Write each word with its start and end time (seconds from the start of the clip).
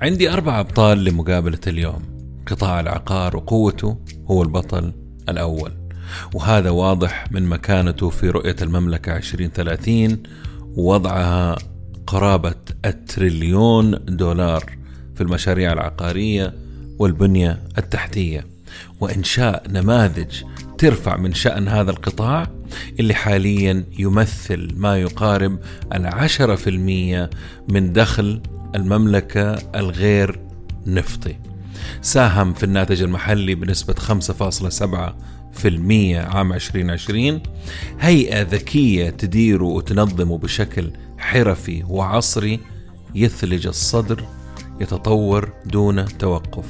عندي 0.00 0.32
أربع 0.32 0.60
أبطال 0.60 1.04
لمقابلة 1.04 1.58
اليوم. 1.66 2.02
قطاع 2.46 2.80
العقار 2.80 3.36
وقوته 3.36 3.96
هو 4.26 4.42
البطل 4.42 4.92
الأول. 5.28 5.72
وهذا 6.34 6.70
واضح 6.70 7.32
من 7.32 7.46
مكانته 7.46 8.10
في 8.10 8.30
رؤية 8.30 8.56
المملكة 8.62 9.16
2030 9.16 10.22
ووضعها 10.76 11.56
قرابة 12.06 12.54
التريليون 12.84 13.90
دولار 14.04 14.64
في 15.14 15.20
المشاريع 15.20 15.72
العقارية 15.72 16.54
والبنية 16.98 17.62
التحتية. 17.78 18.46
وإنشاء 19.00 19.62
نماذج 19.68 20.42
ترفع 20.78 21.16
من 21.16 21.34
شأن 21.34 21.68
هذا 21.68 21.90
القطاع 21.90 22.46
اللي 23.00 23.14
حاليا 23.14 23.84
يمثل 23.98 24.74
ما 24.76 25.00
يقارب 25.00 25.58
العشرة 25.94 26.54
في 26.54 26.70
المية 26.70 27.30
من 27.68 27.92
دخل 27.92 28.42
المملكة 28.74 29.52
الغير 29.54 30.40
نفطي. 30.86 31.36
ساهم 32.02 32.52
في 32.52 32.64
الناتج 32.64 33.02
المحلي 33.02 33.54
بنسبة 33.54 33.94
5.7 33.94 35.14
في 35.52 35.68
المية 35.68 36.20
عام 36.20 36.52
2020 36.52 37.42
هيئة 38.00 38.42
ذكية 38.42 39.10
تديره 39.10 39.64
وتنظمه 39.64 40.38
بشكل 40.38 40.90
حرفي 41.18 41.84
وعصري 41.88 42.60
يثلج 43.14 43.66
الصدر 43.66 44.24
يتطور 44.80 45.52
دون 45.66 46.18
توقف. 46.18 46.66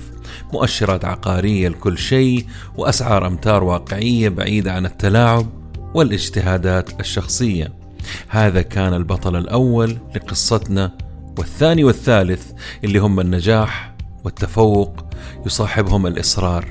مؤشرات 0.52 1.04
عقارية 1.04 1.68
لكل 1.68 1.98
شيء 1.98 2.46
وأسعار 2.76 3.26
أمتار 3.26 3.64
واقعية 3.64 4.28
بعيدة 4.28 4.72
عن 4.72 4.86
التلاعب 4.86 5.46
والاجتهادات 5.94 7.00
الشخصية. 7.00 7.72
هذا 8.28 8.62
كان 8.62 8.94
البطل 8.94 9.36
الأول 9.36 9.98
لقصتنا 10.16 10.92
والثاني 11.40 11.84
والثالث 11.84 12.52
اللي 12.84 12.98
هم 12.98 13.20
النجاح 13.20 13.94
والتفوق 14.24 15.04
يصاحبهم 15.46 16.06
الإصرار. 16.06 16.64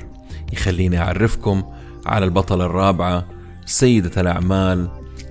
يخليني 0.52 0.98
أعرفكم 0.98 1.62
على 2.06 2.24
البطلة 2.24 2.66
الرابعة 2.66 3.28
سيدة 3.66 4.20
الأعمال 4.20 4.88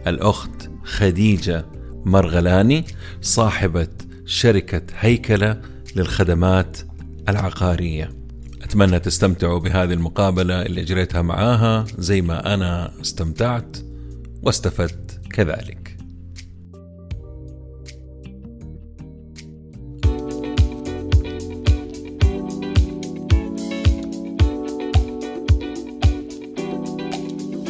الأخت 0.08 0.70
خديجة 0.84 1.66
مرغلاني 2.06 2.86
صاحبة 3.22 3.88
شركة 4.26 4.82
هيكلة 5.00 5.62
للخدمات 5.96 6.78
العقارية. 7.30 8.10
أتمنى 8.62 9.00
تستمتعوا 9.00 9.60
بهذه 9.60 9.94
المقابلة 9.94 10.62
اللي 10.62 10.82
أجريتها 10.82 11.22
معاها. 11.22 11.86
زي 11.98 12.22
ما 12.22 12.54
أنا 12.54 12.92
استمتعت 13.02 13.78
واستفدت 14.44 15.22
كذلك. 15.32 15.79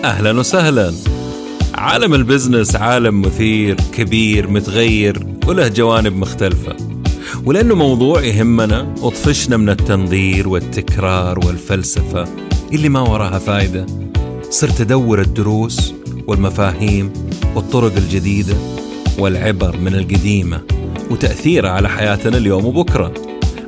أهلا 0.03 0.39
وسهلا. 0.39 0.93
عالم 1.75 2.13
البزنس 2.13 2.75
عالم 2.75 3.21
مثير 3.21 3.77
كبير 3.97 4.49
متغير 4.49 5.27
وله 5.47 5.67
جوانب 5.67 6.15
مختلفة. 6.15 6.75
ولأنه 7.45 7.75
موضوع 7.75 8.21
يهمنا 8.21 8.95
وطفشنا 9.01 9.57
من 9.57 9.69
التنظير 9.69 10.47
والتكرار 10.47 11.39
والفلسفة 11.39 12.27
اللي 12.73 12.89
ما 12.89 12.99
وراها 12.99 13.39
فايدة. 13.39 13.85
صرت 14.49 14.81
أدور 14.81 15.21
الدروس 15.21 15.93
والمفاهيم 16.27 17.13
والطرق 17.55 17.95
الجديدة 17.97 18.55
والعبر 19.19 19.77
من 19.77 19.95
القديمة 19.95 20.61
وتأثيرها 21.11 21.71
على 21.71 21.89
حياتنا 21.89 22.37
اليوم 22.37 22.65
وبكرة. 22.65 23.13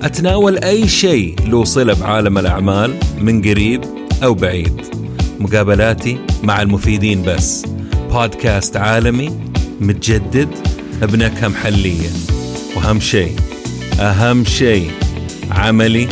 أتناول 0.01 0.57
أي 0.57 0.87
شيء 0.87 1.35
له 1.47 1.63
صلة 1.63 1.93
بعالم 1.93 2.37
الأعمال 2.37 2.93
من 3.21 3.41
قريب 3.41 3.81
أو 4.23 4.33
بعيد. 4.33 5.00
مقابلاتي 5.41 6.17
مع 6.43 6.61
المفيدين 6.61 7.23
بس. 7.23 7.65
بودكاست 8.11 8.77
عالمي 8.77 9.39
متجدد 9.81 10.49
بنكهة 11.01 11.47
محلية 11.47 12.09
وأهم 12.75 12.99
شيء 12.99 13.35
أهم 13.99 14.45
شيء 14.45 14.91
عملي 15.51 16.07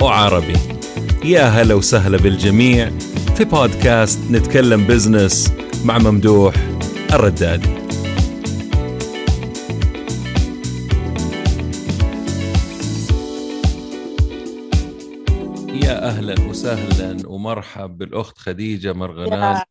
وعربي. 0.00 0.56
يا 1.24 1.42
هلا 1.42 1.74
وسهلا 1.74 2.16
بالجميع 2.16 2.90
في 3.36 3.44
بودكاست 3.44 4.18
نتكلم 4.30 4.84
بزنس 4.86 5.52
مع 5.84 5.98
ممدوح 5.98 6.54
الردادي 7.12 7.68
يا 15.84 16.08
أهلا 16.08 16.34
وسهلا 16.48 17.05
ومرحب 17.46 17.98
بالأخت 17.98 18.38
خديجة 18.38 18.92
مرغلاني 18.92 19.62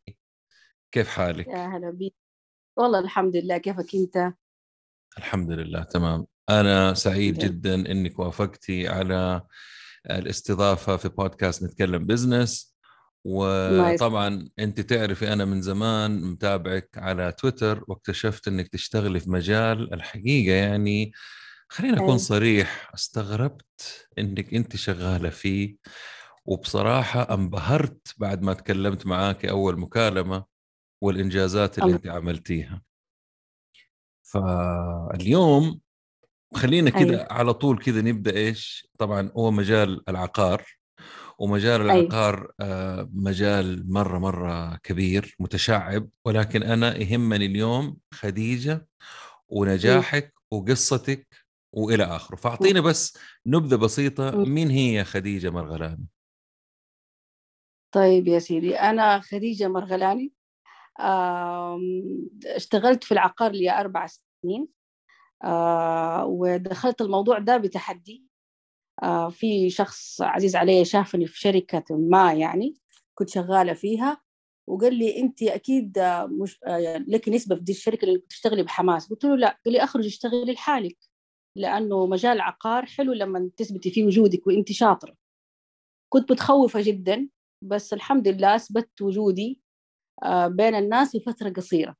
كيف 0.92 1.08
حالك؟ 1.08 1.46
يا 1.48 1.66
هلا 1.66 1.90
بيك 1.90 2.14
والله 2.76 2.98
الحمد 2.98 3.36
لله 3.36 3.58
كيفك 3.58 3.94
أنت؟ 3.94 4.32
الحمد 5.18 5.50
لله 5.50 5.82
تمام 5.82 6.26
أنا 6.50 6.94
سعيد 6.94 7.38
جدا 7.38 7.74
إنك 7.74 8.18
وافقتي 8.18 8.88
على 8.88 9.42
الاستضافة 10.10 10.96
في 10.96 11.08
بودكاست 11.08 11.62
نتكلم 11.62 12.06
بزنس. 12.06 12.76
وطبعا 13.24 14.48
أنت 14.58 14.80
تعرفي 14.80 15.32
أنا 15.32 15.44
من 15.44 15.62
زمان 15.62 16.20
متابعك 16.20 16.90
على 16.96 17.32
تويتر 17.32 17.84
واكتشفت 17.88 18.48
إنك 18.48 18.68
تشتغلي 18.68 19.20
في 19.20 19.30
مجال 19.30 19.94
الحقيقة 19.94 20.54
يعني 20.54 21.12
خلينا 21.68 21.96
أكون 21.96 22.06
أيوة. 22.06 22.16
صريح 22.16 22.90
استغربت 22.94 24.06
إنك 24.18 24.54
أنت 24.54 24.76
شغالة 24.76 25.30
فيه 25.30 25.76
وبصراحة 26.46 27.34
انبهرت 27.34 28.14
بعد 28.18 28.42
ما 28.42 28.52
تكلمت 28.52 29.06
معاك 29.06 29.46
أول 29.46 29.80
مكالمة 29.80 30.44
والإنجازات 31.02 31.78
اللي. 31.78 31.92
أنت 31.94 32.06
عملتيها 32.06 32.82
فاليوم 34.22 35.80
خلينا 36.54 36.90
كده 36.90 37.00
أيوة. 37.00 37.32
على 37.32 37.54
طول 37.54 37.78
كده 37.78 38.00
نبدأ 38.00 38.36
إيش 38.36 38.88
طبعا 38.98 39.32
هو 39.36 39.50
مجال 39.50 40.02
العقار 40.08 40.64
ومجال 41.38 41.80
أيوة. 41.90 41.92
العقار 41.92 42.52
آه، 42.60 43.08
مجال 43.12 43.92
مرة 43.92 44.18
مرة 44.18 44.76
كبير 44.76 45.36
متشعب 45.38 46.08
ولكن 46.24 46.62
أنا 46.62 46.96
يهمني 46.96 47.46
اليوم 47.46 47.96
خديجة 48.14 48.88
ونجاحك 49.48 50.34
وقصتك 50.50 51.46
وإلى 51.72 52.04
آخره 52.04 52.36
فاعطينا 52.36 52.80
بس 52.80 53.18
نبذة 53.46 53.76
بسيطة. 53.76 54.30
مين 54.44 54.70
هي 54.70 55.04
خديجة 55.04 55.50
مرغلاني 55.50 56.06
طيب 57.96 58.28
يا 58.28 58.38
سيدي 58.38 58.76
أنا 58.76 59.20
خديجة 59.20 59.68
مرغلاني 59.68 60.32
اشتغلت 62.46 63.04
في 63.04 63.12
العقار 63.12 63.52
لي 63.52 63.80
أربع 63.80 64.06
سنين 64.42 64.68
آه، 65.44 66.26
ودخلت 66.26 67.00
الموضوع 67.00 67.38
ده 67.38 67.56
بتحدي 67.56 68.26
آه، 69.02 69.28
في 69.30 69.70
شخص 69.70 70.22
عزيز 70.22 70.56
علي 70.56 70.84
شافني 70.84 71.26
في 71.26 71.40
شركة 71.40 71.84
ما 71.90 72.32
يعني 72.34 72.74
كنت 73.14 73.28
شغالة 73.30 73.72
فيها 73.74 74.22
وقال 74.66 74.94
لي 74.94 75.20
أنت 75.20 75.42
أكيد 75.42 75.98
آه، 75.98 76.26
مش 76.26 76.60
آه، 76.66 76.98
لك 77.08 77.28
نسبة 77.28 77.56
في 77.56 77.62
دي 77.62 77.72
الشركة 77.72 78.04
اللي 78.04 78.18
بتشتغلي 78.18 78.62
بحماس 78.62 79.08
قلت 79.10 79.24
له 79.24 79.36
لا 79.36 79.60
قال 79.64 79.74
لي 79.74 79.84
أخرج 79.84 80.06
اشتغلي 80.06 80.52
لحالك 80.52 80.98
لأنه 81.56 82.06
مجال 82.06 82.40
عقار 82.40 82.86
حلو 82.86 83.12
لما 83.12 83.50
تثبتي 83.56 83.90
فيه 83.90 84.04
وجودك 84.04 84.46
وأنت 84.46 84.72
شاطرة. 84.72 85.16
كنت 86.08 86.32
متخوفة 86.32 86.82
جدا 86.82 87.28
بس 87.62 87.92
الحمد 87.92 88.28
لله 88.28 88.56
أثبت 88.56 89.02
وجودي 89.02 89.60
آه، 90.22 90.48
بين 90.48 90.74
الناس 90.74 91.12
في 91.12 91.20
فترة 91.20 91.50
قصيرة. 91.50 91.96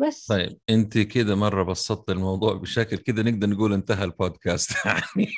بس. 0.00 0.26
طيب 0.26 0.58
أنت 0.70 0.98
كده 0.98 1.34
مرة 1.34 1.62
بسطت 1.62 2.10
الموضوع 2.10 2.54
بشكل 2.54 2.96
كده 2.96 3.22
نقدر 3.22 3.46
نقول 3.46 3.72
انتهى 3.72 4.04
البودكاست. 4.04 4.86
يعني 4.86 5.26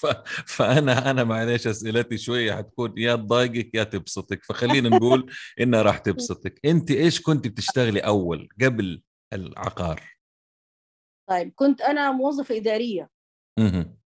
ف... 0.00 0.06
فأنا 0.46 1.10
أنا 1.10 1.24
معلش 1.24 1.66
أسئلتي 1.66 2.18
شوية 2.18 2.52
حتكون 2.52 2.94
يا 2.96 3.16
تضايقك 3.16 3.74
يا 3.74 3.84
تبسطك 3.84 4.44
فخلينا 4.44 4.88
نقول 4.88 5.32
إنها 5.60 5.82
راح 5.82 5.98
تبسطك. 5.98 6.60
أنت 6.64 6.90
إيش 6.90 7.20
كنت 7.20 7.48
بتشتغلي 7.48 8.00
أول 8.00 8.48
قبل 8.62 9.02
العقار؟ 9.32 10.02
طيب 11.28 11.52
كنت 11.54 11.80
أنا 11.80 12.12
موظفة 12.12 12.56
إدارية. 12.56 13.10
مهم. 13.58 13.96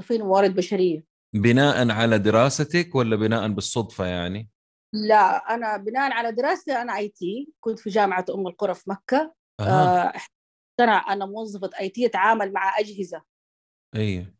في 0.00 0.18
موارد 0.18 0.54
بشرية. 0.54 1.13
بناء 1.34 1.90
على 1.90 2.18
دراستك 2.18 2.94
ولا 2.94 3.16
بناء 3.16 3.48
بالصدفة 3.48 4.06
يعني؟ 4.06 4.48
لا 4.92 5.54
أنا 5.54 5.76
بناء 5.76 6.12
على 6.12 6.32
دراستي 6.32 6.72
أنا 6.72 6.96
IT 6.96 7.52
كنت 7.60 7.78
في 7.78 7.90
جامعة 7.90 8.24
أم 8.34 8.46
القرى 8.46 8.74
في 8.74 8.90
مكة. 8.90 9.34
أها. 9.60 10.12
آه، 10.80 11.12
أنا 11.12 11.26
موظفة 11.26 11.70
IT 11.80 12.06
أتعامل 12.06 12.52
مع 12.52 12.78
أجهزة. 12.78 13.22
أيوه 13.94 14.34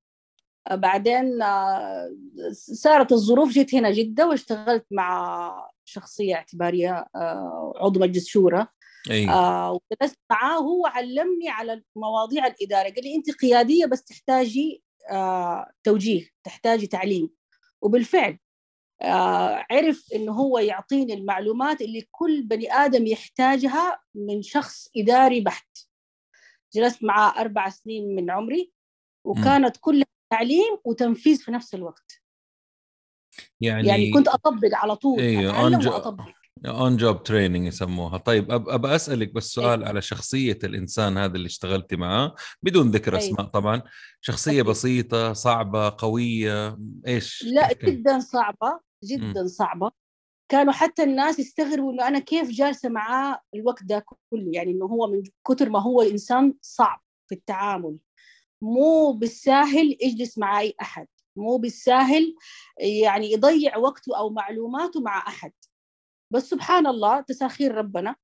آه، 0.69 0.75
بعدين 0.75 1.43
آه، 1.43 2.17
صارت 2.53 3.13
الظروف 3.13 3.49
جيت 3.49 3.75
هنا 3.75 3.91
جدة 3.91 4.29
واشتغلت 4.29 4.87
مع 4.91 5.69
شخصية 5.85 6.35
اعتبارية 6.35 7.07
آه، 7.17 7.73
عضو 7.77 8.01
مجلس 8.01 8.27
شورى. 8.27 8.67
أيوة. 9.11 9.71
وجلست 9.71 10.19
معاه 10.31 10.59
هو 10.59 10.87
علمني 10.87 11.49
على 11.49 11.83
مواضيع 11.97 12.47
الإدارة. 12.47 12.89
قال 12.89 13.05
لي 13.05 13.15
أنت 13.15 13.31
قيادية 13.31 13.87
بس 13.87 14.05
تحتاجي 14.05 14.83
توجيه 15.83 16.31
تحتاجي 16.45 16.87
تعليم. 16.87 17.31
وبالفعل 17.83 18.39
آه 19.03 19.67
عرف 19.71 20.07
إنه 20.15 20.33
هو 20.33 20.59
يعطيني 20.59 21.15
المعلومات 21.15 21.81
اللي 21.81 22.09
كل 22.11 22.43
بني 22.43 22.73
آدم 22.73 23.07
يحتاجها 23.07 24.01
من 24.15 24.43
شخص 24.43 24.89
إداري 24.97 25.41
بحت. 25.41 25.79
جلست 26.75 27.05
معاه 27.05 27.41
أربع 27.41 27.69
سنين 27.69 28.15
من 28.15 28.31
عمري 28.31 28.73
وكانت 29.25 29.77
كلها 29.81 30.07
تعليم 30.31 30.79
وتنفيذ 30.85 31.39
في 31.39 31.51
نفس 31.51 31.75
الوقت. 31.75 32.23
يعني 33.61 33.89
يعني 33.89 34.11
كنت 34.11 34.29
أطبق 34.29 34.69
على 34.73 34.97
طول 34.97 35.21
إيوه 35.21 35.79
جو 35.79 35.91
وأطبق. 35.91 36.25
on 36.67 36.97
job 36.97 37.23
training 37.23 37.67
يسموها. 37.67 38.19
طيب 38.19 38.53
أب 38.53 38.69
أبى 38.69 38.95
أسألك 38.95 39.35
بس 39.35 39.45
سؤال 39.45 39.79
أيوة. 39.79 39.89
على 39.89 40.03
شخصية 40.03 40.59
الإنسان 40.65 41.19
هذا 41.19 41.35
اللي 41.37 41.47
اشتغلتي 41.47 41.97
معاه. 41.97 42.35
بدون 42.63 42.91
ذكر 42.91 43.17
أيوة. 43.17 43.25
أسماء 43.25 43.47
طبعا. 43.47 43.83
شخصية 44.21 44.53
أكيد. 44.61 44.67
بسيطة 44.67 45.33
صعبة 45.33 45.95
قوية 45.99 46.79
إيش؟ 47.07 47.45
لا 47.47 47.69
كيف 47.69 47.79
كان؟ 47.79 47.97
جدا 47.97 48.19
صعبة 48.19 48.81
جدا 49.05 49.47
صعبة. 49.47 49.91
كانوا 50.49 50.73
حتى 50.73 51.03
الناس 51.03 51.39
يستغربوا 51.39 51.93
إنه 51.93 52.09
أنا 52.09 52.19
كيف 52.19 52.51
جالسة 52.51 52.89
معاه 52.89 53.41
الوقت 53.55 53.83
ده 53.83 54.05
كله؟ 54.31 54.51
يعني 54.53 54.71
إنه 54.73 54.85
هو 54.85 55.07
من 55.07 55.23
كثر 55.49 55.69
ما 55.69 55.83
هو 55.83 56.03
إنسان 56.03 56.55
صعب 56.61 57.03
في 57.29 57.35
التعامل. 57.35 57.97
مو 58.63 59.13
بالساهل 59.13 59.97
يجلس 60.03 60.39
مع 60.39 60.61
أي 60.61 60.75
أحد. 60.81 61.07
مو 61.37 61.57
بالساهل 61.57 62.35
يعني 62.79 63.33
يضيع 63.33 63.77
وقته 63.77 64.19
أو 64.19 64.31
معلوماته 64.31 65.01
مع 65.01 65.19
أحد. 65.19 65.53
بس 66.31 66.51
سبحان 66.51 66.87
الله 66.87 67.21
تساخير 67.21 67.75
ربنا. 67.75 68.17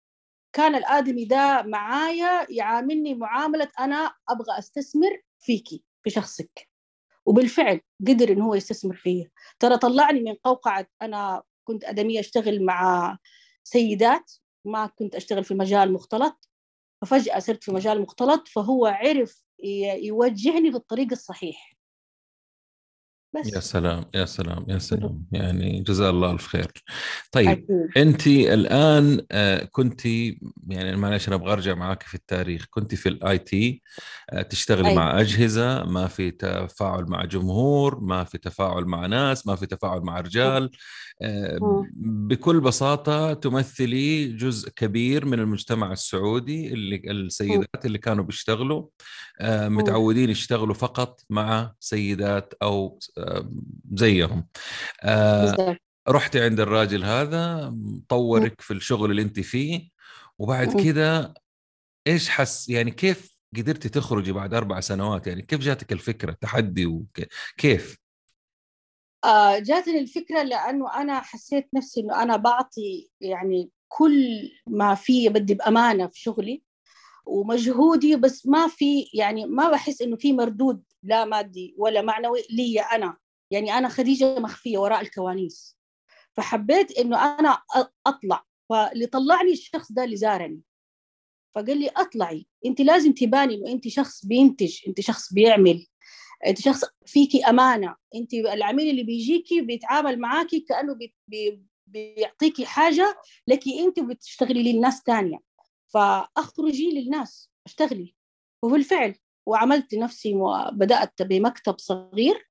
كان 0.52 0.74
الآدمي 0.74 1.24
ده 1.24 1.62
معايا 1.62 2.46
يعاملني 2.50 3.14
معاملة 3.14 3.68
أنا 3.80 4.14
أبغى 4.28 4.58
أستثمر 4.58 5.22
فيكي 5.38 5.84
في 6.02 6.10
شخصك. 6.10 6.68
وبالفعل 7.26 7.80
قدر 8.08 8.32
انه 8.32 8.46
هو 8.46 8.54
يستثمر 8.54 8.96
فيه 8.96 9.32
ترى 9.60 9.78
طلعني 9.78 10.20
من 10.20 10.34
قوقعة 10.44 10.86
أنا 11.02 11.42
كنت 11.64 11.84
آدمية 11.84 12.20
أشتغل 12.20 12.64
مع 12.64 13.18
سيدات 13.64 14.32
ما 14.64 14.86
كنت 14.86 15.14
أشتغل 15.14 15.44
في 15.44 15.54
مجال 15.54 15.92
مختلط. 15.92 16.48
ففجأة 17.02 17.38
صرت 17.38 17.64
في 17.64 17.72
مجال 17.72 18.02
مختلط 18.02 18.48
فهو 18.48 18.86
عرف 18.86 19.44
يوجهني 20.02 20.70
في 20.70 20.76
الطريق 20.76 21.08
الصحيح. 21.12 21.76
بس. 23.34 23.52
يا 23.54 23.60
سلام 23.60 24.04
يا 24.14 24.24
سلام 24.24 24.64
يا 24.68 24.78
سلام. 24.78 25.26
يعني 25.32 25.80
جزاه 25.80 26.10
الله 26.10 26.30
الف 26.30 26.46
خير 26.46 26.72
طيب. 27.32 27.90
انت 27.96 28.26
الآن 28.26 29.20
آه، 29.32 29.64
كنت 29.64 30.06
يعني 30.68 30.96
معلش 30.96 31.28
أنا 31.28 31.36
أبغى 31.36 31.52
أرجع 31.52 31.74
معاك 31.74 32.02
في 32.02 32.14
التاريخ. 32.14 32.66
كنت 32.70 32.94
في 32.94 33.08
ال 33.08 33.38
IT 33.38 33.82
تشتغلي 34.50 34.88
أيوة. 34.88 34.98
مع 34.98 35.20
أجهزة 35.20 35.84
ما 35.84 36.06
في 36.06 36.30
تفاعل 36.30 37.04
مع 37.04 37.24
جمهور 37.24 38.00
ما 38.00 38.24
في 38.24 38.38
تفاعل 38.38 38.84
مع 38.84 39.06
ناس 39.06 39.46
ما 39.46 39.56
في 39.56 39.66
تفاعل 39.66 40.00
مع 40.00 40.20
رجال. 40.20 40.70
آه،. 41.22 41.86
بكل 41.96 42.60
بساطة 42.60 43.32
تمثلي 43.32 44.26
جزء 44.26 44.70
كبير 44.70 45.26
من 45.26 45.40
المجتمع 45.40 45.92
السعودي 45.92 46.72
اللي 46.72 47.02
السيدات 47.10 47.86
اللي 47.86 47.98
كانوا 47.98 48.24
بيشتغلوا. 48.24 48.86
آه، 49.40 49.68
متعودين 49.68 50.30
يشتغلوا 50.30 50.74
فقط 50.74 51.20
مع 51.30 51.74
سيدات 51.80 52.54
أو 52.62 52.98
آه، 53.18 53.19
زيهم 53.92 54.48
آه،. 55.02 55.76
رحتي 56.08 56.44
عند 56.44 56.60
الراجل 56.60 57.04
هذا 57.04 57.74
طورك 58.08 58.60
في 58.60 58.72
الشغل 58.72 59.10
اللي 59.10 59.22
انت 59.22 59.40
فيه 59.40 59.88
وبعد. 60.38 60.80
كده 60.84 61.34
إيش 62.06 62.28
حس 62.28 62.68
يعني 62.68 62.90
كيف 62.90 63.40
قدرتي 63.56 63.88
تخرجي 63.88 64.32
بعد 64.32 64.54
أربع 64.54 64.80
سنوات 64.80 65.26
يعني 65.26 65.42
كيف 65.42 65.60
جاتك 65.60 65.92
الفكرة 65.92 66.32
تحدي 66.32 66.86
وكيف 66.86 67.98
آه 69.24 69.58
جاتني 69.58 69.98
الفكرة 69.98 70.42
لأنه 70.42 70.94
أنا 70.94 71.20
حسيت 71.20 71.68
نفسي 71.74 72.00
إنه 72.00 72.22
أنا 72.22 72.36
بعطي 72.36 73.10
يعني 73.20 73.70
كل 73.88 74.50
ما 74.66 74.94
في 74.94 75.28
بدي 75.28 75.54
بأمانة 75.54 76.06
في 76.06 76.20
شغلي 76.20 76.62
ومجهودي 77.26 78.16
بس 78.16 78.46
ما 78.46 78.66
في 78.68 79.10
يعني 79.14 79.46
ما 79.46 79.70
بحس 79.70 80.02
إنه 80.02 80.16
في 80.16 80.32
مردود 80.32 80.82
لا 81.02 81.24
مادي 81.24 81.74
ولا 81.78 82.02
معنوي 82.02 82.38
لي 82.50 82.80
أنا. 82.80 83.16
يعني 83.50 83.72
أنا 83.78 83.88
خديجة 83.88 84.38
مخفية 84.38 84.78
وراء 84.78 85.00
الكواليس 85.00 85.78
فحبيت 86.36 86.98
إنه 86.98 87.38
أنا 87.38 87.54
أ- 87.76 87.86
أطلع. 88.06 88.44
فاللي 88.70 89.06
طلعني 89.06 89.52
الشخص 89.52 89.92
ده 89.92 90.04
اللي 90.04 90.16
زارني. 90.16 90.60
فقال 91.54 91.78
لي 91.78 91.88
أطلعي. 91.88 92.46
أنت 92.66 92.80
لازم 92.80 93.12
تباني 93.12 93.54
إنه 93.54 93.72
أنت 93.72 93.88
شخص 93.88 94.26
بينتج 94.26 94.76
أنت 94.88 95.00
شخص 95.00 95.32
بيعمل 95.32 95.86
أنت 96.46 96.60
شخص 96.60 96.84
فيكي 97.06 97.44
أمانة. 97.44 97.96
أنت 98.14 98.34
العميل 98.34 98.90
اللي 98.90 99.02
بيجيكي 99.02 99.60
بيتعامل 99.60 100.20
معاكي 100.20 100.60
كأنه 100.60 100.94
بي 100.94 101.14
بي 101.28 101.62
بيعطيكي 101.86 102.66
حاجة 102.66 103.18
لك 103.48 103.68
أنت 103.68 103.98
وبتشتغلي 103.98 104.72
للناس 104.72 105.02
تانية. 105.02 105.38
فأخرجي 105.94 106.90
للناس 106.90 107.50
أشتغلي. 107.66 108.14
وبالفعل 108.64 109.14
وعملت 109.46 109.94
نفسي 109.94 110.34
وبدات 110.34 111.22
بمكتب 111.22 111.78
صغير 111.78 112.46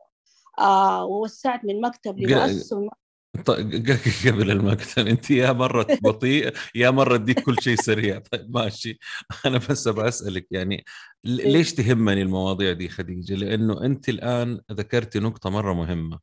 آه 0.60 1.06
ووسعت 1.06 1.66
من 1.66 1.82
مكتب 1.82 2.20
لمؤسسة. 2.20 2.78
وم- 2.78 2.90
ط- 3.46 3.52
ق- 3.52 4.28
قبل 4.28 4.52
المكتب. 4.52 5.08
أنت 5.08 5.32
يا 5.32 5.52
مرة 5.52 5.88
بطيء 6.02 6.54
يا 6.76 6.90
مرة 6.90 7.18
تديك 7.18 7.40
كل 7.40 7.56
شيء 7.62 7.76
سريع. 7.76 8.20
طيب 8.20 8.58
ماشي. 8.58 9.00
أنا 9.46 9.58
بس 9.70 9.88
أبغى 9.88 10.08
أسألك 10.08 10.48
يعني 10.52 10.86
ليش 11.24 11.74
تهمني 11.74 12.22
المواضيع 12.22 12.74
دي 12.74 12.90
خديجة 12.90 13.36
لأنه 13.36 13.86
أنت 13.86 14.10
الآن 14.10 14.62
ذكرتي 14.72 15.20
نقطة 15.20 15.50
مرة 15.50 15.74
مهمة 15.74 16.20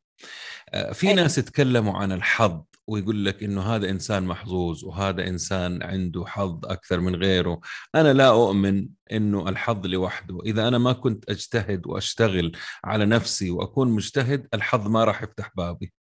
آه، 0.70 0.92
في 0.92 1.06
أيوة. 1.06 1.16
ناس 1.22 1.38
يتكلموا 1.38 1.98
عن 1.98 2.12
الحظ 2.12 2.62
ويقول 2.88 3.24
لك 3.24 3.42
إنه 3.42 3.62
هذا 3.62 3.90
إنسان 3.90 4.22
محظوظ 4.22 4.84
وهذا 4.84 5.28
إنسان 5.28 5.82
عنده 5.82 6.24
حظ 6.26 6.66
أكثر 6.66 7.00
من 7.00 7.16
غيره 7.16 7.60
أنا 7.94 8.12
لا 8.12 8.28
أؤمن 8.28 8.88
إنه 9.12 9.48
الحظ 9.48 9.86
لوحده 9.86 10.38
إذا 10.46 10.68
أنا 10.68 10.78
ما 10.78 10.92
كنت 10.92 11.30
أجتهد 11.30 11.86
وأشتغل 11.86 12.52
على 12.84 13.06
نفسي 13.06 13.50
وأكون 13.50 13.90
مجتهد 13.90 14.46
الحظ 14.54 14.88
ما 14.88 15.04
راح 15.04 15.22
يفتح 15.22 15.52
بابي 15.56 15.92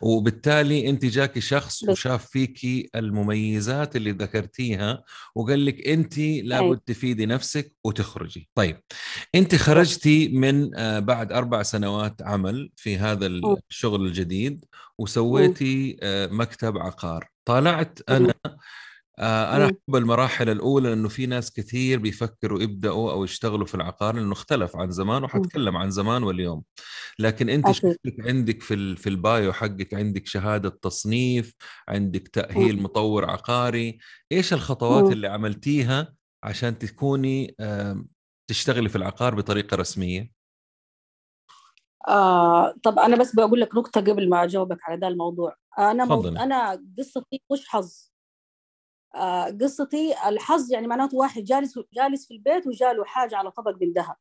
وبالتالي 0.00 0.88
أنت 0.88 1.04
جاكي 1.04 1.40
شخص. 1.40 1.82
وشاف 1.88 2.26
فيكي 2.26 2.90
المميزات 2.94 3.96
اللي 3.96 4.10
ذكرتيها 4.10 5.04
وقال 5.34 5.66
لك 5.66 5.88
أنت 5.88 6.18
لابد 6.18 6.52
أيوة. 6.52 6.80
تفيدي 6.86 7.26
نفسك 7.26 7.74
وتخرجي 7.84 8.41
طيب 8.54 8.80
انت 9.34 9.54
خرجتي 9.54 10.28
من 10.28 10.74
آه، 10.74 10.98
بعد 10.98 11.32
أربع 11.32 11.62
سنوات 11.62 12.22
عمل 12.22 12.70
في 12.76 12.98
هذا. 12.98 13.26
الشغل 13.26 14.06
الجديد 14.06 14.64
وسويتي 14.98 15.96
آه، 16.02 16.26
مكتب 16.26 16.78
عقار 16.78 17.28
طالعت 17.44 17.98
أنا 18.08 18.34
آه، 19.18 19.56
أنا. 19.56 19.64
أحب 19.64 19.96
المراحل 19.96 20.48
الأولى 20.48 20.88
لأنه 20.88 21.08
في 21.08 21.26
ناس 21.26 21.52
كثير 21.52 21.98
بيفكروا 21.98 22.62
يبدأوا 22.62 23.12
أو 23.12 23.24
يشتغلوا 23.24 23.66
في 23.66 23.74
العقار 23.74 24.14
لأنه 24.16 24.32
اختلف 24.32 24.76
عن 24.76 24.90
زمان 24.90 25.24
وحتكلم 25.24 25.76
عن 25.76 25.90
زمان 25.90 26.22
واليوم 26.22 26.62
لكن 27.18 27.48
أنت. 27.48 27.70
شكلك 27.70 27.96
عندك 28.20 28.62
في 28.62 28.96
في 28.96 29.08
البايو 29.08 29.52
حقك 29.52 29.94
عندك 29.94 30.26
شهادة 30.26 30.78
تصنيف 30.82 31.54
عندك 31.88 32.28
تأهيل 32.28 32.82
مطور 32.82 33.30
عقاري 33.30 33.98
إيش 34.32 34.52
الخطوات. 34.52 35.12
اللي 35.12 35.28
عملتيها 35.28 36.14
عشان 36.42 36.78
تكوني 36.78 37.54
تشتغلي 38.52 38.88
في 38.88 38.96
العقار 38.96 39.34
بطريقة 39.34 39.76
رسمية؟ 39.76 40.32
آه 42.08 42.74
طب 42.82 42.98
أنا 42.98 43.16
بس 43.16 43.34
بقول 43.34 43.60
لك 43.60 43.74
نقطه 43.74 44.00
قبل 44.00 44.28
ما 44.28 44.44
أجاوبك 44.44 44.78
على 44.82 44.96
ده 45.00 45.08
الموضوع. 45.08 45.56
أنا 45.78 46.04
مو... 46.04 46.28
أنا 46.28 46.84
قصتي 46.98 47.42
مش 47.52 47.68
حظ. 47.68 48.10
آه 49.14 49.44
قصتي 49.44 50.28
الحظ 50.28 50.72
يعني 50.72 50.86
معناته 50.86 51.16
واحد 51.16 51.44
جالس 51.44 51.78
جالس 51.92 52.26
في 52.26 52.34
البيت 52.34 52.66
وجاله 52.66 53.04
حاجة 53.04 53.36
على 53.36 53.50
طبق 53.50 53.74
من 53.80 53.92
ذهب. 53.92 54.16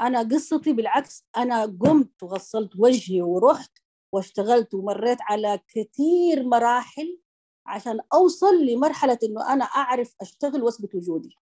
أنا 0.00 0.20
قصتي 0.22 0.72
بالعكس 0.72 1.24
أنا 1.36 1.62
قمت 1.66 2.22
وغسلت 2.22 2.70
وجهي 2.78 3.22
ورحت 3.22 3.78
واشتغلت 4.12 4.74
ومريت 4.74 5.18
على 5.20 5.60
كثير 5.68 6.42
مراحل 6.42 7.20
عشان 7.66 8.00
أوصل 8.14 8.64
لمرحلة 8.66 9.18
إنه 9.24 9.52
أنا 9.52 9.64
أعرف 9.64 10.14
أشتغل 10.20 10.62
وأثبت 10.62 10.94
وجودي. 10.94 11.36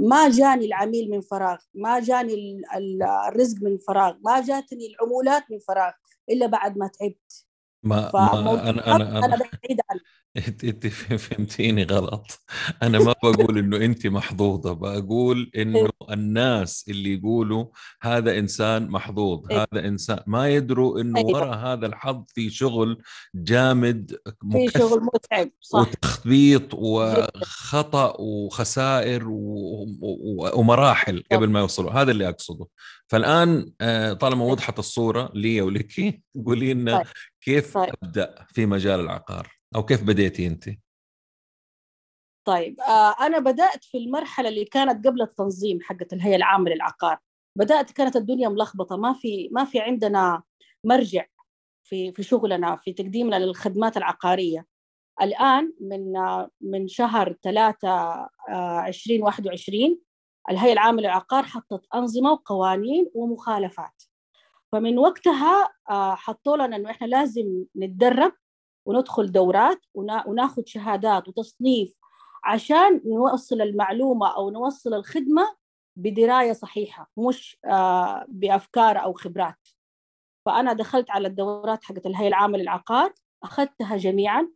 ما 0.00 0.28
جاني 0.30 0.66
العميل 0.66 1.10
من 1.10 1.20
فراغ 1.20 1.58
ما 1.74 2.00
جاني 2.00 2.34
ال- 2.34 2.62
ال- 2.76 3.02
الرزق 3.02 3.62
من 3.62 3.78
فراغ 3.78 4.14
ما 4.24 4.40
جاتني 4.40 4.86
العمولات 4.86 5.44
من 5.50 5.58
فراغ 5.58 5.92
إلا 6.30 6.46
بعد 6.46 6.78
ما 6.78 6.86
تعبت. 6.88 7.46
ما, 7.84 8.10
ما 8.14 8.40
أنا 8.40 8.70
أنا 8.70 8.96
أنا 8.96 9.18
أنا 9.18 9.36
بعيد 9.36 9.80
عنه. 9.90 10.00
أنت 10.64 10.86
فهمتيني 10.86 11.84
غلط. 11.84 12.40
أنا 12.82 12.98
ما 12.98 13.14
بقول 13.22 13.58
إنه 13.58 13.76
أنت 13.76 14.06
محظوظة 14.06 14.72
بقول 14.72 15.50
إنه 15.56 15.88
الناس 16.10 16.84
اللي 16.88 17.14
يقولوا 17.14 17.66
هذا 18.02 18.38
إنسان 18.38 18.88
محظوظ 18.88 19.50
إيه. 19.50 19.58
هذا 19.72 19.88
إنسان 19.88 20.18
ما 20.26 20.48
يدروا 20.48 21.00
إنه 21.00 21.18
أيوة. 21.18 21.30
وراء 21.30 21.58
هذا 21.58 21.86
الحظ 21.86 22.24
في 22.28 22.50
شغل 22.50 23.02
جامد 23.34 24.16
في 24.52 24.68
شغل 24.78 25.00
متعب 25.14 25.50
صح. 25.60 25.78
وتخبيط 25.78 26.74
وخطأ 26.74 28.16
وخسائر 28.18 29.24
ومراحل 30.54 31.24
قبل 31.32 31.50
ما 31.50 31.60
يوصلوا. 31.60 31.92
هذا 31.92 32.10
اللي 32.10 32.28
أقصده. 32.28 32.66
فالآن 33.08 33.72
آه، 33.80 34.12
طالما 34.12 34.44
وضحت 34.44 34.78
الصورة 34.78 35.30
لي 35.34 35.60
ولك 35.60 36.20
قولي 36.46 36.74
لنا 36.74 36.96
طيب. 36.96 37.06
كيف 37.44 37.74
طيب. 37.78 37.94
أبدأ 38.02 38.46
في 38.48 38.66
مجال 38.66 39.00
العقار؟ 39.00 39.48
أو 39.76 39.84
كيف 39.84 40.02
بديتي 40.02 40.46
أنت؟ 40.46 40.64
طيب 42.46 42.80
آه 42.80 43.26
أنا 43.26 43.38
بدأت 43.38 43.84
في 43.84 43.98
المرحلة 43.98 44.48
اللي 44.48 44.64
كانت 44.64 45.06
قبل 45.06 45.22
التنظيم 45.22 45.78
حقت 45.82 46.12
الهيئة 46.12 46.36
العامة 46.36 46.70
للعقار. 46.70 47.18
بدأت 47.58 47.92
كانت 47.92 48.16
الدنيا 48.16 48.48
ملخبطة 48.48 48.96
ما 48.96 49.12
في 49.12 49.48
ما 49.52 49.64
في 49.64 49.80
عندنا 49.80 50.42
مرجع 50.84 51.24
في 51.84 52.12
في 52.12 52.22
شغلنا 52.22 52.76
في 52.76 52.92
تقديمنا 52.92 53.36
للخدمات 53.36 53.96
العقارية. 53.96 54.66
الآن 55.22 55.72
من 55.80 56.16
آه 56.16 56.50
من 56.60 56.88
شهر 56.88 57.32
3 57.42 57.88
آه 58.48 58.86
2021 58.88 59.98
الهيئة 60.50 60.72
العامة 60.72 61.00
للعقار 61.02 61.44
حطت 61.44 61.86
أنظمة 61.94 62.32
وقوانين 62.32 63.10
ومخالفات. 63.14 64.02
فمن 64.74 64.98
وقتها 64.98 65.70
آه 65.90 66.14
حطوا 66.14 66.56
لنا 66.56 66.76
إنه 66.76 66.90
إحنا 66.90 67.06
لازم 67.06 67.64
نتدرب 67.76 68.32
وندخل 68.86 69.32
دورات 69.32 69.80
ونا- 69.94 70.26
وناخذ 70.28 70.62
شهادات 70.66 71.28
وتصنيف 71.28 71.96
عشان 72.44 73.00
نوصل 73.06 73.60
المعلومة 73.60 74.36
أو 74.36 74.50
نوصل 74.50 74.94
الخدمة 74.94 75.56
بدراية 75.96 76.52
صحيحة 76.52 77.10
مش 77.16 77.58
آه، 77.64 78.24
بأفكار 78.28 79.02
أو 79.04 79.12
خبرات. 79.12 79.68
فأنا 80.46 80.72
دخلت 80.72 81.10
على 81.10 81.28
الدورات 81.28 81.84
حقت 81.84 82.06
الهيئة 82.06 82.28
العامة 82.28 82.58
للعقار 82.58 83.12
أخذتها 83.42 83.96
جميعا 83.96 84.48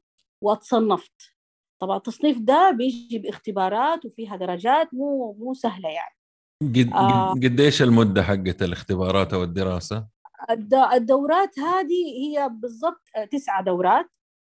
وتصنفت 0.43 1.35
طبعا 1.81 1.97
التصنيف 1.97 2.39
ده 2.39 2.71
بيجي 2.71 3.19
باختبارات 3.19 4.05
وفيها 4.05 4.37
درجات 4.37 4.95
مو 4.95 5.33
مو 5.33 5.55
سهلة 5.55 5.89
يعني. 5.89 6.18
قد 6.63 6.91
آه. 6.95 7.31
قد- 7.33 7.45
قديش 7.45 7.83
المدة 7.83 8.23
حقت 8.23 8.63
الاختبارات 8.63 9.35
أو 9.35 9.43
الدراسة؟ 9.43 10.07
الد- 10.51 10.75
الدورات 10.75 11.59
هذه 11.59 12.05
هي 12.23 12.49
بالضبط 12.53 13.03
تسعة 13.33 13.63
دورات. 13.65 14.17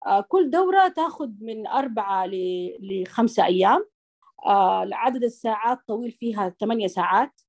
آه، 0.08 0.22
كل 0.22 0.50
دورة 0.50 0.88
تأخذ 0.88 1.29
من 1.41 1.68
أربعة 1.68 2.25
لخمسة 2.82 3.46
أيام. 3.46 3.86
آه، 4.46 4.89
عدد 4.91 5.24
الساعات 5.24 5.79
طويل 5.88 6.12
فيها 6.12 6.50
ثمانية 6.60 6.88
ساعات. 6.88 7.41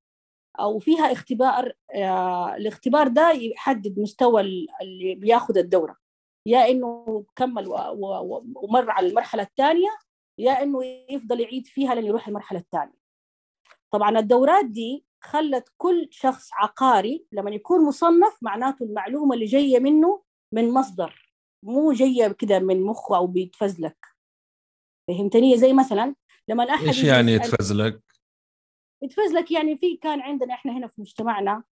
أو 0.59 0.79
فيها 0.79 1.11
اختبار 1.11 1.73
آه، 1.95 2.55
الاختبار 2.55 3.07
ده 3.07 3.31
يحدد 3.31 3.99
مستوى 3.99 4.41
ال- 4.41 4.67
اللي 4.81 5.15
بياخذ 5.15 5.57
الدورة. 5.57 5.95
يا 6.45 6.69
إنه 6.71 7.25
كمل 7.35 7.65
ومر 8.55 8.89
على 8.91 9.07
المرحلة 9.07 9.43
الثانية 9.43 9.89
يا 10.37 10.63
إنه 10.63 10.79
يفضل 11.09 11.39
يعيد 11.39 11.67
فيها 11.67 11.95
لين 11.95 12.05
يروح 12.05 12.27
المرحلة 12.27 12.59
الثانية. 12.59 13.00
طبعا 13.93 14.19
الدورات 14.19 14.65
دي 14.65 15.05
خلت 15.23 15.69
كل 15.77 16.07
شخص 16.11 16.49
عقاري 16.53 17.25
لما 17.31 17.51
يكون 17.51 17.85
مصنف 17.85 18.37
معناته 18.41 18.83
المعلومة 18.83 19.33
اللي 19.33 19.45
جاية 19.45 19.79
منه 19.79 20.23
من 20.53 20.73
مصدر 20.73 21.33
مو 21.65 21.91
جاية 21.91 22.27
كده 22.31 22.59
من 22.59 22.83
مخه 22.83 23.17
أو 23.17 23.27
بيتفزلك 23.27 24.05
فهمتني؟ 25.07 25.57
زي 25.57 25.73
مثلا 25.73 26.15
لما 26.47 26.63
أحد 26.69 26.85
إيش 26.85 27.03
يعني 27.03 27.31
يتفزلك 27.31 28.01
يتفزلك 29.03 29.51
يعني 29.51 29.77
في 29.77 29.97
كان 29.97 30.21
عندنا 30.21 30.53
إحنا 30.53 30.77
هنا 30.77 30.87
في 30.87 31.01
مجتمعنا 31.01 31.63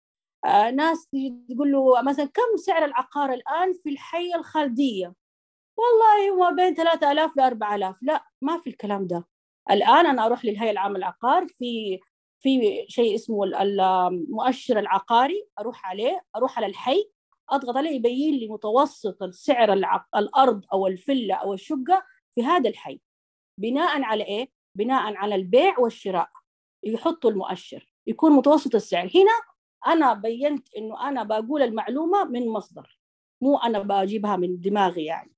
آه 0.45 0.71
ناس 0.71 1.07
تقول 1.49 1.71
له 1.71 2.01
مثلا 2.01 2.25
كم 2.25 2.57
سعر 2.57 2.85
العقار 2.85 3.33
الآن 3.33 3.73
في 3.83 3.89
الحي 3.89 4.35
الخالدية؟ 4.35 5.13
والله 5.77 6.29
هو 6.29 6.55
بين 6.55 6.73
3000 6.75 7.37
ل 7.37 7.39
4000 7.39 7.97
لا 8.01 8.25
ما 8.41 8.59
في 8.59 8.69
الكلام 8.69 9.07
ده. 9.07 9.27
الآن 9.71 10.05
أنا 10.05 10.25
أروح 10.25 10.45
للهيئة 10.45 10.71
العامة 10.71 10.97
للعقار 10.97 11.47
في 11.47 11.99
في 12.39 12.85
شيء 12.87 13.15
اسمه 13.15 13.43
ال- 13.43 13.55
المؤشر 13.81 14.79
العقاري 14.79 15.47
أروح 15.59 15.85
عليه 15.89 16.21
أروح 16.35 16.57
على 16.57 16.65
الحي 16.65 17.09
أضغط 17.49 17.77
عليه 17.77 17.89
يبين 17.89 18.35
لي 18.35 18.47
متوسط 18.47 19.23
السعر 19.23 19.73
العق... 19.73 20.17
الأرض 20.17 20.65
أو 20.73 20.87
الفلة 20.87 21.35
أو 21.35 21.53
الشقة 21.53 22.03
في 22.35 22.43
هذا 22.43 22.69
الحي. 22.69 23.01
بناء 23.57 24.01
على 24.01 24.23
إيه؟ 24.23 24.49
بناء 24.75 25.15
على 25.15 25.35
البيع 25.35 25.79
والشراء. 25.79 26.29
يحطوا 26.83 27.29
المؤشر 27.31 27.89
يكون 28.07 28.31
متوسط 28.31 28.75
السعر. 28.75 29.11
هنا 29.15 29.31
أنا 29.93 30.13
بينت 30.13 30.67
إنه 30.77 31.07
أنا 31.09 31.23
بقول 31.23 31.61
المعلومة 31.61 32.23
من 32.23 32.47
مصدر 32.47 32.99
مو 33.41 33.57
أنا 33.57 33.79
بجيبها 33.79 34.35
من 34.35 34.59
دماغي 34.59 35.05
يعني. 35.05 35.31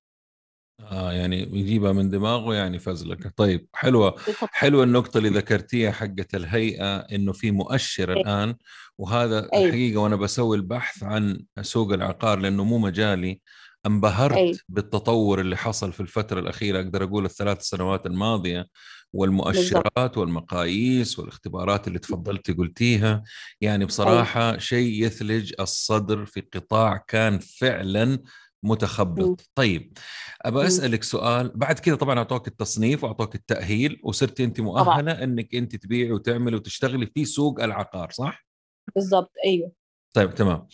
آه 0.90 1.12
يعني 1.12 1.42
يجيبها 1.42 1.92
من 1.92 2.10
دماغه 2.10 2.54
يعني 2.54 2.78
فزلك 2.78 3.32
طيب 3.36 3.68
حلوة 3.74 4.16
حلوة 4.52 4.84
النقطة 4.84 5.18
اللي 5.18 5.28
ذكرتيها 5.28 5.90
حقت 5.90 6.34
الهيئة 6.34 6.96
إنه 6.96 7.32
في 7.32 7.50
مؤشر 7.50 8.12
الآن 8.12 8.54
وهذا 8.98 9.48
أي. 9.54 9.64
الحقيقة 9.64 10.00
وأنا 10.00 10.16
بسوي 10.16 10.56
البحث 10.56 11.02
عن 11.02 11.44
سوق 11.60 11.92
العقار 11.92 12.38
لأنه 12.38 12.64
مو 12.64 12.78
مجالي 12.78 13.40
انبهرت 13.86 14.36
أي. 14.36 14.58
بالتطور 14.68 15.40
اللي 15.40 15.56
حصل 15.56 15.92
في 15.92 16.00
الفترة 16.00 16.40
الأخيرة 16.40 16.80
أقدر 16.80 17.04
أقول 17.04 17.24
الثلاث 17.24 17.62
سنوات 17.62 18.06
الماضية 18.06 18.66
والمؤشرات 19.12 20.18
والمقاييس 20.18 21.18
والاختبارات 21.18 21.88
اللي 21.88 21.98
تفضلتي 21.98 22.52
قلتيها 22.52 23.22
يعني 23.60 23.84
بصراحة 23.84 24.58
شيء 24.58 25.04
يثلج 25.04 25.52
الصدر 25.60 26.26
في 26.26 26.40
قطاع 26.40 27.04
كان 27.08 27.38
فعلا. 27.38 28.18
متخبط. 28.62 29.50
طيب 29.54 29.98
ابى. 30.42 30.66
أسألك 30.66 31.02
سؤال. 31.04 31.52
بعد 31.54 31.78
كذا 31.78 31.94
طبعا 31.94 32.18
أعطوك 32.18 32.48
التصنيف 32.48 33.04
وأعطوك 33.04 33.34
التأهيل 33.34 34.00
وصرتي 34.04 34.44
أنت 34.44 34.60
مؤهلة 34.60 35.12
إنك 35.24 35.54
أنت 35.54 35.76
تبيعي 35.76 36.12
وتعملي 36.12 36.56
وتشتغلي 36.56 37.06
في 37.06 37.24
سوق 37.24 37.62
العقار 37.62 38.10
صح؟ 38.10 38.46
بالضبط 38.94 39.32
أيوه. 39.46 39.72
طيب 40.14 40.34
تمام. 40.34 40.66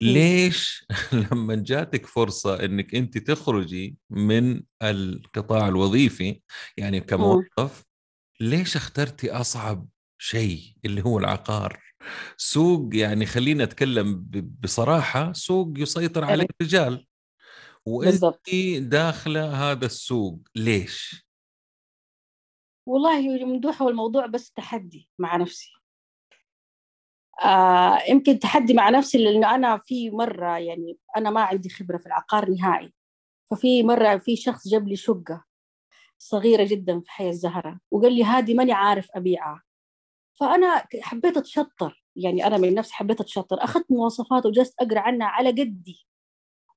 ليش 0.00 0.86
لما 1.32 1.54
جاتك 1.54 2.06
فرصة 2.06 2.64
إنك 2.64 2.94
أنت 2.94 3.18
تخرجي 3.18 3.96
من 4.10 4.62
القطاع 4.82 5.68
الوظيفي 5.68 6.40
يعني 6.76 7.00
كموظف 7.00 7.84
ليش 8.40 8.76
اخترتي 8.76 9.30
أصعب 9.30 9.88
شيء 10.18 10.60
اللي 10.84 11.02
هو 11.04 11.18
العقار؟ 11.18 11.82
سوق 12.36 12.96
يعني 12.96 13.26
خلينا 13.26 13.64
أتكلم 13.64 14.14
ب- 14.16 14.60
بصراحة 14.60 15.32
سوق 15.32 15.72
يسيطر 15.78 16.24
عليه 16.24 16.34
أيوة. 16.34 16.48
الرجال 16.60 17.06
وانت 17.86 18.24
داخلة 18.78 19.70
هذا 19.72 19.86
السوق 19.86 20.38
ليش؟ 20.54 21.26
والله 22.88 23.44
ممدوح 23.44 23.82
هو 23.82 23.88
الموضوع 23.88 24.26
بس 24.26 24.50
تحدي 24.52 25.08
مع 25.18 25.36
نفسي. 25.36 25.72
آه 27.44 27.98
يمكن 28.08 28.38
تحدي 28.38 28.74
مع 28.74 28.88
نفسي 28.90 29.18
لأنه 29.18 29.54
أنا 29.54 29.78
في 29.78 30.10
مرة 30.10 30.58
يعني 30.58 30.98
أنا 31.16 31.30
ما 31.30 31.40
عندي 31.40 31.68
خبرة 31.68 31.98
في 31.98 32.06
العقار 32.06 32.50
نهائي. 32.50 32.92
ففي 33.50 33.82
مرة 33.82 34.16
في 34.18 34.36
شخص 34.36 34.68
جاب 34.68 34.88
لي 34.88 34.96
شقة 34.96 35.44
صغيرة 36.18 36.64
جدا 36.64 37.00
في 37.00 37.10
حي 37.10 37.28
الزهرة 37.28 37.80
وقال 37.90 38.12
لي 38.12 38.24
هذه 38.24 38.54
ماني 38.54 38.72
عارف 38.72 39.08
أبيعها. 39.14 39.62
فأنا 40.40 40.78
ك- 40.78 41.00
حبيت 41.02 41.36
أتشطر. 41.36 42.04
يعني 42.16 42.46
أنا 42.46 42.56
من 42.58 42.74
نفسي 42.74 42.94
حبيت 42.94 43.20
أتشطر. 43.20 43.64
أخذت 43.64 43.86
مواصفات 43.90 44.46
وجلست 44.46 44.74
أقرأ 44.80 45.00
عنها 45.00 45.26
على 45.26 45.50
قدي. 45.50 46.06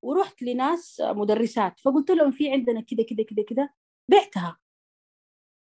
ورحت 0.01 0.41
لناس 0.41 1.01
مدرسات 1.05 1.79
فقلت 1.79 2.11
لهم 2.11 2.31
في 2.31 2.51
عندنا 2.51 2.81
كده 2.81 3.03
كده 3.03 3.23
كده 3.23 3.43
كده 3.49 3.73
بعتها. 4.11 4.57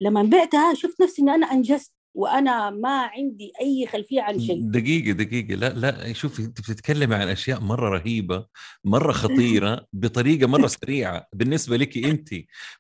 لما 0.00 0.22
بعتها 0.22 0.74
شفت 0.74 1.02
نفسي 1.02 1.22
إن 1.22 1.28
أنا 1.28 1.52
أنجزت 1.52 1.92
وأنا 2.14 2.70
ما 2.70 3.02
عندي 3.06 3.52
أي 3.60 3.86
خلفية 3.86 4.22
عن 4.22 4.38
شيء. 4.38 4.62
دقيقة 4.70 5.12
دقيقة 5.12 5.54
لا 5.54 5.68
لا 5.72 6.12
شوفي 6.12 6.42
أنت 6.42 6.60
بتتكلمي 6.60 7.14
عن 7.14 7.28
أشياء 7.28 7.60
مرة 7.60 7.88
رهيبة 7.88 8.46
مرة 8.84 9.12
خطيرة 9.12 9.86
بطريقة 9.92 10.46
مرة 10.46 10.66
سريعة. 10.66 11.26
بالنسبة 11.32 11.76
لك 11.76 11.96
أنت 11.98 12.28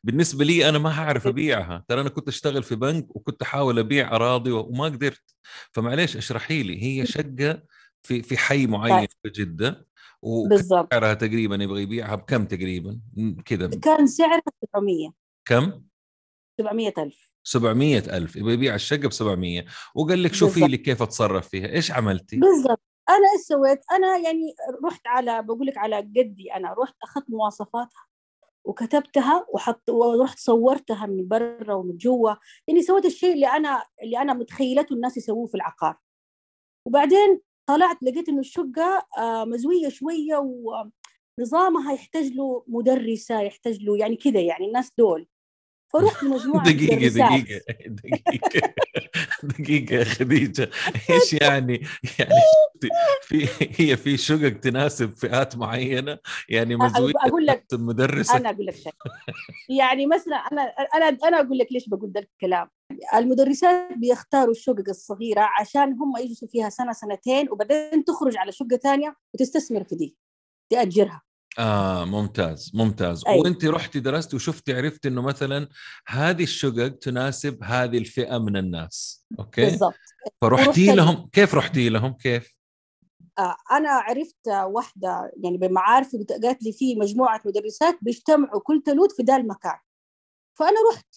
بالنسبة 0.04 0.44
لي 0.44 0.68
أنا 0.68 0.78
ما 0.78 1.00
هعرف 1.00 1.26
أبيعها. 1.26 1.84
ترى 1.88 2.00
أنا 2.00 2.08
كنت 2.08 2.28
أشتغل 2.28 2.62
في 2.62 2.74
بنك 2.76 3.16
وكنت 3.16 3.42
أحاول 3.42 3.78
أبيع 3.78 4.14
أراضي 4.16 4.50
وما 4.50 4.84
قدرت. 4.84 5.34
فمعليش 5.72 6.16
اشرحي 6.16 6.62
لي 6.62 6.82
هي 6.82 7.06
شقة 7.16 7.62
في 8.02 8.22
في 8.22 8.36
حي 8.36 8.66
معين 8.66 9.06
في 9.22 9.30
جدة؟ 9.30 9.86
بالضبط. 10.22 10.86
وسعرها 10.86 11.14
تقريبا 11.14 11.54
يبغى 11.54 11.82
يبيعها 11.82 12.14
بكم 12.14 12.44
تقريبا؟ 12.44 13.00
كذا. 13.44 13.68
كان 13.68 14.06
سعرها 14.06 14.42
700 14.74 15.12
كم؟ 15.44 15.82
700 16.60 16.94
ألف. 16.98 17.32
700 17.44 17.98
ألف. 17.98 18.36
يبغى 18.36 18.52
يبيع 18.52 18.74
الشقة 18.74 19.08
ب 19.08 19.12
700 19.12 19.64
وقال 19.94 20.22
لك 20.22 20.34
شوفي. 20.34 20.60
لي 20.60 20.76
كيف 20.76 21.02
أتصرف 21.02 21.48
فيها. 21.48 21.68
إيش 21.68 21.92
عملتي؟ 21.92 22.36
بالضبط. 22.36 22.82
أنا 23.08 23.32
إيش 23.36 23.46
سويت؟ 23.46 23.80
أنا 23.92 24.16
يعني 24.16 24.54
رحت 24.84 25.06
على 25.06 25.42
بقول 25.42 25.66
لك 25.66 25.78
على 25.78 25.96
قدي 25.96 26.54
أنا 26.54 26.74
رحت 26.78 26.94
أخذت 27.02 27.30
مواصفاتها 27.30 28.06
وكتبتها 28.64 29.46
وحط 29.54 29.90
ورحت 29.90 30.38
صورتها 30.38 31.06
من 31.06 31.28
برا 31.28 31.74
ومن 31.74 31.96
جوا. 31.96 32.34
يعني 32.68 32.82
سويت 32.82 33.04
الشيء 33.04 33.32
اللي 33.32 33.46
أنا 33.46 33.84
اللي 34.02 34.18
أنا 34.18 34.32
متخيلته 34.32 34.94
الناس 34.94 35.16
يسووه 35.16 35.46
في 35.46 35.54
العقار. 35.54 35.96
وبعدين 36.86 37.40
طلعت 37.66 38.02
لقيت 38.02 38.28
إنه 38.28 38.40
الشقه 38.40 39.06
آه، 39.18 39.44
مزوية 39.44 39.88
شوية 39.88 40.36
ونظامها 41.38 41.92
يحتاج 41.92 42.32
له 42.32 42.64
مدرسة 42.68 43.40
يحتاج 43.40 43.82
له 43.82 43.98
يعني 43.98 44.16
كذا 44.16 44.40
يعني 44.40 44.66
الناس 44.66 44.92
دول. 44.98 45.26
فرحت 45.92 46.24
مجموعه 46.24 46.72
دقيقة 46.72 47.08
دقيقة 47.08 47.60
دقيقة. 47.86 48.74
دقيقة 49.42 49.94
يا 49.94 50.04
خديجة. 50.04 50.70
إيش 51.10 51.32
يعني؟ 51.32 51.82
يعني 52.18 52.40
في 53.22 53.48
هي 53.76 53.96
في 53.96 54.16
شقق 54.16 54.48
تناسب 54.60 55.10
فئات 55.16 55.56
معينة؟ 55.56 56.18
يعني 56.48 56.76
مزوية 56.76 57.12
أقول 57.16 57.46
لك 57.46 57.64
المدرسة 57.72 58.36
أنا 58.36 58.50
أقول 58.50 58.66
لك 58.66 58.74
شيء. 58.74 58.92
يعني 59.78 60.06
مثلا 60.06 60.36
أنا 60.36 60.62
أنا 60.94 61.18
أنا 61.24 61.40
أقول 61.40 61.58
لك 61.58 61.72
ليش 61.72 61.88
بقول 61.88 62.12
ذا 62.12 62.20
الكلام. 62.20 62.68
المدرسات 63.14 63.92
بيختاروا 63.96 64.50
الشقق 64.50 64.88
الصغيرة 64.88 65.48
عشان 65.60 65.92
هم 65.92 66.16
يجلسوا 66.18 66.48
فيها 66.48 66.68
سنة 66.68 66.92
سنتين 66.92 67.50
وبعدين 67.50 68.04
تخرج 68.04 68.36
على 68.36 68.52
شقة 68.52 68.76
ثانية 68.82 69.16
وتستثمر 69.34 69.84
في 69.84 69.94
دي 69.94 70.16
تأجرها. 70.70 71.22
آه 71.58 72.04
ممتاز 72.04 72.70
ممتاز. 72.74 73.24
أيوة. 73.26 73.42
وأنت 73.42 73.64
رحتي 73.64 74.00
درستي 74.00 74.36
وشفتي 74.36 74.74
عرفتي 74.74 75.08
إنه 75.08 75.22
مثلا 75.22 75.68
هذه 76.08 76.42
الشقق 76.42 76.88
تناسب 76.88 77.64
هذه 77.64 77.98
الفئة 77.98 78.38
من 78.38 78.56
الناس 78.56 79.26
okay؟ 79.38 79.64
بالضبط. 79.64 79.94
فرحتي 80.40 80.94
لهم 80.94 81.28
كيف 81.32 81.54
رحتي 81.54 81.88
لهم؟ 81.88 82.12
كيف؟ 82.12 82.56
آه، 83.38 83.56
أنا 83.72 83.90
عرفت 83.90 84.48
واحدة 84.48 85.32
يعني 85.44 85.56
بمعارفي 85.56 86.26
قالت 86.42 86.62
لي 86.62 86.72
في 86.72 86.94
مجموعة 86.96 87.40
مدرسات 87.44 87.98
بيجتمعوا 88.02 88.60
كل 88.60 88.82
ثلوث 88.86 89.16
في 89.16 89.22
ذا 89.22 89.36
المكان. 89.36 89.78
فأنا 90.58 90.76
رحت. 90.92 91.14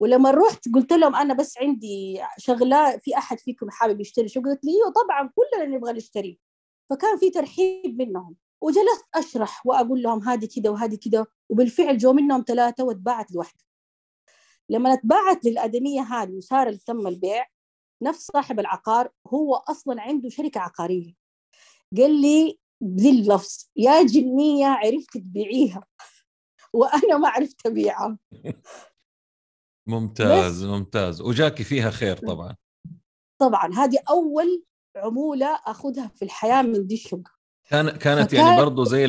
ولما 0.00 0.30
رحت 0.30 0.64
قلت 0.74 0.92
لهم 0.92 1.16
أنا 1.16 1.34
بس 1.34 1.58
عندي 1.58 2.20
شغلة 2.38 2.98
في 2.98 3.18
أحد 3.18 3.38
فيكم 3.38 3.70
حابب 3.70 4.00
يشتري 4.00 4.28
شقة 4.28 4.42
قلت 4.42 4.64
لي؟ 4.64 4.70
أيوه 4.70 4.92
طبعا 4.92 5.30
كلنا 5.34 5.76
نبغى 5.76 5.92
نشتري. 5.92 6.40
فكان 6.90 7.18
في 7.18 7.30
ترحيب 7.30 8.02
منهم. 8.02 8.36
وجلست 8.60 9.04
أشرح 9.14 9.66
وأقول 9.66 10.02
لهم 10.02 10.22
هذه 10.22 10.48
كذا 10.56 10.70
وهذه 10.70 10.96
كذا 10.96 11.26
وبالفعل 11.48 11.98
جو 11.98 12.12
منهم 12.12 12.44
ثلاثة 12.46 12.84
واتباعت 12.84 13.32
لوحده 13.32 13.64
لما 14.70 14.92
اتباعت 14.92 15.44
للأدمية 15.44 16.00
هذه 16.00 16.36
وصار 16.36 16.74
تم 16.74 17.06
البيع 17.06 17.46
نفس 18.02 18.26
صاحب 18.32 18.60
العقار 18.60 19.10
هو 19.26 19.54
أصلا 19.54 20.02
عنده 20.02 20.28
شركة 20.28 20.60
عقارية. 20.60 21.14
قال 21.96 22.20
لي 22.20 22.58
بذي 22.80 23.10
اللفظ 23.10 23.68
يا 23.76 24.02
جنية 24.02 24.66
عرفت 24.66 25.16
تبيعيها 25.16 25.84
وأنا 26.72 27.18
ما 27.18 27.28
عرفت 27.28 27.66
أبيعها. 27.66 28.18
ممتاز 29.88 30.64
ممتاز. 30.64 31.20
وجاكي 31.20 31.64
فيها 31.64 31.90
خير 31.90 32.16
طبعا. 32.16 32.56
طبعا. 33.40 33.74
هذه 33.74 33.98
أول 34.10 34.64
عمولة 34.96 35.54
أخذها 35.66 36.08
في 36.08 36.24
الحياة 36.24 36.62
من 36.62 36.86
دي 36.86 36.94
الشقة. 36.94 37.37
كان 37.70 37.90
كانت 37.90 38.30
فكان- 38.30 38.46
يعني 38.46 38.56
برضه 38.62 38.84
زي 38.84 39.04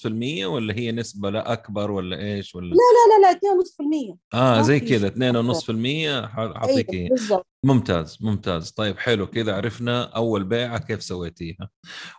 في 0.00 0.08
المية 0.08 0.46
ولا 0.46 0.74
هي 0.74 0.92
نسبة 0.92 1.30
لا 1.30 1.52
أكبر 1.52 1.90
ولا 1.90 2.18
إيش 2.18 2.54
ولا؟ 2.54 2.66
لا 2.74 2.74
لا 2.74 3.26
لا 3.26 3.30
2.5% 3.30 4.16
آه 4.34 4.56
ما 4.56 4.62
زي 4.62 4.80
كذا 4.80 4.98
شيء 4.98 5.06
اثنين 5.06 5.36
ونص 5.36 5.64
في 5.64 5.72
المية 5.72 6.26
ح- 6.26 6.38
أيوه 6.38 6.56
أعطيك 6.56 6.90
بالضبط. 7.10 7.46
ممتاز 7.64 8.18
ممتاز. 8.20 8.70
طيب 8.70 8.98
حلو 8.98 9.26
كذا 9.26 9.54
عرفنا 9.56 10.02
أول 10.04 10.44
بيعة 10.44 10.78
كيف 10.78 11.02
سويتيها. 11.02 11.68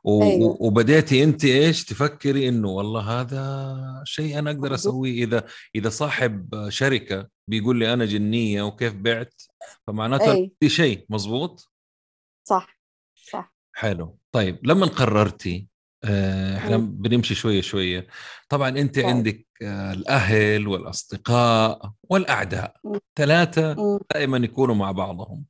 و... 0.03 0.23
أيوة. 0.23 0.57
وبديتي 0.59 1.23
أنت 1.23 1.45
إيش 1.45 1.85
تفكري 1.85 2.49
إنه 2.49 2.69
والله 2.69 3.21
هذا 3.21 4.01
شيء 4.05 4.39
أنا 4.39 4.51
أقدر 4.51 4.69
بالضبط. 4.69 4.93
أسويه 4.93 5.23
إذا 5.23 5.45
إذا 5.75 5.89
صاحب 5.89 6.65
شركة 6.69 7.27
بيقول 7.49 7.79
لي 7.79 7.93
أنا 7.93 8.05
جنية 8.05 8.61
وكيف 8.63 8.93
بعت 8.93 9.41
فمعناته 9.87 10.31
أي. 10.31 10.51
في 10.59 10.69
شيء 10.69 11.05
مظبوط؟ 11.09 11.71
صح 12.47 12.79
صح. 13.31 13.54
حلو 13.77 14.17
طيب 14.31 14.67
لما 14.67 14.85
قررتي 14.85 15.67
آه، 16.03 16.57
إحنا. 16.57 16.77
بنمشي 16.77 17.35
شوية 17.35 17.61
شوية 17.61 18.07
طبعا 18.49 18.69
أنت 18.69 18.95
طيب. 18.95 19.05
عندك 19.05 19.47
آه، 19.61 19.93
الأهل 19.93 20.67
والأصدقاء 20.67 21.93
والأعداء. 22.03 22.75
ثلاثة. 23.15 23.99
دائما 24.13 24.37
يكونوا 24.37 24.75
مع 24.75 24.91
بعضهم 24.91 25.45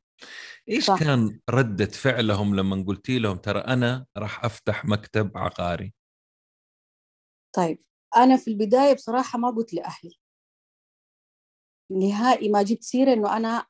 إيش 0.70 0.86
صح. 0.86 1.00
كان 1.00 1.40
ردة 1.50 1.86
فعلهم 1.86 2.56
لما 2.56 2.86
قلتي 2.88 3.20
لهم 3.20 3.38
ترى 3.38 3.60
أنا 3.60 4.06
راح 4.18 4.46
أفتح 4.46 4.86
مكتب 4.86 5.38
عقاري 5.38 5.94
طيب 7.56 7.84
أنا 8.18 8.38
في 8.38 8.48
البداية 8.48 8.94
بصراحة 8.94 9.40
ما 9.40 9.50
قلت 9.50 9.74
لأهلي 9.74 10.20
نهائي 11.92 12.50
ما 12.50 12.64
جبت 12.64 12.84
سيرة 12.84 13.14
إنه 13.14 13.38
أنا 13.38 13.66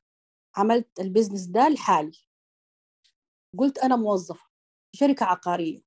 عملت 0.58 1.00
البزنس 1.00 1.46
ده 1.46 1.70
لحالي 1.70 2.18
قلت 3.58 3.78
أنا 3.78 3.96
موظفة 3.96 4.45
شركة 4.96 5.26
عقارية. 5.26 5.80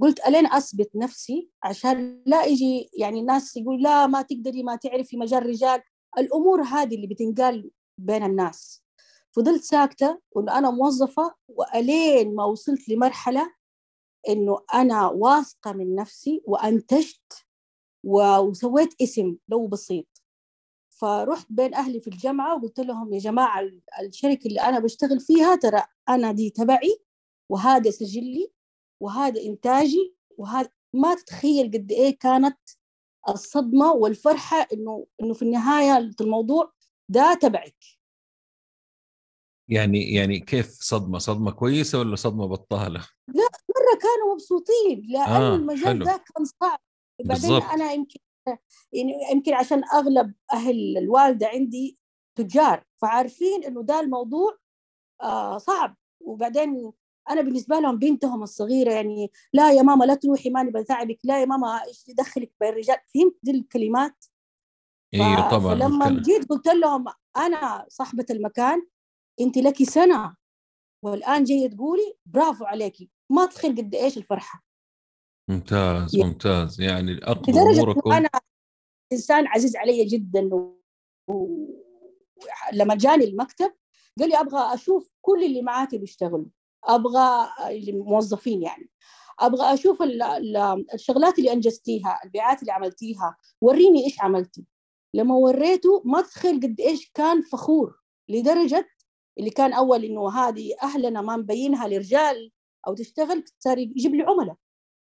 قلت 0.00 0.26
ألين 0.28 0.46
أثبت 0.46 0.90
نفسي 0.94 1.50
عشان 1.62 2.22
لا 2.26 2.44
يجي 2.44 2.90
يعني 2.98 3.20
الناس 3.20 3.56
يقول 3.56 3.82
لا 3.82 4.06
ما 4.06 4.22
تقدري 4.22 4.62
ما 4.62 4.76
تعرفي 4.76 5.16
مجال 5.16 5.46
رجال. 5.46 5.82
الأمور 6.18 6.62
هذه 6.62 6.94
اللي 6.94 7.06
بتنقال 7.06 7.70
بين 7.98 8.22
الناس. 8.24 8.84
فضلت 9.32 9.62
ساكتة 9.64 10.20
وانه 10.32 10.58
أنا 10.58 10.70
موظفة 10.70 11.34
وألين 11.48 12.34
ما 12.34 12.44
وصلت 12.44 12.88
لمرحلة 12.88 13.54
إنه 14.28 14.58
أنا 14.74 15.06
واثقة 15.08 15.72
من 15.72 15.94
نفسي 15.94 16.42
وأنتجت 16.44 17.46
وسويت 18.04 19.02
اسم 19.02 19.36
لو 19.48 19.66
بسيط. 19.66 20.06
فرحت 20.90 21.46
بين 21.50 21.74
أهلي 21.74 22.00
في 22.00 22.08
الجامعة 22.08 22.56
وقلت 22.56 22.80
لهم 22.80 23.12
يا 23.14 23.18
جماعة 23.18 23.60
ال- 23.60 23.80
الشركة 24.00 24.46
اللي 24.48 24.60
أنا 24.60 24.78
بشتغل 24.78 25.20
فيها 25.20 25.56
ترى 25.56 25.82
أنا 26.08 26.32
دي 26.32 26.50
تبعي. 26.50 26.98
وهذا 27.50 27.90
سجلي 27.90 28.52
وهذا 29.02 29.40
إنتاجي 29.42 30.14
وهذا 30.38 30.68
ما 30.94 31.14
تتخيل 31.14 31.66
قد 31.66 31.92
إيه 31.92 32.18
كانت 32.18 32.58
الصدمة 33.28 33.92
والفرحة 33.92 34.66
إنه 34.72 35.06
إنه 35.22 35.34
في 35.34 35.42
النهاية 35.42 36.10
الموضوع 36.20 36.72
ده 37.08 37.34
تبعك. 37.34 37.76
يعني 39.70 40.14
يعني 40.14 40.40
كيف 40.40 40.66
صدمة؟ 40.66 41.18
صدمة 41.18 41.50
كويسة 41.50 41.98
ولا 41.98 42.16
صدمة 42.16 42.46
بطالة؟ 42.46 43.08
مرة 43.28 43.98
كانوا 44.00 44.32
مبسوطين 44.34 45.02
لأن 45.08 45.42
آه، 45.42 45.54
المجال. 45.54 45.98
ده 45.98 46.24
كان 46.34 46.44
صعب. 46.44 46.78
بعدين 47.24 47.50
بالضبط. 47.50 47.62
أنا 47.62 47.92
يمكن 47.92 48.20
يعني 48.92 49.12
يمكن 49.32 49.54
عشان 49.54 49.82
أغلب 49.94 50.34
أهل 50.52 50.98
الوالدة 50.98 51.46
عندي 51.46 51.98
تجار 52.38 52.84
فعارفين 53.02 53.64
إنه 53.64 53.82
ده 53.82 54.00
الموضوع 54.00 54.58
آه 55.22 55.58
صعب. 55.58 55.96
وبعدين 56.20 56.92
أنا 57.30 57.40
بالنسبة 57.40 57.78
لهم 57.78 57.98
بنتهم 57.98 58.42
الصغيرة 58.42 58.92
يعني 58.92 59.30
لا 59.52 59.72
يا 59.72 59.82
ماما 59.82 60.04
لا 60.04 60.14
تروحي 60.14 60.50
ماني 60.50 60.70
بتعبك 60.70 61.18
لا 61.24 61.40
يا 61.40 61.44
ماما 61.46 61.84
إيش 61.86 62.08
يدخلك 62.08 62.52
بين 62.60 62.68
الرجال؟ 62.68 62.96
فهمت 63.14 63.36
دي 63.42 63.50
الكلمات؟ 63.50 64.24
أيوه 65.14 65.50
طبعا 65.50 65.74
فلما 65.74 66.06
الكلام. 66.08 66.22
جيت 66.22 66.48
قلت 66.48 66.66
لهم 66.68 67.04
أنا 67.36 67.86
صاحبة 67.88 68.26
المكان 68.30 68.86
أنت 69.40 69.58
لك 69.58 69.82
سنة 69.82 70.36
والآن 71.04 71.44
جاية 71.44 71.68
تقولي 71.70 72.14
برافو 72.26 72.64
عليكي 72.64 73.10
ما 73.30 73.46
تخيل 73.46 73.76
قد 73.76 73.94
إيش 73.94 74.18
الفرحة. 74.18 74.64
ممتاز 75.50 76.16
يا- 76.16 76.24
ممتاز. 76.24 76.80
يعني 76.80 77.12
اموركم 77.24 78.12
إنه 78.12 78.18
أنا 78.18 78.28
إنسان 79.12 79.46
عزيز 79.46 79.76
علي 79.76 80.04
جدا 80.04 80.54
و... 80.54 80.80
و... 81.28 81.66
لما 82.72 82.94
جاني 82.94 83.24
المكتب 83.24 83.74
قال 84.18 84.28
لي 84.28 84.40
أبغى 84.40 84.74
أشوف 84.74 85.10
كل 85.20 85.44
اللي 85.44 85.62
معاك 85.62 85.94
بيشتغلوا. 85.94 86.46
أبغى 86.88 87.48
الموظفين 87.88 88.62
يعني. 88.62 88.90
أبغى 89.40 89.74
أشوف 89.74 90.02
ال- 90.02 90.22
ال- 90.22 90.84
الشغلات 90.94 91.38
اللي 91.38 91.52
أنجزتيها 91.52 92.20
البيعات 92.24 92.60
اللي 92.60 92.72
عملتيها 92.72 93.36
وريني 93.60 94.04
إيش 94.04 94.20
عملتي. 94.20 94.66
لما 95.14 95.34
وريته 95.34 96.02
ما 96.04 96.20
تتخيل 96.22 96.56
قد 96.60 96.80
إيش 96.80 97.10
كان 97.14 97.42
فخور 97.42 98.00
لدرجة 98.28 98.88
اللي 99.38 99.50
كان 99.50 99.72
أول 99.72 100.04
إنه 100.04 100.30
هذه 100.32 100.74
أهلنا 100.82 101.20
ما 101.20 101.36
مبينها 101.36 101.88
لرجال 101.88 102.52
أو 102.86 102.94
تشتغل 102.94 103.44
صار 103.58 103.78
يجيب 103.78 104.14
لي 104.14 104.22
عملاء. 104.22 104.56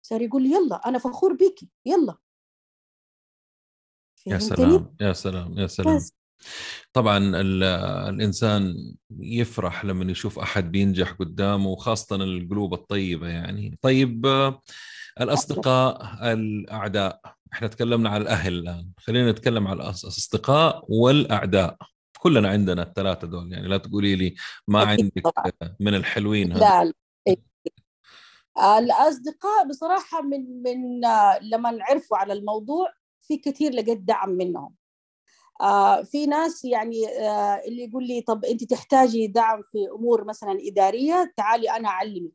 صار 0.02 0.22
يقول 0.22 0.42
لي 0.42 0.50
يلا 0.52 0.76
أنا 0.88 0.98
فخور 0.98 1.32
بيكي 1.32 1.70
يلا. 1.86 2.16
يا؟ 4.26 4.38
سلام 4.38 4.96
يا 5.00 5.12
سلام 5.12 5.58
يا 5.58 5.66
سلام. 5.66 5.96
بس. 5.96 6.12
طبعا 6.92 7.18
ال- 7.18 7.62
الإنسان 8.14 8.74
يفرح 9.20 9.84
لما 9.84 10.10
يشوف 10.12 10.38
أحد 10.38 10.72
بينجح 10.72 11.12
قدامه 11.12 11.68
وخاصة 11.68 12.16
القلوب 12.16 12.74
الطيبة 12.74 13.28
يعني 13.28 13.78
طيب 13.82 14.26
الأصدقاء 15.20 15.98
الأعداء 16.32 17.20
إحنا 17.52 17.68
تكلمنا 17.68 18.10
على 18.10 18.22
الأهل 18.22 18.58
الآن 18.58 18.88
خلينا 18.98 19.30
نتكلم 19.30 19.66
على 19.68 19.76
الأصدقاء 19.82 20.84
والأعداء 20.88 21.76
كلنا 22.18 22.48
عندنا 22.48 22.82
الثلاثة 22.82 23.26
دول 23.26 23.52
يعني 23.52 23.68
لا 23.68 23.76
تقولي 23.76 24.16
لي 24.16 24.34
ما 24.68 24.80
عندك. 24.84 25.22
من 25.80 25.94
الحلوين 25.94 26.52
هذا 26.52 26.60
لا 26.60 26.84
لا. 26.84 26.92
إيه. 27.26 27.36
الأصدقاء 28.78 29.68
بصراحة 29.68 30.22
من 30.22 30.62
من 30.62 31.00
لما 31.42 31.78
عرفوا 31.80 32.16
على 32.16 32.32
الموضوع 32.32 32.92
في 33.20 33.36
كثير 33.36 33.72
لقيت 33.72 33.98
دعم 33.98 34.30
منهم 34.30 34.74
آه 35.60 36.02
في 36.02 36.26
ناس 36.26 36.64
يعني 36.64 37.08
آه 37.08 37.62
اللي 37.68 37.84
يقول 37.84 38.06
لي 38.06 38.20
طب 38.22 38.44
أنت 38.44 38.64
تحتاجي 38.64 39.26
دعم 39.26 39.62
في 39.62 39.78
أمور 39.98 40.24
مثلا 40.24 40.58
إدارية 40.60 41.32
تعالي 41.36 41.70
أنا 41.70 41.88
أعلمك. 41.88 42.32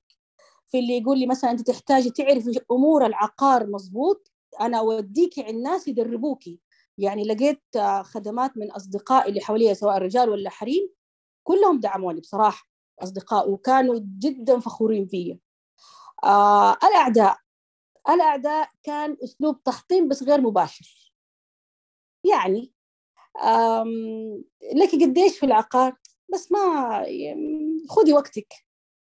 في 0.67 0.79
اللي 0.79 0.97
يقول 0.97 1.19
لي 1.19 1.27
مثلا 1.27 1.51
أنت 1.51 1.61
تحتاجي 1.71 2.09
تعرفي 2.11 2.59
أمور 2.71 3.05
العقار 3.05 3.67
مظبوط 3.67 4.31
أنا 4.61 4.79
أوديكي 4.79 5.43
عند 5.43 5.55
ناس 5.63 5.87
يدربوكي. 5.87 6.59
يعني 6.97 7.23
لقيت 7.23 7.63
آه 7.77 8.01
خدمات 8.03 8.57
من 8.57 8.71
أصدقائي 8.71 9.29
اللي 9.29 9.41
حواليا 9.41 9.73
سواء 9.73 9.97
رجال 9.97 10.29
ولا 10.29 10.49
حريم 10.49 10.89
كلهم 11.43 11.79
دعموني 11.79 12.21
بصراحة 12.21 12.69
أصدقاء 13.03 13.51
وكانوا 13.51 14.01
جدا 14.19 14.59
فخورين 14.59 15.07
فيا. 15.07 15.39
آه 16.25 16.77
الأعداء. 16.85 17.37
الأعداء 18.09 18.69
كان 18.83 19.17
أسلوب 19.23 19.63
تحطيم 19.63 20.07
بس 20.09 20.23
غير 20.23 20.41
مباشر. 20.41 21.11
يعني 22.23 22.73
لك 24.75 24.91
قديش 25.01 25.39
في 25.39 25.45
العقار؟ 25.45 25.95
بس 26.33 26.51
ما 26.51 27.03
خذي 27.89 28.13
وقتك. 28.13 28.53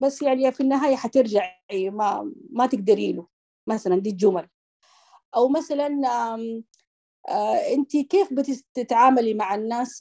بس 0.01 0.23
يعني 0.23 0.53
في 0.53 0.61
النهاية 0.61 0.97
حترجعي 0.97 1.91
ما 1.91 2.33
ما 2.51 2.67
تقدري 2.67 3.13
له 3.13 3.27
مثلا 3.67 4.01
دي 4.01 4.11
الجمل. 4.11 4.49
أو 5.37 5.49
مثلا 5.49 5.89
آه، 7.29 7.75
أنت 7.75 7.97
كيف 7.97 8.33
بتتعاملي 8.33 9.35
مع 9.35 9.55
الناس 9.55 9.99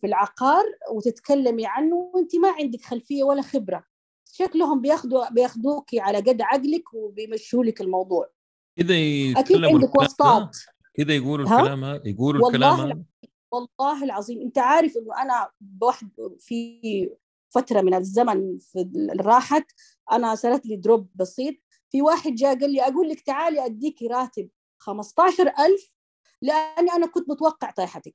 في 0.00 0.04
العقار 0.04 0.64
وتتكلمي 0.92 1.66
عنه 1.66 2.10
وأنت 2.14 2.36
ما 2.36 2.50
عندك 2.50 2.82
خلفية 2.82 3.24
ولا 3.24 3.42
خبرة؟ 3.42 3.84
شكلهم 4.32 4.80
بياخدوا 4.80 5.30
بياخدوكي 5.30 6.00
على 6.00 6.18
قد 6.18 6.42
عقلك 6.42 6.94
وبيمشوا 6.94 7.64
لك 7.64 7.80
الموضوع. 7.80 8.30
كذا 8.76 8.94
أكيد 9.40 9.64
عندك 9.64 10.00
وسطات 10.00 10.56
كذا 10.98 11.14
يقولوا 11.14 11.46
الكلام 11.46 11.84
هذا؟ 11.84 12.02
يقولوا 12.04 12.44
والله 12.46 12.74
الكلام 12.74 13.04
والله 13.52 14.04
العظيم. 14.04 14.40
انت 14.40 14.58
عارف 14.58 14.96
انه 14.96 15.22
أنا 15.22 15.50
بوحد 15.60 16.10
في 16.38 17.10
فترة 17.54 17.80
من 17.80 17.94
الزمن 17.94 18.58
في 18.58 18.90
راحت 19.20 19.66
أنا 20.12 20.34
صارت 20.34 20.66
لي 20.66 20.76
دروب 20.76 21.08
بسيط. 21.14 21.54
في 21.90 22.02
واحد 22.02 22.34
جاء 22.34 22.60
قال 22.60 22.70
لي 22.70 22.82
أقول 22.82 23.08
لك 23.08 23.20
تعالي 23.20 23.64
اديكي 23.66 24.06
راتب 24.06 24.48
15000 24.78 25.92
لأني 26.42 26.92
أنا 26.92 27.06
كنت 27.06 27.30
متوقع 27.30 27.70
طيحتك. 27.70 28.14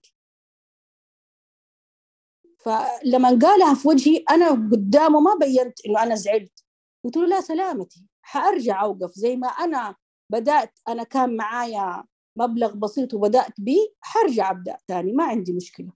فلما 2.59 3.39
قالها 3.41 3.73
في 3.73 3.87
وجهي 3.87 4.17
أنا 4.17 4.49
قدامه 4.49 5.19
ما 5.19 5.35
بينت 5.35 5.85
إنه 5.85 6.03
أنا 6.03 6.15
زعلت. 6.15 6.63
قلت 7.05 7.17
له 7.17 7.25
لا 7.25 7.41
سلامتي 7.41 8.07
حأرجع 8.21 8.83
أوقف. 8.83 9.11
زي 9.11 9.35
ما 9.35 9.47
أنا 9.47 9.95
بدأت 10.29 10.79
أنا 10.87 11.03
كان 11.03 11.35
معايا 11.37 12.03
مبلغ 12.35 12.75
بسيط 12.75 13.13
وبدأت 13.13 13.53
به 13.61 13.77
حرجع 14.01 14.51
أبدأ 14.51 14.77
ثاني 14.87 15.13
ما 15.13 15.23
عندي 15.23 15.53
مشكلة. 15.53 15.91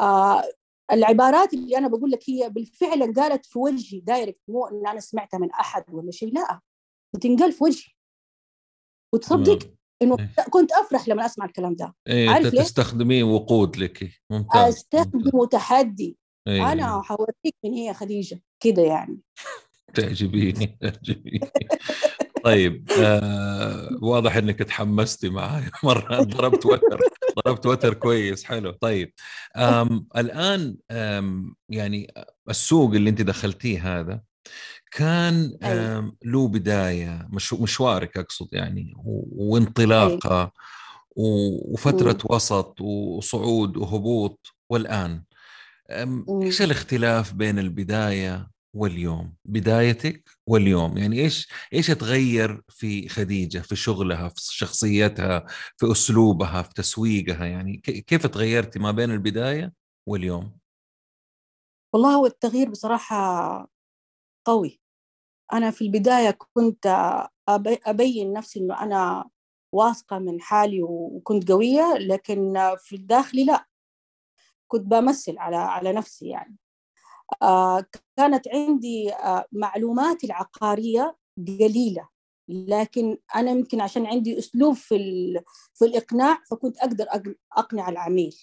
آه 0.00 0.42
العبارات 0.92 1.54
اللي 1.54 1.78
أنا 1.78 1.88
بقول 1.88 2.10
لك 2.10 2.30
هي 2.30 2.50
بالفعل 2.50 3.14
قالت 3.14 3.46
في 3.46 3.58
وجهي 3.58 4.00
دايركت 4.00 4.40
مو 4.48 4.66
إن 4.66 4.86
أنا 4.86 5.00
سمعتها 5.00 5.38
من 5.38 5.50
أحد 5.50 5.84
ولا 5.88 6.10
شيء 6.10 6.34
لا 6.34 6.60
بتنقال 7.14 7.52
في 7.52 7.64
وجهي. 7.64 7.92
وتصدق 9.14 9.70
إنه 10.02 10.16
إيه. 10.18 10.44
كنت 10.50 10.72
أفرح 10.72 11.08
لما 11.08 11.26
أسمع 11.26 11.44
الكلام 11.44 11.74
ده. 11.74 11.94
إيه 12.08 12.28
عارف 12.28 12.54
ليه؟ 12.54 12.62
تستخدميه 12.62 13.24
وقود 13.24 13.76
لك. 13.76 14.10
ممتاز. 14.30 14.74
استخدمه 14.74 15.46
تحدي 15.46 16.18
إيه. 16.48 16.72
أنا 16.72 17.02
حوريك 17.02 17.56
من 17.64 17.72
هي 17.72 17.94
خديجة 17.94 18.42
كده 18.60 18.82
يعني. 18.82 19.20
تعجبيني 19.94 20.78
تعجبيني. 20.80 21.50
طيب 22.44 22.90
آه 23.00 23.88
واضح 24.02 24.36
إنك 24.36 24.58
تحمستي 24.58 25.28
معي 25.28 25.62
مرة 25.84 26.22
ضربت 26.22 26.66
وتر 26.66 27.00
ضربت 27.46 27.66
وتر 27.66 27.94
كويس 27.94 28.44
حلو. 28.44 28.70
طيب 28.70 29.12
آم 29.56 30.06
الآن 30.16 30.76
آم 30.90 31.54
يعني 31.68 32.14
السوق 32.50 32.94
اللي 32.94 33.10
أنت 33.10 33.22
دخلتيه 33.22 34.00
هذا 34.00 34.20
كان 34.92 35.58
أيوة. 35.62 36.16
له 36.24 36.48
بداية 36.48 37.28
مش 37.30 37.52
مشوارك 37.52 38.16
أقصد 38.18 38.48
يعني 38.52 38.92
وانطلاقة 39.32 40.38
أيوة. 40.38 40.52
وفترة 41.16 42.18
وسط 42.24 42.80
وصعود 42.80 43.76
وهبوط 43.76 44.54
والآن. 44.70 45.22
إيش 46.42 46.62
الاختلاف 46.62 47.32
بين 47.32 47.58
البداية 47.58 48.51
واليوم؟ 48.74 49.34
بدايتك 49.44 50.24
واليوم. 50.46 50.98
يعني 50.98 51.20
إيش 51.20 51.48
إيش 51.72 51.86
تغير 51.86 52.62
في 52.68 53.08
خديجة 53.08 53.58
في 53.58 53.76
شغلها 53.76 54.28
في 54.28 54.40
شخصيتها 54.40 55.46
في 55.76 55.92
أسلوبها 55.92 56.62
في 56.62 56.74
تسويقها؟ 56.74 57.46
يعني 57.46 57.76
كيف 57.78 58.26
تغيرتي 58.26 58.78
ما 58.78 58.90
بين 58.90 59.10
البداية 59.10 59.72
واليوم؟ 60.08 60.58
والله 61.92 62.14
هو 62.14 62.26
التغيير 62.26 62.70
بصراحة 62.70 63.68
قوي. 64.46 64.80
أنا 65.52 65.70
في 65.70 65.84
البداية 65.84 66.38
كنت 66.54 66.86
أبين 67.86 68.32
نفسي 68.32 68.60
إنه 68.60 68.82
أنا 68.82 69.30
واثقة 69.74 70.18
من 70.18 70.40
حالي 70.40 70.82
وكنت 70.82 71.52
قوية 71.52 71.94
لكن 71.98 72.54
في 72.78 72.96
الداخلي 72.96 73.44
لا. 73.44 73.66
كنت 74.68 74.82
بمثل 74.86 75.38
على 75.38 75.56
على 75.56 75.92
نفسي 75.92 76.28
يعني. 76.28 76.56
كانت 78.16 78.48
عندي 78.48 79.12
آه، 79.12 79.44
معلوماتي 79.52 80.26
العقارية 80.26 81.16
قليلة 81.38 82.08
لكن 82.48 83.18
أنا 83.36 83.50
يمكن 83.50 83.80
عشان 83.80 84.06
عندي 84.06 84.38
أسلوب 84.38 84.74
في, 84.74 84.96
في 85.74 85.84
الإقناع 85.84 86.38
فكنت 86.50 86.78
أقدر 86.78 87.06
أقنع 87.56 87.88
العميل. 87.88 88.36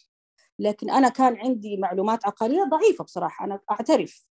لكن 0.60 0.90
أنا 0.90 1.10
كان 1.10 1.36
عندي 1.36 1.78
معلومات 1.78 2.26
عقارية 2.26 2.64
ضعيفة 2.64 3.04
بصراحة 3.04 3.46
أنا 3.46 3.60
أعترف. 3.72 4.26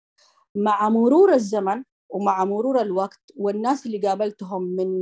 مع 0.56 0.90
مرور 0.90 1.34
الزمن 1.34 1.84
ومع 2.10 2.46
مرور 2.46 2.82
الوقت 2.82 3.22
والناس 3.36 3.86
اللي 3.86 3.98
قابلتهم 3.98 4.64
من 4.64 5.02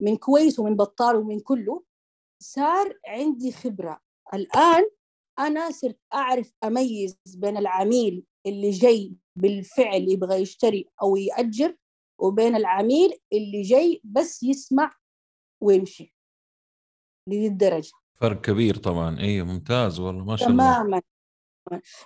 من 0.00 0.16
كويس 0.16 0.58
ومن 0.58 0.76
بطال 0.76 1.16
ومن 1.16 1.40
كله 1.40 1.82
صار 2.42 2.98
عندي 3.06 3.52
خبرة. 3.52 4.00
الآن 4.34 4.84
أنا 5.38 5.70
صرت 5.70 5.98
أعرف 6.14 6.52
أميز 6.64 7.18
بين 7.36 7.56
العميل 7.56 8.24
اللي 8.46 8.70
جاي 8.70 9.12
بالفعل 9.36 10.08
يبغى 10.08 10.36
يشتري 10.36 10.88
أو 11.02 11.16
يأجر 11.16 11.76
وبين 12.18 12.56
العميل 12.56 13.18
اللي 13.32 13.62
جاي 13.62 14.00
بس 14.04 14.42
يسمع 14.42 14.94
ويمشي. 15.62 16.14
لذي 17.28 17.46
الدرجة. 17.46 17.92
فرق 18.14 18.40
كبير 18.40 18.76
طبعا. 18.76 19.20
اي 19.20 19.42
ممتاز 19.42 20.00
والله 20.00 20.24
ما 20.24 20.36
شاء 20.36 20.48
الله. 20.48 20.74
تماما. 20.74 21.02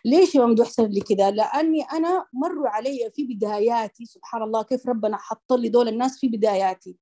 ليش 0.04 0.34
يا 0.34 0.40
ممدوح 0.46 0.68
صار 0.68 0.86
لي 0.86 1.00
كذا؟ 1.00 1.30
لأني 1.30 1.82
أنا 1.82 2.26
مروا 2.32 2.68
علي 2.68 3.10
في 3.10 3.24
بداياتي 3.24 4.04
سبحان 4.04 4.42
الله 4.42 4.62
كيف 4.62 4.86
ربنا 4.88 5.16
حط 5.16 5.52
لي 5.52 5.68
دول 5.68 5.88
الناس 5.88 6.18
في 6.18 6.28
بداياتي. 6.28 6.96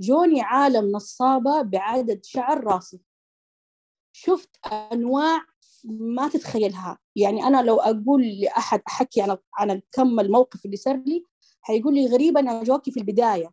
جوني 0.00 0.40
عالم 0.40 0.92
نصابة 0.92 1.62
بعدد 1.62 2.24
شعر 2.24 2.64
راسي. 2.64 3.00
شفت 4.16 4.66
أنواع 4.66 5.46
ما 5.84 6.28
تتخيلها. 6.28 6.98
يعني 7.16 7.44
أنا 7.44 7.62
لو 7.62 7.76
أقول 7.76 8.22
لأحد 8.40 8.82
أحكي 8.88 9.22
عن 9.22 9.36
عن 9.54 9.82
كم 9.92 10.20
الموقف 10.20 10.64
اللي 10.64 10.76
صار 10.76 10.96
لي 11.06 11.24
حيقول 11.60 11.94
لي 11.94 12.06
غريبه 12.06 12.40
أنا 12.40 12.62
جوكي 12.62 12.90
في 12.90 13.00
البداية. 13.00 13.50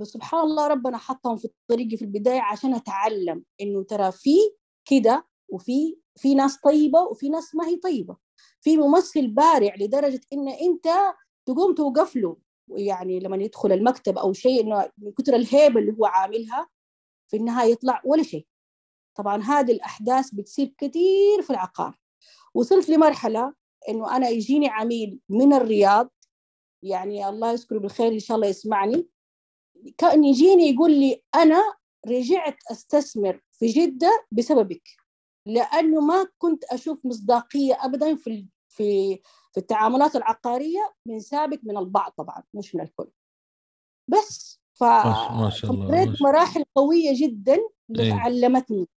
بس 0.00 0.08
سبحان 0.08 0.40
الله 0.40 0.66
ربنا 0.66 0.98
حطهم 0.98 1.36
في 1.36 1.48
طريقي 1.68 1.96
في 1.96 2.04
البداية 2.04 2.40
عشان 2.40 2.74
أتعلم 2.74 3.44
إنه 3.60 3.82
ترى 3.82 4.12
في 4.12 4.36
كده 4.84 5.26
وفي 5.48 5.96
في 6.16 6.34
ناس 6.34 6.56
طيبة 6.60 7.00
وفي 7.00 7.28
ناس 7.28 7.54
ما 7.54 7.66
هي 7.68 7.76
طيبة. 7.76 8.16
في 8.60 8.76
ممثل 8.76 9.26
بارع 9.26 9.74
لدرجة 9.80 10.20
إن 10.32 10.48
أنت 10.48 10.88
تقوم 11.46 11.74
توقف 11.74 12.16
له. 12.16 12.36
يعني 12.68 13.20
لما 13.20 13.36
يدخل 13.36 13.72
المكتب 13.72 14.18
أو 14.18 14.32
شيء 14.32 14.62
إنه 14.64 14.90
من 14.98 15.12
كثر 15.12 15.36
الهيبة 15.36 15.80
اللي 15.80 15.92
هو 15.98 16.04
عاملها 16.06 16.68
في 17.30 17.36
النهاية 17.36 17.72
يطلع 17.72 18.02
ولا 18.04 18.22
شيء. 18.22 18.46
طبعا 19.18 19.42
هذه 19.42 19.72
الأحداث 19.72 20.30
بتصير 20.34 20.74
كثير 20.78 21.42
في 21.42 21.50
العقار. 21.50 21.98
وصلت 22.54 22.88
لمرحلة 22.88 23.54
إنه 23.88 24.16
أنا 24.16 24.28
يجيني 24.28 24.68
عميل 24.68 25.18
من 25.28 25.52
الرياض 25.52 26.10
يعني 26.82 27.28
الله 27.28 27.52
يذكره 27.52 27.78
بالخير 27.78 28.12
إن 28.12 28.18
شاء 28.18 28.36
الله 28.36 28.48
يسمعني 28.48 29.08
كان 29.98 30.24
يجيني 30.24 30.70
يقول 30.70 30.90
لي 30.90 31.22
أنا 31.34 31.62
رجعت 32.06 32.56
أستثمر 32.70 33.40
في 33.52 33.66
جدة 33.66 34.26
بسببك 34.32 34.88
لأنه 35.46 36.00
ما 36.00 36.26
كنت 36.38 36.64
أشوف 36.64 37.06
مصداقية 37.06 37.84
أبدا 37.84 38.16
في 38.16 38.46
في 38.68 39.16
في 39.52 39.60
التعاملات 39.60 40.16
العقارية 40.16 40.94
من 41.06 41.20
سابق 41.20 41.58
من 41.62 41.76
البعض 41.76 42.12
طبعا 42.12 42.42
مش 42.54 42.74
من 42.74 42.80
الكل. 42.80 43.10
بس 44.08 44.60
ف 44.74 44.82
ما 44.82 45.50
شاء 45.54 45.70
الله 45.70 46.16
مراحل 46.20 46.64
قوية 46.74 47.12
جدا 47.14 47.58
إيه. 47.98 48.12
علمتني 48.12 48.88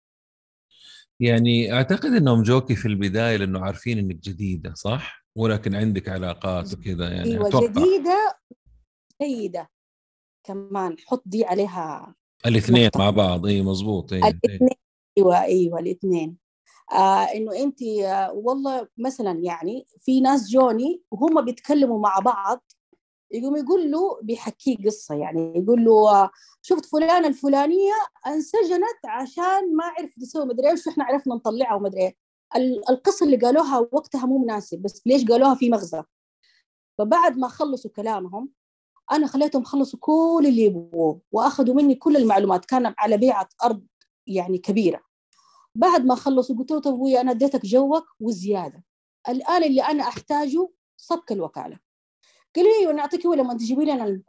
يعني 1.21 1.73
أعتقد 1.73 2.05
إنهم 2.13 2.43
جوكي 2.43 2.75
في 2.75 2.87
البداية 2.87 3.37
لأنه 3.37 3.59
عارفين 3.59 3.99
إنك 3.99 4.15
جديدة 4.15 4.73
صح؟ 4.73 5.25
ولكن 5.35 5.75
عندك 5.75 6.09
علاقات 6.09 6.73
وكذا 6.73 7.09
يعني 7.09 7.31
أيوه 7.31 7.47
أتوقع. 7.47 7.65
جديدة 7.67 8.37
سيده 9.21 9.69
كمان. 10.43 10.95
حط 11.07 11.23
دي 11.25 11.45
عليها 11.45 12.15
الاثنين 12.45 12.89
مع 12.95 13.09
بعض. 13.09 13.45
إي 13.45 13.61
مظبوط 13.61 14.13
إي. 14.13 14.19
الاثنين. 14.19 14.69
أيوه 15.17 15.41
أيوه 15.43 15.79
الاثنين. 15.79 16.37
آه 16.91 17.23
إنه 17.23 17.55
انت 17.55 17.81
آه 17.83 18.31
والله 18.31 18.87
مثلا 18.97 19.39
يعني 19.43 19.85
في 19.99 20.21
ناس 20.21 20.49
جوني 20.49 21.01
وهم 21.11 21.45
بيتكلموا 21.45 21.99
مع 21.99 22.19
بعض 22.19 22.63
يقوم 23.33 23.55
يقول 23.55 23.91
له 23.91 24.19
بيحكيه 24.21 24.77
قصة 24.85 25.15
يعني 25.15 25.53
يقول 25.55 25.85
له 25.85 26.29
شفت 26.61 26.85
فلانة 26.85 27.27
الفلانية 27.27 27.93
انسجنت 28.27 29.05
عشان 29.05 29.75
ما 29.75 29.83
عرفت 29.83 30.19
تسوي 30.19 30.45
مدري 30.45 30.69
إيش 30.69 30.87
وإحنا 30.87 31.03
عرفنا 31.03 31.35
نطلعها 31.35 31.75
ومدري 31.75 32.01
إيه. 32.01 32.15
القصة 32.89 33.25
اللي 33.25 33.37
قالوها 33.37 33.79
وقتها 33.79 34.25
مو 34.25 34.37
مناسب 34.37 34.81
بس 34.81 35.01
ليش 35.05 35.25
قالوها 35.25 35.55
في 35.55 35.69
مغزى. 35.69 36.03
فبعد 36.97 37.37
ما 37.37 37.47
خلصوا 37.47 37.91
كلامهم 37.91 38.49
أنا 39.11 39.27
خليتهم 39.27 39.63
خلصوا 39.63 39.99
كل 39.99 40.45
اللي 40.47 40.61
يبغوه 40.61 41.21
وأخذوا 41.31 41.75
مني 41.75 41.95
كل 41.95 42.17
المعلومات. 42.17 42.65
كان 42.65 42.93
على 42.97 43.17
بيعة 43.17 43.49
أرض 43.63 43.85
يعني 44.27 44.57
كبيرة. 44.57 45.01
بعد 45.75 46.05
ما 46.05 46.15
خلصوا 46.15 46.55
قلت 46.55 46.71
له 46.71 46.79
طب 46.79 46.93
أبوي 46.93 47.21
أنا 47.21 47.31
اديتك 47.31 47.65
جوك 47.65 48.05
وزيادة. 48.19 48.83
الآن 49.29 49.63
اللي 49.63 49.81
أنا 49.81 50.03
أحتاجه 50.03 50.69
صك 50.97 51.31
الوكالة. 51.31 51.79
قال 52.55 52.65
لي 52.65 52.71
أيوه 52.79 52.93
نعطيك 52.93 53.25
هو 53.25 53.33
لما 53.33 53.53
تجيبي 53.53 53.85
لي 53.85 53.93
أنا 53.93 54.21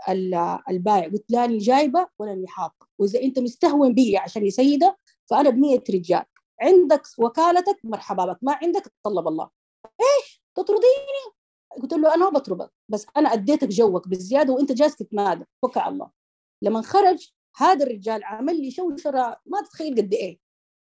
البايع. 0.71 1.09
قلت 1.09 1.25
لاني 1.31 1.59
جايبة 1.59 2.07
ولا 2.19 2.33
اني 2.33 2.49
حاطة. 2.49 2.89
وإذا 2.99 3.23
أنت 3.23 3.39
مستهون 3.39 3.95
بي 3.95 4.17
عشان 4.17 4.47
يسيده 4.47 4.99
فأنا 5.31 5.51
ب 5.51 5.83
رجال. 5.91 6.25
عندك 6.61 7.03
وكالتك 7.19 7.79
مرحبا 7.85 8.25
بك. 8.25 8.39
ما 8.43 8.59
عندك 8.63 8.93
طلب 9.03 9.29
الله. 9.29 9.51
إيش؟ 9.87 10.43
تطرديني؟ 10.55 11.25
قلت 11.83 11.93
له 11.93 12.15
أنا 12.15 12.25
ما 12.25 12.31
بطردك 12.31 12.71
بس 12.89 13.07
أنا 13.17 13.33
أديتك 13.33 13.69
جوك 13.69 14.09
بالزياده 14.09 14.53
وأنت 14.53 14.73
جالس 14.73 14.97
تتمادى. 14.97 15.45
فك 15.63 15.77
على 15.77 15.93
الله. 15.93 16.11
لما 16.63 16.83
خرج 16.83 17.33
هذا 17.57 17.85
الرجال 17.85 18.25
عمل 18.25 18.63
لي 18.63 18.71
شوشرة 18.71 19.41
ما 19.47 19.63
تتخيل 19.63 19.97
قد 19.97 20.15
إيه. 20.15 20.39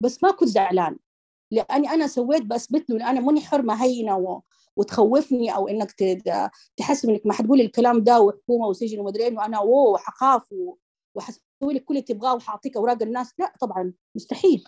بس 0.03 0.23
ما 0.23 0.31
كنت 0.31 0.49
زعلان. 0.49 0.99
لاني 1.53 1.91
أنا 1.91 2.07
سويت 2.07 2.43
بثبت 2.43 2.91
له 2.91 3.11
أنا 3.11 3.21
ماني 3.21 3.41
حرمة 3.41 3.85
هينة 3.85 4.17
و... 4.17 4.41
وتخوفني 4.77 5.55
أو 5.55 5.69
انك 5.69 5.93
تحسب 6.77 7.11
انك 7.11 7.27
ما 7.27 7.33
حتقولي 7.33 7.65
الكلام 7.65 8.05
ده 8.05 8.21
وحكومة 8.21 8.67
وسجن 8.67 9.01
ومدري 9.01 9.25
إيه 9.25 9.37
وأنا 9.37 9.59
اوه 9.59 9.99
حخاف. 9.99 10.43
وحسوي 11.15 11.43
لك 11.75 11.85
كل 11.85 11.95
اللي 11.95 12.03
تبغاه 12.03 12.35
وحاعطيك 12.35 12.77
أوراق 12.77 13.03
الناس. 13.03 13.33
لا 13.39 13.53
طبعا 13.61 13.93
مستحيل. 14.15 14.65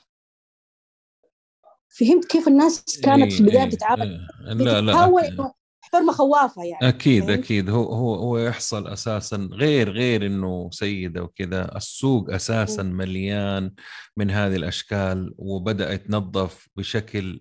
فهمت 1.89 2.25
كيف 2.25 2.49
الناس 2.49 3.01
كانت 3.01 3.33
في 3.33 3.41
البداية 3.41 3.65
بتتعامل؟ 3.65 4.21
لا 4.45 4.81
لا 4.81 5.55
حرمه 5.93 6.13
خوافه 6.13 6.63
يعني 6.63 6.89
أكيد 6.89 7.23
يعني. 7.23 7.35
أكيد. 7.35 7.71
هو 7.71 7.93
هو 7.93 8.15
هو 8.15 8.39
يحصل 8.39 8.87
أساسا 8.89 9.49
غير 9.53 9.91
غير 9.91 10.27
إنه 10.27 10.69
سيدة 10.73 11.23
وكذا. 11.23 11.77
السوق 11.77 12.33
أساسا 12.35 12.83
مليان 12.83 13.71
من 14.17 14.31
هذه 14.31 14.57
الأشكال 14.57 15.35
وبدا 15.39 15.93
يتنظف 15.93 16.69
بشكل 16.77 17.41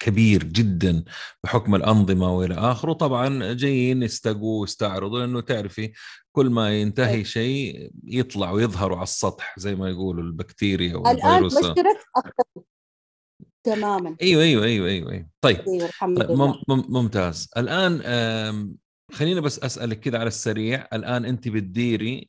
كبير 0.00 0.42
جدا 0.44 1.04
بحكم 1.44 1.74
الأنظمة 1.74 2.36
وإلى 2.36 2.54
اخره 2.54 2.92
طبعا 2.92 3.52
جايين 3.52 4.02
يستقوا 4.02 4.60
ويستعرضوا 4.60 5.18
لأنه 5.18 5.40
تعرفي 5.40 5.92
كل 6.32 6.50
ما 6.50 6.80
ينتهي 6.80 7.24
شيء 7.24 7.90
يطلع 8.04 8.50
ويظهروا 8.50 8.96
على 8.96 9.02
السطح 9.02 9.54
زي 9.58 9.74
ما 9.74 9.88
يقولوا 9.90 10.22
البكتيريا 10.24 10.96
والفيروس 10.96 11.56
الان 11.56 11.70
مشترك 11.70 11.96
أكثر 12.16 12.55
تماما. 13.66 14.16
أيوه 14.22 14.42
أيوه 14.42 14.64
أيوه 14.64 14.88
أيوه, 14.88 15.12
أيوة. 15.12 15.26
طيب, 15.40 15.60
أيوة 15.68 15.86
الحمد 15.86 16.18
طيب 16.18 16.30
لله. 16.30 16.62
ممتاز. 16.68 17.50
الآن 17.56 18.76
خلينا 19.12 19.40
بس 19.40 19.58
أسألك 19.58 20.00
كذا 20.00 20.18
على 20.18 20.28
السريع. 20.28 20.88
الآن 20.92 21.24
أنت 21.24 21.48
بتديري 21.48 22.28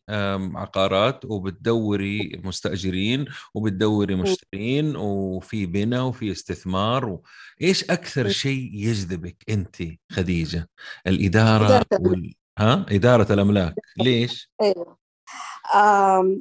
عقارات 0.55 1.25
وبتدوري 1.25 2.41
مستأجرين 2.43 3.25
وبتدوري 3.53 4.15
مشترين 4.15 4.95
وفي 4.95 5.65
بناء 5.65 6.03
وفي 6.03 6.31
استثمار 6.31 7.09
و... 7.09 7.23
إيش 7.61 7.83
أكثر 7.83 8.29
شيء 8.29 8.69
يجذبك 8.73 9.43
أنت 9.49 9.75
خديجة؟ 10.11 10.69
الإدارة 11.07 11.65
إدارة 11.65 11.85
وال... 11.99 12.33
ها؟ 12.59 12.85
إدارة 12.89 13.33
الأملاك. 13.33 13.75
ليش؟ 13.97 14.51
أيوه. 14.61 14.97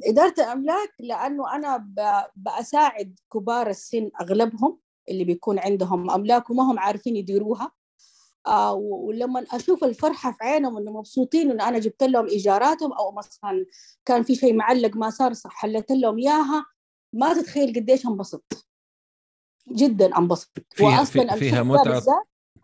إدارة 0.09 0.33
الأملاك 0.37 0.89
لأنه 0.99 1.55
أنا 1.55 1.87
بأساعد 2.35 3.19
كبار 3.33 3.69
السن 3.69 4.09
أغلبهم. 4.21 4.77
اللي 5.09 5.23
بيكون 5.23 5.59
عندهم 5.59 6.11
أملاك 6.11 6.49
وما 6.49 6.63
هم 6.63 6.79
عارفين 6.79 7.15
يديروها. 7.15 7.71
آه 8.47 8.73
ولما 8.73 9.45
أشوف 9.51 9.83
الفرحة 9.83 10.31
في 10.31 10.37
عينهم 10.43 10.77
إنه 10.77 10.91
مبسوطين 10.91 11.51
إنه 11.51 11.67
أنا 11.67 11.79
جبت 11.79 12.03
لهم 12.03 12.27
إيجاراتهم 12.27 12.93
أو 12.93 13.11
مثلا 13.11 13.65
كان 14.05 14.23
في 14.23 14.35
شيء 14.35 14.53
معلق 14.53 14.95
ما 14.97 15.09
صار 15.09 15.33
صح 15.33 15.51
حلت 15.51 15.91
لهم 15.91 16.17
إياها 16.17 16.65
ما 17.13 17.33
تتخيل 17.33 17.75
قديش 17.75 18.05
انبسط 18.05 18.67
جدا 19.71 20.17
انبسط 20.17 20.49
فيها 20.71 20.99
واصلا 20.99 21.35
فيها 21.35 21.63
متعة. 21.63 22.03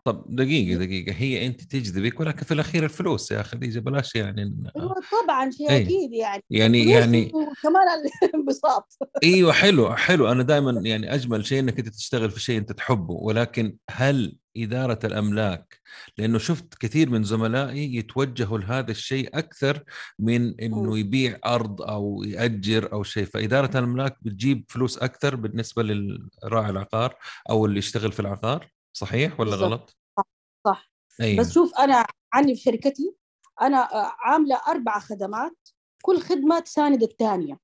طب 0.04 0.24
دقيقة 0.28 0.78
دقيقة 0.78 1.12
هي 1.12 1.46
أنت 1.46 1.62
تجذبك 1.62 2.20
ولكن 2.20 2.44
في 2.44 2.54
الأخير 2.54 2.84
الفلوس 2.84 3.32
يا 3.32 3.42
خديجة 3.42 3.78
بلاش 3.80 4.14
يعني 4.14 4.42
أيوة 4.76 4.94
طبعا 5.24 5.50
شيء 5.50 5.70
أيه. 5.70 5.82
أكيد 5.82 6.12
يعني 6.12 6.42
يعني 6.50 6.90
يعني 6.90 7.32
كمان 7.62 7.82
الانبساط. 8.24 8.98
أيوة 9.24 9.52
حلو 9.52 9.96
حلو. 9.96 10.32
أنا 10.32 10.42
دائما 10.42 10.80
يعني 10.84 11.14
أجمل 11.14 11.46
شيء 11.46 11.60
أنك 11.60 11.78
أنت 11.78 11.88
تشتغل 11.88 12.30
في 12.30 12.40
شيء 12.40 12.58
أنت 12.58 12.72
تحبه 12.72 13.14
ولكن 13.14 13.76
هل 13.90 14.36
إدارة 14.56 14.98
الأملاك؟ 15.04 15.80
لأنه 16.18 16.38
شفت 16.38 16.74
كثير 16.74 17.10
من 17.10 17.22
زملائي 17.24 17.96
يتوجهوا 17.96 18.58
لهذا 18.58 18.90
الشيء 18.90 19.38
أكثر 19.38 19.84
من 20.18 20.60
أنه 20.60 20.98
يبيع 20.98 21.38
أرض 21.46 21.82
أو 21.82 22.22
يأجر 22.26 22.92
أو 22.92 23.02
شيء. 23.02 23.24
فإدارة 23.24 23.78
الأملاك 23.78 24.16
بتجيب 24.22 24.64
فلوس 24.68 24.98
أكثر 24.98 25.36
بالنسبة 25.36 25.82
للراعي 25.82 26.70
العقار 26.70 27.16
أو 27.50 27.66
اللي 27.66 27.78
يشتغل 27.78 28.12
في 28.12 28.20
العقار. 28.20 28.73
صحيح 28.96 29.40
ولا 29.40 29.50
بالزبط. 29.50 29.70
غلط؟ 29.70 29.96
صح 30.16 30.24
صح 30.66 30.90
أيوه. 31.20 31.40
بس 31.40 31.52
شوف 31.52 31.74
أنا 31.78 32.06
عني 32.32 32.54
في 32.54 32.60
شركتي 32.60 33.14
أنا 33.62 33.94
آه، 33.94 34.12
عاملة 34.18 34.60
أربع 34.68 34.98
خدمات 34.98 35.68
كل 36.02 36.20
خدمة 36.20 36.58
تساند 36.58 37.02
الثانية 37.02 37.58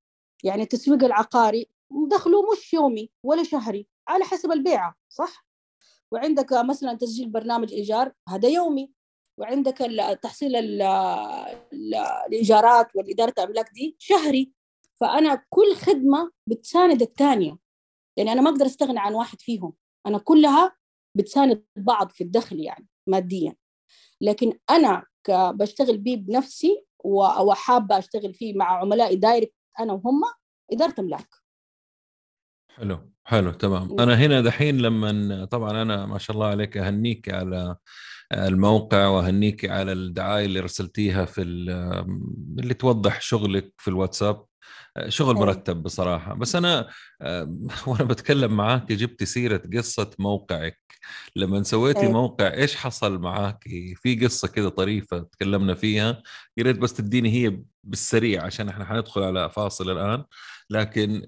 يعني 0.44 0.62
التسويق 0.62 1.04
العقاري 1.04 1.66
دخله 2.10 2.52
مش 2.52 2.74
يومي 2.74 3.10
ولا 3.22 3.42
شهري 3.42 3.86
على 4.08 4.24
حسب 4.24 4.52
البيعة 4.52 4.96
صح؟ 5.08 5.46
وعندك 6.12 6.52
مثلا 6.52 6.94
تسجيل 6.94 7.28
برنامج 7.28 7.72
إيجار 7.72 8.12
هذا 8.28 8.48
يومي 8.48 8.92
وعندك 9.38 9.78
تحصيل 10.22 10.56
الإيجارات 11.72 12.96
والإدارة 12.96 13.34
الاملاك 13.38 13.70
دي 13.72 13.96
شهري 13.98 14.52
فأنا 15.00 15.44
كل 15.48 15.76
خدمة 15.76 16.30
بتساند 16.46 17.02
الثانية 17.02 17.58
يعني 18.16 18.32
أنا 18.32 18.40
ما 18.40 18.50
أقدر 18.50 18.66
أستغنى 18.66 18.98
عن 19.00 19.14
واحد 19.14 19.40
فيهم 19.40 19.72
أنا 20.06 20.18
كلها 20.18 20.76
بتساند 21.14 21.64
بعض 21.76 22.10
في 22.10 22.24
الدخل 22.24 22.60
يعني 22.60 22.86
ماديا. 23.06 23.54
لكن 24.20 24.52
أنا 24.70 25.04
بشتغل 25.30 25.98
بيه 25.98 26.16
بنفسي 26.16 26.84
وحابه 27.04 27.98
أشتغل 27.98 28.34
فيه 28.34 28.54
مع 28.54 28.80
عملائي 28.80 29.16
دايركت 29.16 29.54
أنا 29.80 29.92
وهم 29.92 30.20
إدارة 30.72 30.94
أملاك. 30.98 31.28
حلو 32.74 33.10
حلو 33.24 33.52
تمام. 33.52 34.00
أنا 34.00 34.14
هنا 34.14 34.40
دحين 34.40 34.78
لما 34.78 35.44
طبعا 35.44 35.82
أنا 35.82 36.06
ما 36.06 36.18
شاء 36.18 36.36
الله 36.36 36.46
عليك 36.46 36.76
أهنيك 36.76 37.28
على 37.34 37.76
الموقع 38.32 39.06
وأهنيك 39.08 39.70
على 39.70 39.92
الدعاية 39.92 40.44
اللي 40.44 40.60
رسلتيها 40.60 41.24
في 41.24 41.42
اللي 41.42 42.74
توضح 42.74 43.20
شغلك 43.20 43.74
في 43.78 43.88
الواتساب. 43.88 44.46
شغل 45.08 45.34
مرتب 45.34 45.82
بصراحة. 45.82 46.34
بس 46.34 46.56
أنا 46.56 46.88
وأنا 47.86 48.04
بتكلم 48.04 48.56
معاك 48.56 48.92
جبت 48.92 49.24
سيرة 49.24 49.62
قصة 49.76 50.10
موقعك. 50.18 50.80
لما 51.36 51.62
سويتي. 51.62 52.08
موقع 52.08 52.54
إيش 52.54 52.76
حصل 52.76 53.18
معاك؟ 53.18 53.64
في 53.96 54.16
قصة 54.24 54.48
كده 54.48 54.68
طريفة 54.68 55.18
تكلمنا 55.18 55.74
فيها. 55.74 56.22
يا 56.56 56.62
ريت 56.64 56.78
بس 56.78 56.94
تديني 56.94 57.28
هي 57.32 57.62
بالسريع 57.84 58.44
عشان 58.44 58.68
إحنا 58.68 58.84
حندخل 58.84 59.22
على 59.22 59.50
فاصل 59.50 59.90
الآن. 59.90 60.24
لكن 60.70 61.22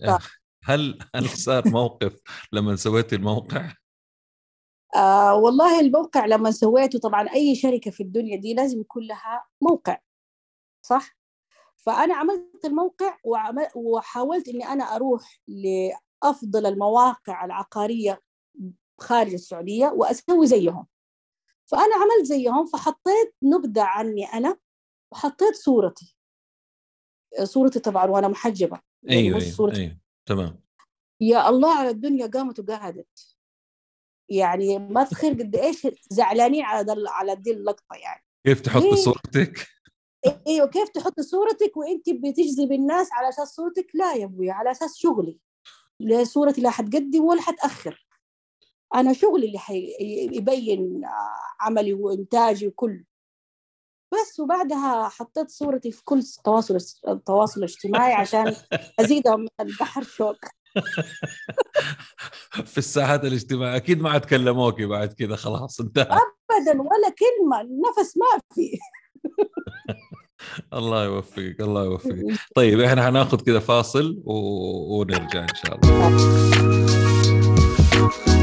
هل 0.64 0.98
هل 1.14 1.28
صار 1.28 1.68
موقف 1.68 2.12
لما 2.52 2.76
سويتي 2.76 3.16
الموقع؟ 3.16 3.72
آه 4.96 5.34
والله 5.34 5.80
الموقع 5.80 6.26
لما 6.26 6.50
سويته 6.50 6.98
طبعا 6.98 7.28
أي 7.34 7.54
شركة 7.54 7.90
في 7.90 8.02
الدنيا 8.02 8.36
دي 8.36 8.54
لازم 8.54 8.80
يكون 8.80 9.06
لها 9.06 9.44
موقع 9.62 9.98
صح؟ 10.86 11.16
فأنا 11.86 12.14
عملت 12.14 12.64
الموقع 12.64 13.18
وحاولت 13.74 14.48
إني 14.48 14.68
أنا 14.68 14.84
أروح 14.96 15.40
لأفضل 15.48 16.66
المواقع 16.66 17.44
العقارية 17.44 18.22
خارج 19.00 19.32
السعودية 19.32 19.86
وأسوي 19.86 20.46
زيهم. 20.46 20.86
فأنا 21.64 21.94
عملت 21.94 22.26
زيهم 22.26 22.66
فحطيت 22.66 23.34
نبذه 23.42 23.82
عني 23.82 24.24
أنا 24.24 24.58
وحطيت 25.12 25.54
صورتي. 25.54 26.16
صورتي 27.42 27.78
طبعا 27.78 28.06
وأنا 28.06 28.28
محجبة. 28.28 28.80
يعني 29.02 29.20
أيوه 29.20 29.38
صورتي. 29.38 29.80
أيوه. 29.80 29.98
تمام. 30.26 30.62
يا 31.20 31.48
الله 31.48 31.74
على 31.74 31.90
الدنيا 31.90 32.26
قامت 32.26 32.60
وقعدت. 32.60 33.36
يعني 34.28 34.78
ما 34.78 35.04
تخيل 35.04 35.38
قد 35.38 35.56
إيش 35.56 35.86
زعلانين 36.10 36.64
على 36.64 36.84
دل 36.84 37.08
على 37.08 37.36
دي 37.36 37.50
اللقطة 37.50 37.96
يعني. 37.96 38.24
كيف 38.46 38.60
تحط 38.60 38.82
صورتك؟ 38.82 39.68
أيوه 40.46 40.66
كيف 40.66 40.88
تحط 40.88 41.20
صورتك 41.20 41.76
وانت 41.76 42.10
بتجذب 42.10 42.72
الناس 42.72 43.08
على 43.12 43.28
أساس 43.28 43.48
صورتك؟ 43.48 43.86
لا 43.94 44.14
يا 44.14 44.24
أبوي 44.24 44.50
على 44.50 44.70
أساس 44.70 44.96
شغلي. 44.96 45.38
لا 46.00 46.24
صورتي 46.24 46.60
لا 46.60 46.70
حتقدم 46.70 47.24
ولا 47.24 47.40
حتأخر. 47.40 48.06
أنا 48.94 49.12
شغلي 49.12 49.46
اللي 49.46 49.58
حيبين 49.58 51.02
عملي 51.60 51.94
وإنتاجي 51.94 52.66
وكله 52.66 53.04
بس 54.12 54.40
وبعدها 54.40 55.08
حطيت 55.08 55.50
صورتي 55.50 55.92
في 55.92 56.04
كل 56.04 56.18
التواصل 56.18 56.78
التواصل 57.08 57.58
الاجتماعي 57.60 58.12
عشان 58.12 58.54
أزيدهم 59.00 59.40
من 59.40 59.48
البحر 59.60 60.02
شوق 60.02 60.36
في 62.72 62.78
الساحات 62.78 63.24
الاجتماعية. 63.24 63.76
أكيد 63.76 64.02
ما 64.02 64.10
عاد 64.10 64.24
كلموك 64.24 64.82
بعد 64.82 65.12
كذا 65.12 65.36
خلاص 65.36 65.80
انتهى. 65.80 66.04
أبدا 66.50 66.80
ولا 66.82 67.08
كلمة 67.18 67.62
نفس 67.62 68.16
ما 68.16 68.40
في. 68.54 68.78
الله 70.74 71.04
يوفقك 71.04 71.60
الله 71.60 71.84
يوفقك. 71.84 72.24
طيب 72.54 72.80
إحنا 72.80 73.06
حناخذ 73.06 73.40
كذا 73.40 73.58
فاصل 73.58 74.22
و... 74.24 74.34
ونرجع 75.00 75.42
إن 75.42 75.54
شاء 75.66 75.78
الله. 75.82 76.12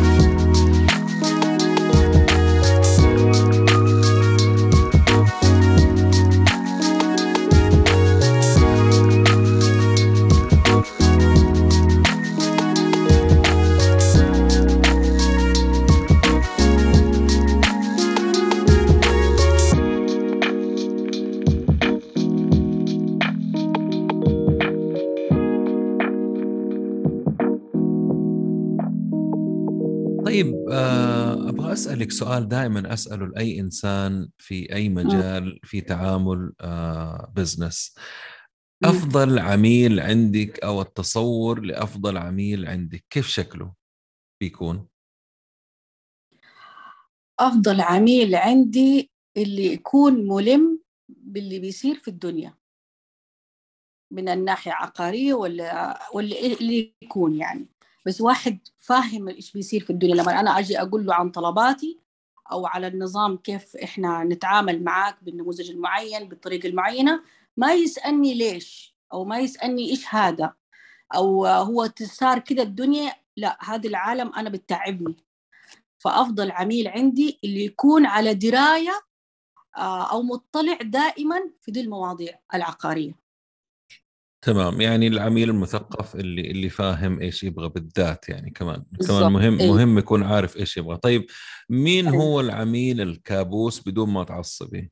أبغى 31.50 31.74
أسألك 31.74 32.12
سؤال 32.12 32.48
دائما 32.48 32.94
أسأله 32.94 33.28
لأي 33.28 33.60
إنسان 33.60 34.30
في 34.38 34.74
أي 34.74 34.90
مجال 34.90 35.60
في 35.64 35.82
تعامل 35.82 36.54
بزنس 37.36 37.96
آه، 38.86 38.90
أفضل 38.90 39.40
عميل 39.40 40.00
عندك 40.00 40.60
أو 40.60 40.82
التصور 40.82 41.60
لأفضل 41.60 42.18
عميل 42.18 42.68
عندك 42.68 43.06
كيف 43.10 43.28
شكله 43.28 43.74
بيكون؟ 44.42 44.88
أفضل 47.40 47.82
عميل 47.82 48.36
عندي 48.36 49.12
اللي 49.38 49.66
يكون 49.66 50.28
ملم 50.28 50.80
باللي 51.10 51.60
بيصير 51.60 51.96
في 51.96 52.08
الدنيا. 52.08 52.54
من 54.12 54.30
الناحية 54.30 54.72
عقارية 54.72 55.34
ولا 55.34 56.00
ولا 56.14 56.40
اللي 56.46 56.96
يكون 57.02 57.36
يعني. 57.36 57.68
بس 58.06 58.22
واحد 58.22 58.60
فاهم 58.78 59.28
إيش 59.28 59.52
بيصير 59.52 59.84
في 59.84 59.90
الدنيا. 59.90 60.16
لما 60.16 60.40
أنا 60.40 60.60
أجي 60.60 60.82
أقول 60.82 61.06
له 61.06 61.14
عن 61.14 61.32
طلباتي 61.32 62.00
أو 62.52 62.66
على 62.68 62.88
النظام 62.88 63.38
كيف 63.38 63.76
إحنا 63.76 64.24
نتعامل 64.24 64.84
معاك 64.84 65.24
بالنموذج 65.24 65.72
المعين 65.72 66.30
بالطريقة 66.30 66.68
المعينة 66.68 67.24
ما 67.58 67.74
يسألني 67.74 68.34
ليش 68.34 68.96
أو 69.14 69.26
ما 69.26 69.40
يسألني 69.40 69.90
إيش 69.90 70.06
هذا 70.16 70.54
أو 71.16 71.46
هو 71.46 71.90
صار 72.04 72.40
كده 72.40 72.64
الدنيا 72.64 73.14
لا 73.38 73.58
هذا 73.62 73.90
العالم 73.90 74.34
أنا 74.36 74.50
بتعبني. 74.50 75.16
فأفضل 76.00 76.52
عميل 76.52 76.88
عندي 76.88 77.40
اللي 77.44 77.66
يكون 77.66 78.06
على 78.06 78.34
دراية 78.34 79.02
آه، 79.78 80.12
أو 80.12 80.22
مطلع 80.22 80.78
دائما 80.82 81.52
في 81.62 81.72
دي 81.72 81.82
المواضيع 81.82 82.40
العقارية. 82.54 83.19
تمام. 84.42 84.82
يعني 84.82 85.08
العميل 85.08 85.50
المثقف 85.50 86.16
اللي 86.16 86.52
اللي 86.52 86.70
فاهم 86.70 87.20
إيش 87.20 87.44
يبغى 87.44 87.70
بالذات 87.70 88.30
يعني 88.30 88.52
كمان. 88.52 88.86
كمان 89.08 89.32
مهم 89.32 89.60
أيه. 89.60 89.72
مهم 89.72 89.98
يكون 89.98 90.24
عارف 90.24 90.58
إيش 90.58 90.78
يبغى. 90.78 90.98
طيب 90.98 91.26
مين 91.70 92.08
أيه. 92.08 92.16
هو 92.18 92.40
العميل 92.40 93.02
الكابوس 93.02 93.88
بدون 93.90 94.10
ما 94.10 94.24
تعصبي؟ 94.24 94.92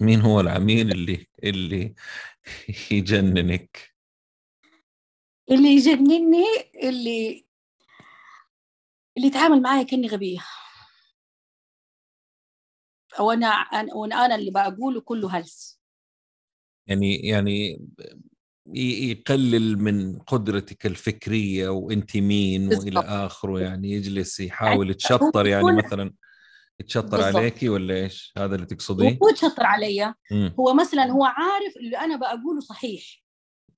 مين 0.00 0.20
هو 0.20 0.40
العميل 0.40 0.90
اللي 0.92 1.26
اللي 1.44 1.94
يجننك؟ 2.90 3.94
اللي 5.50 5.68
يجنني؟ 5.68 6.44
اللي 6.82 7.46
اللي 9.16 9.28
يتعامل 9.28 9.62
معايا 9.62 9.82
كأني 9.82 10.06
غبية. 10.06 10.38
أو 13.18 13.30
أنا 13.30 13.66
وأنا 13.94 14.34
اللي 14.34 14.50
بقوله 14.50 15.00
كله 15.00 15.38
هلس. 15.38 15.80
يعني 16.86 17.16
يعني 17.16 17.86
يقلل 18.72 19.78
من 19.78 20.18
قدرتك 20.18 20.86
الفكرية 20.86 21.68
وانت 21.68 22.16
مين 22.16 22.74
والى 22.74 23.00
آخره 23.00 23.60
يعني 23.60 23.90
يجلس 23.90 24.40
يحاول 24.40 24.90
يتشطر 24.90 25.46
يعني 25.46 25.72
مثلا. 25.72 26.14
يتشطر 26.80 27.22
عليكي 27.22 27.68
ولا 27.68 27.94
إيش؟ 27.94 28.32
هذا 28.38 28.54
اللي 28.54 28.66
تقصديه؟ 28.66 29.18
هو 29.22 29.28
يتشطر 29.28 29.62
علي. 29.66 30.14
هو 30.60 30.74
مثلا 30.74 31.04
هو 31.04 31.24
عارف 31.24 31.76
اللي 31.76 31.98
أنا 31.98 32.16
بقوله 32.16 32.60
صحيح 32.60 33.22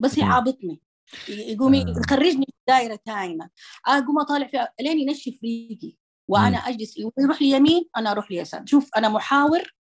بس 0.01 0.19
يعابطني 0.19 0.81
يقوم 1.29 1.75
آه. 1.75 1.95
يخرجني 1.99 2.47
في 2.47 2.63
دائره 2.69 2.99
ثانية 3.07 3.51
أقوم 3.87 4.21
أطالع 4.21 4.47
فيها 4.47 4.73
لين 4.81 4.99
ينشف 4.99 5.39
ريقي. 5.45 5.97
وأنا 6.29 6.57
أجلس 6.57 6.95
يروح 7.19 7.43
لي 7.43 7.51
يمين 7.51 7.89
أنا 7.97 8.11
أروح 8.11 8.31
لي 8.31 8.37
يسار. 8.37 8.63
شوف 8.67 8.91
أنا 8.97 9.09
محاور 9.09 9.75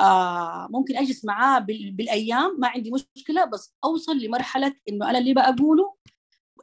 آه 0.00 0.68
ممكن 0.70 0.96
أجلس 0.96 1.24
معاه 1.24 1.58
بالأيام 1.58 2.56
ما 2.60 2.68
عندي 2.68 2.90
مشكلة 2.90 3.44
بس 3.44 3.74
أوصل 3.84 4.18
لمرحلة 4.18 4.74
إنه 4.88 5.10
أنا 5.10 5.18
اللي 5.18 5.34
بقوله 5.34 5.94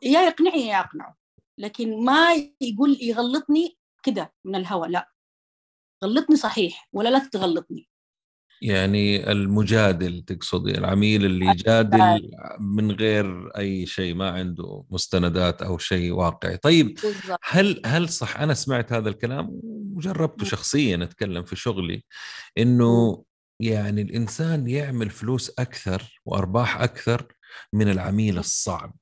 يا 0.04 0.22
يقنعني 0.22 0.68
يا 0.68 0.80
يقنعه. 0.80 1.18
لكن 1.58 2.06
ما 2.06 2.34
يقول 2.62 2.98
يغلطني 3.02 3.78
كده 4.04 4.34
من 4.46 4.56
الهوى 4.56 4.88
لا. 4.90 5.12
غلطني 6.04 6.36
صحيح 6.36 6.90
ولا 6.94 7.10
لا 7.10 7.20
تغلطني. 7.20 7.90
يعني 8.62 9.32
المجادل 9.32 10.22
تقصدي 10.22 10.78
العميل 10.78 11.26
اللي 11.26 11.46
يجادل 11.46 12.30
من 12.60 12.92
غير 12.92 13.58
أي 13.58 13.86
شيء 13.86 14.16
ما 14.16 14.30
عنده 14.30 14.84
مستندات 14.90 15.62
أو 15.62 15.78
شيء 15.78 16.12
واقعي. 16.12 16.58
طيب 16.58 16.98
هل 17.44 17.82
هل 17.86 18.10
صح 18.10 18.40
أنا 18.40 18.54
سمعت 18.54 18.94
هذا 18.94 19.10
الكلام 19.10 19.60
وجربته 19.94 20.46
شخصيا 20.46 21.04
أتكلم 21.04 21.44
في 21.44 21.56
شغلي 21.56 22.04
إنه 22.58 23.24
يعني 23.60 24.02
الإنسان 24.02 24.68
يعمل 24.68 25.10
فلوس 25.10 25.52
أكثر 25.60 26.22
وأرباح 26.26 26.82
أكثر 26.82 27.26
من 27.74 27.92
العميل 27.92 28.38
الصعب. 28.38 28.96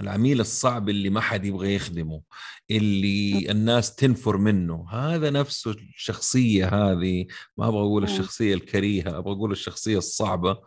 العميل 0.00 0.40
الصعب 0.40 0.88
اللي 0.88 1.10
ما 1.10 1.20
حد 1.20 1.44
يبغى 1.44 1.74
يخدمه 1.74 2.22
اللي 2.70 3.50
الناس 3.50 3.94
تنفر 3.94 4.36
منه. 4.36 4.86
هذا 4.90 5.30
نفسه 5.30 5.70
الشخصية 5.70 6.66
هذه. 6.66 7.26
ما 7.56 7.68
أبغى 7.68 7.80
أقول 7.80 8.04
الشخصية 8.04 8.54
الكريهة 8.54 9.18
أبغى 9.18 9.32
أقول 9.32 9.52
الشخصية 9.52 9.98
الصعبة. 9.98 10.58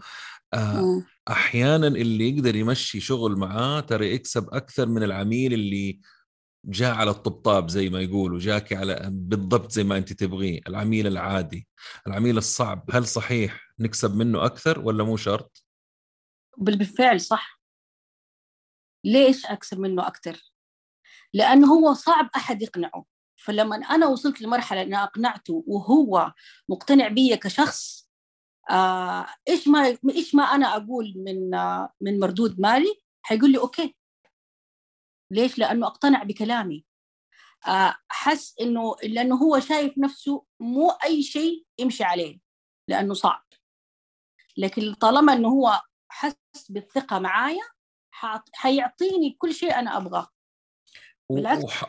آه، 0.53 1.03
أحيانا 1.29 1.87
اللي 1.87 2.29
يقدر 2.29 2.55
يمشي 2.55 2.99
شغل 2.99 3.35
معاه 3.35 3.79
ترى 3.79 4.13
يكسب 4.13 4.53
أكثر 4.53 4.85
من 4.85 5.03
العميل 5.03 5.53
اللي 5.53 5.99
جاء 6.65 6.95
على 6.95 7.11
الطبطاب 7.11 7.69
زي 7.69 7.89
ما 7.89 8.01
يقولوا 8.01 8.39
جاكي 8.39 8.75
على 8.75 9.09
بالضبط 9.11 9.71
زي 9.71 9.83
ما 9.83 9.97
أنت 9.97 10.13
تبغيه 10.13 10.59
العميل 10.67 11.07
العادي. 11.07 11.67
العميل 12.07 12.37
الصعب 12.37 12.85
هل 12.91 13.07
صحيح 13.07 13.73
نكسب 13.79 14.15
منه 14.15 14.45
أكثر 14.45 14.79
ولا 14.79 15.03
مو 15.03 15.17
شرط؟ 15.17 15.63
بالفعل 16.57 17.21
صح. 17.21 17.58
ليش 19.03 19.45
أكسب 19.45 19.79
منه 19.79 20.07
أكثر؟ 20.07 20.51
لأنه 21.33 21.67
هو 21.73 21.93
صعب 21.93 22.29
أحد 22.35 22.61
يقنعه. 22.61 23.05
فلما 23.35 23.75
أنا 23.75 24.07
وصلت 24.07 24.41
لمرحلة 24.41 24.81
أن 24.81 24.93
أقنعته 24.93 25.63
وهو 25.67 26.33
مقتنع 26.69 27.07
بي 27.07 27.37
كشخص 27.37 28.09
آه 28.69 29.27
إيش 29.47 29.67
ما 29.67 29.97
إيش 30.09 30.35
ما 30.35 30.43
أنا 30.43 30.75
أقول 30.75 31.13
من 31.15 31.53
آه 31.53 31.93
من 32.01 32.19
مردود 32.19 32.59
مالي؟ 32.59 33.01
حيقول 33.21 33.51
لي 33.51 33.57
okay. 33.57 33.95
ليش؟ 35.31 35.57
لأنه 35.57 35.87
أقتنع 35.87 36.23
بكلامي. 36.23 36.85
آه 37.67 37.95
حس 38.09 38.55
إنه 38.61 38.95
لأنه 39.03 39.35
هو 39.35 39.59
شايف 39.59 39.97
نفسه 39.97 40.45
مو 40.59 40.89
أي 40.89 41.23
شيء 41.23 41.65
يمشي 41.79 42.03
عليه 42.03 42.39
لأنه 42.87 43.13
صعب. 43.13 43.45
لكن 44.57 44.93
طالما 44.93 45.33
إنه 45.33 45.47
هو 45.49 45.81
حس 46.09 46.35
بالثقة 46.69 47.19
معايا 47.19 47.63
حيعطيني 48.53 49.35
كل 49.39 49.53
شيء 49.53 49.75
أنا 49.75 49.97
أبغاه. 49.97 50.27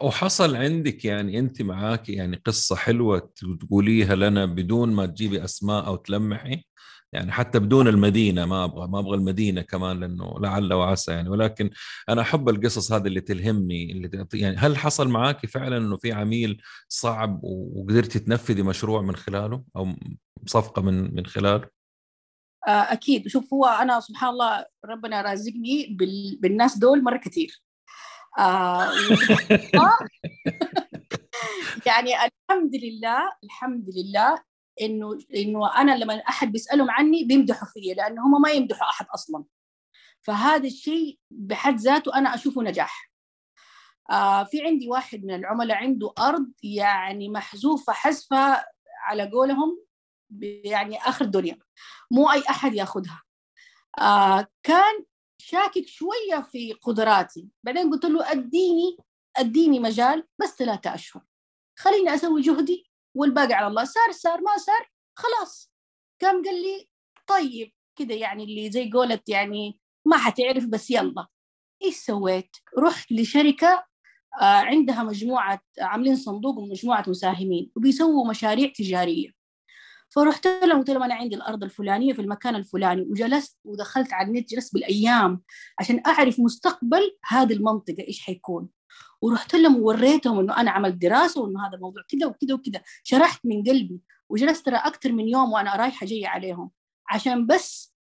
وحصل 0.00 0.56
عندك 0.56 1.04
يعني 1.04 1.38
أنت 1.38 1.62
معاك 1.62 2.08
يعني 2.08 2.42
قصة 2.46 2.76
حلوة 2.76 3.32
تقوليها 3.60 4.14
لنا 4.14 4.46
بدون 4.46 4.92
ما 4.92 5.06
تجيبي 5.06 5.44
أسماء 5.44 5.86
أو 5.86 5.96
تلمحي؟ 5.96 6.64
يعني 7.12 7.32
حتى 7.32 7.58
بدون 7.58 7.88
المدينة 7.88 8.46
ما 8.46 8.64
أبغى 8.64 8.88
ما 8.88 8.98
أبغى 8.98 9.16
المدينة 9.16 9.62
كمان 9.62 10.00
لأنه 10.00 10.34
لعل 10.40 10.72
وعسى 10.72 11.12
يعني. 11.12 11.28
ولكن 11.28 11.70
أنا 12.08 12.20
أحب 12.22 12.48
القصص 12.48 12.92
هذه 12.92 13.06
اللي 13.06 13.20
تلهمني 13.20 13.92
اللي 13.92 14.26
يعني 14.34 14.56
هل 14.56 14.76
حصل 14.76 15.08
معاكي 15.08 15.46
فعلا 15.46 15.76
إنه 15.76 15.96
في 15.96 16.12
عميل 16.12 16.62
صعب 16.88 17.40
وقدرتي 17.44 18.18
تنفذي 18.18 18.62
مشروع 18.62 19.02
من 19.02 19.16
خلاله 19.16 19.64
أو 19.76 19.88
صفقة 20.46 20.82
من 20.82 21.14
من 21.14 21.26
خلاله؟ 21.26 21.79
آه، 22.68 22.92
أكيد. 22.92 23.28
شوف 23.28 23.54
هو 23.54 23.66
أنا 23.66 24.00
سبحان 24.00 24.30
الله 24.30 24.66
ربنا 24.84 25.22
رازقني 25.22 25.96
بالناس 26.40 26.78
دول 26.78 27.04
مرة 27.04 27.16
كثير 27.16 27.62
آه 28.38 28.90
يعني 31.86 32.14
الحمد 32.14 32.74
لله 32.74 33.32
الحمد 33.44 33.90
لله 33.96 34.42
إنه 34.80 35.18
إنه 35.36 35.76
أنا 35.80 35.96
لما 35.96 36.14
أحد 36.14 36.52
بيسألهم 36.52 36.90
عني 36.90 37.24
بيمدحوا 37.24 37.68
فيا 37.68 37.94
لأنه 37.94 38.26
هم 38.26 38.42
ما 38.42 38.50
يمدحوا 38.50 38.88
أحد 38.88 39.06
أصلا. 39.14 39.44
فهذا 40.22 40.66
الشيء 40.66 41.18
بحد 41.30 41.76
ذاته 41.76 42.14
أنا 42.14 42.34
أشوفه 42.34 42.62
نجاح. 42.62 43.10
آه 44.10 44.44
في 44.44 44.62
عندي 44.62 44.88
واحد 44.88 45.24
من 45.24 45.34
العملاء 45.34 45.76
عنده 45.76 46.12
أرض 46.18 46.52
يعني 46.62 47.28
محذوفة 47.28 47.92
حذفة 47.92 48.64
على 49.06 49.30
قولهم 49.30 49.78
يعني 50.64 50.98
آخر 50.98 51.24
الدنيا 51.24 51.58
مو 52.10 52.30
أي 52.32 52.42
أحد 52.50 52.74
ياخذها 52.74 53.22
آه 54.00 54.46
كان 54.62 55.04
شاكك 55.38 55.86
شوية 55.86 56.40
في 56.52 56.72
قدراتي. 56.72 57.48
بعدين 57.64 57.90
قلت 57.90 58.04
له 58.04 58.30
أديني 58.32 58.96
أديني 59.36 59.80
مجال 59.80 60.26
بس 60.40 60.48
ثلاثة 60.58 60.94
أشهر. 60.94 61.22
خليني 61.78 62.14
أسوي 62.14 62.40
جهدي 62.40 62.90
والباقي 63.16 63.54
على 63.54 63.66
الله. 63.66 63.84
صار 63.84 64.12
صار 64.12 64.40
ما 64.40 64.56
صار 64.56 64.90
خلاص. 65.18 65.72
قام 66.22 66.42
قال 66.44 66.62
لي 66.62 66.88
طيب 67.26 67.72
كده 67.96 68.14
يعني 68.14 68.44
اللي 68.44 68.70
زي 68.70 68.90
قولت 68.90 69.28
يعني 69.28 69.80
ما 70.06 70.16
حتعرف 70.18 70.64
بس 70.66 70.90
يلا. 70.90 71.26
إيش 71.84 71.96
سويت؟ 71.96 72.56
رحت 72.78 73.12
لشركة 73.12 73.86
آه 74.40 74.44
عندها 74.44 75.02
مجموعة 75.02 75.60
عاملين 75.80 76.16
صندوق 76.16 76.58
ومجموعة 76.58 77.04
مساهمين. 77.08 77.72
وبيسووا 77.76 78.30
مشاريع 78.30 78.72
تجارية. 78.76 79.39
فرحت 80.10 80.46
لهم 80.46 80.78
قلت 80.78 80.90
لهم 80.90 81.02
أنا 81.02 81.14
عندي 81.14 81.36
الأرض 81.36 81.64
الفلانية 81.64 82.12
في 82.12 82.22
المكان 82.22 82.56
الفلاني 82.56 83.02
وجلست 83.02 83.58
ودخلت 83.64 84.12
على 84.12 84.28
النت 84.28 84.50
جلست 84.50 84.74
بالأيام 84.74 85.42
عشان 85.78 86.02
أعرف 86.06 86.40
مستقبل 86.40 87.16
هذه 87.26 87.52
المنطقة 87.52 88.04
إيش 88.08 88.20
حيكون. 88.20 88.68
ورحت 89.22 89.54
لهم 89.54 89.82
ووريتهم 89.82 90.38
إنه 90.38 90.56
أنا 90.60 90.70
عملت 90.70 90.94
دراسة 90.94 91.40
وإنه 91.40 91.68
هذا 91.68 91.76
الموضوع 91.76 92.02
كذا 92.08 92.26
وكذا 92.26 92.54
وكذا 92.54 92.82
شرحت 93.04 93.40
من 93.44 93.62
قلبي 93.62 94.00
وجلست 94.28 94.66
ترى 94.66 94.76
أكثر 94.76 95.12
من 95.12 95.28
يوم 95.28 95.52
وأنا 95.52 95.76
رايحة 95.76 96.06
جاية 96.06 96.28
عليهم 96.28 96.70
عشان 97.08 97.46
بس 97.46 97.94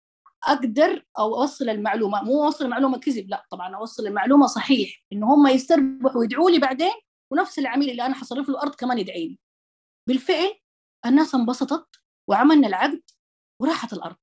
أقدر 0.47 1.05
أو 1.19 1.41
أوصل 1.41 1.69
المعلومة. 1.69 2.23
مو 2.23 2.43
أوصل 2.43 2.65
المعلومة 2.65 2.97
كذب 2.97 3.29
لا 3.29 3.45
طبعا 3.51 3.75
أوصل 3.75 4.07
المعلومة 4.07 4.47
صحيح 4.47 5.03
إنه 5.13 5.33
هم 5.33 5.47
يستربحوا 5.47 6.19
ويدعوا 6.19 6.49
لي 6.49 6.59
بعدين 6.59 6.93
ونفس 7.31 7.59
العميل 7.59 7.89
اللي 7.89 8.05
أنا 8.05 8.15
حصرف 8.15 8.49
له 8.49 8.55
الأرض 8.55 8.75
كمان 8.75 8.99
يدعي 8.99 9.27
لي 9.27 9.39
بالفعل 10.07 10.53
الناس 11.05 11.35
انبسطت 11.35 11.87
وعملنا 12.29 12.67
العقد 12.67 13.01
وراحت 13.61 13.93
الأرض. 13.93 14.15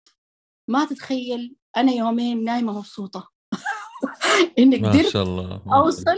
ما 0.69 0.85
تتخيل 0.85 1.57
أنا 1.77 1.93
يومين 1.93 2.45
نايمة 2.45 2.79
مبسوطة. 2.79 3.31
إني 4.59 4.77
قدرت 4.77 5.09
شاء 5.09 5.23
الله 5.23 5.63
أوصل 5.73 6.17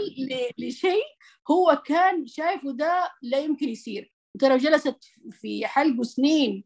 لشيء 0.57 1.03
هو 1.51 1.81
كان 1.85 2.27
شايفه 2.27 2.71
ده 2.71 3.11
لا 3.21 3.39
يمكن 3.39 3.69
يصير. 3.69 4.13
ترى 4.39 4.57
جلست 4.57 4.99
في 5.31 5.67
حلقه 5.67 6.03
سنين 6.03 6.63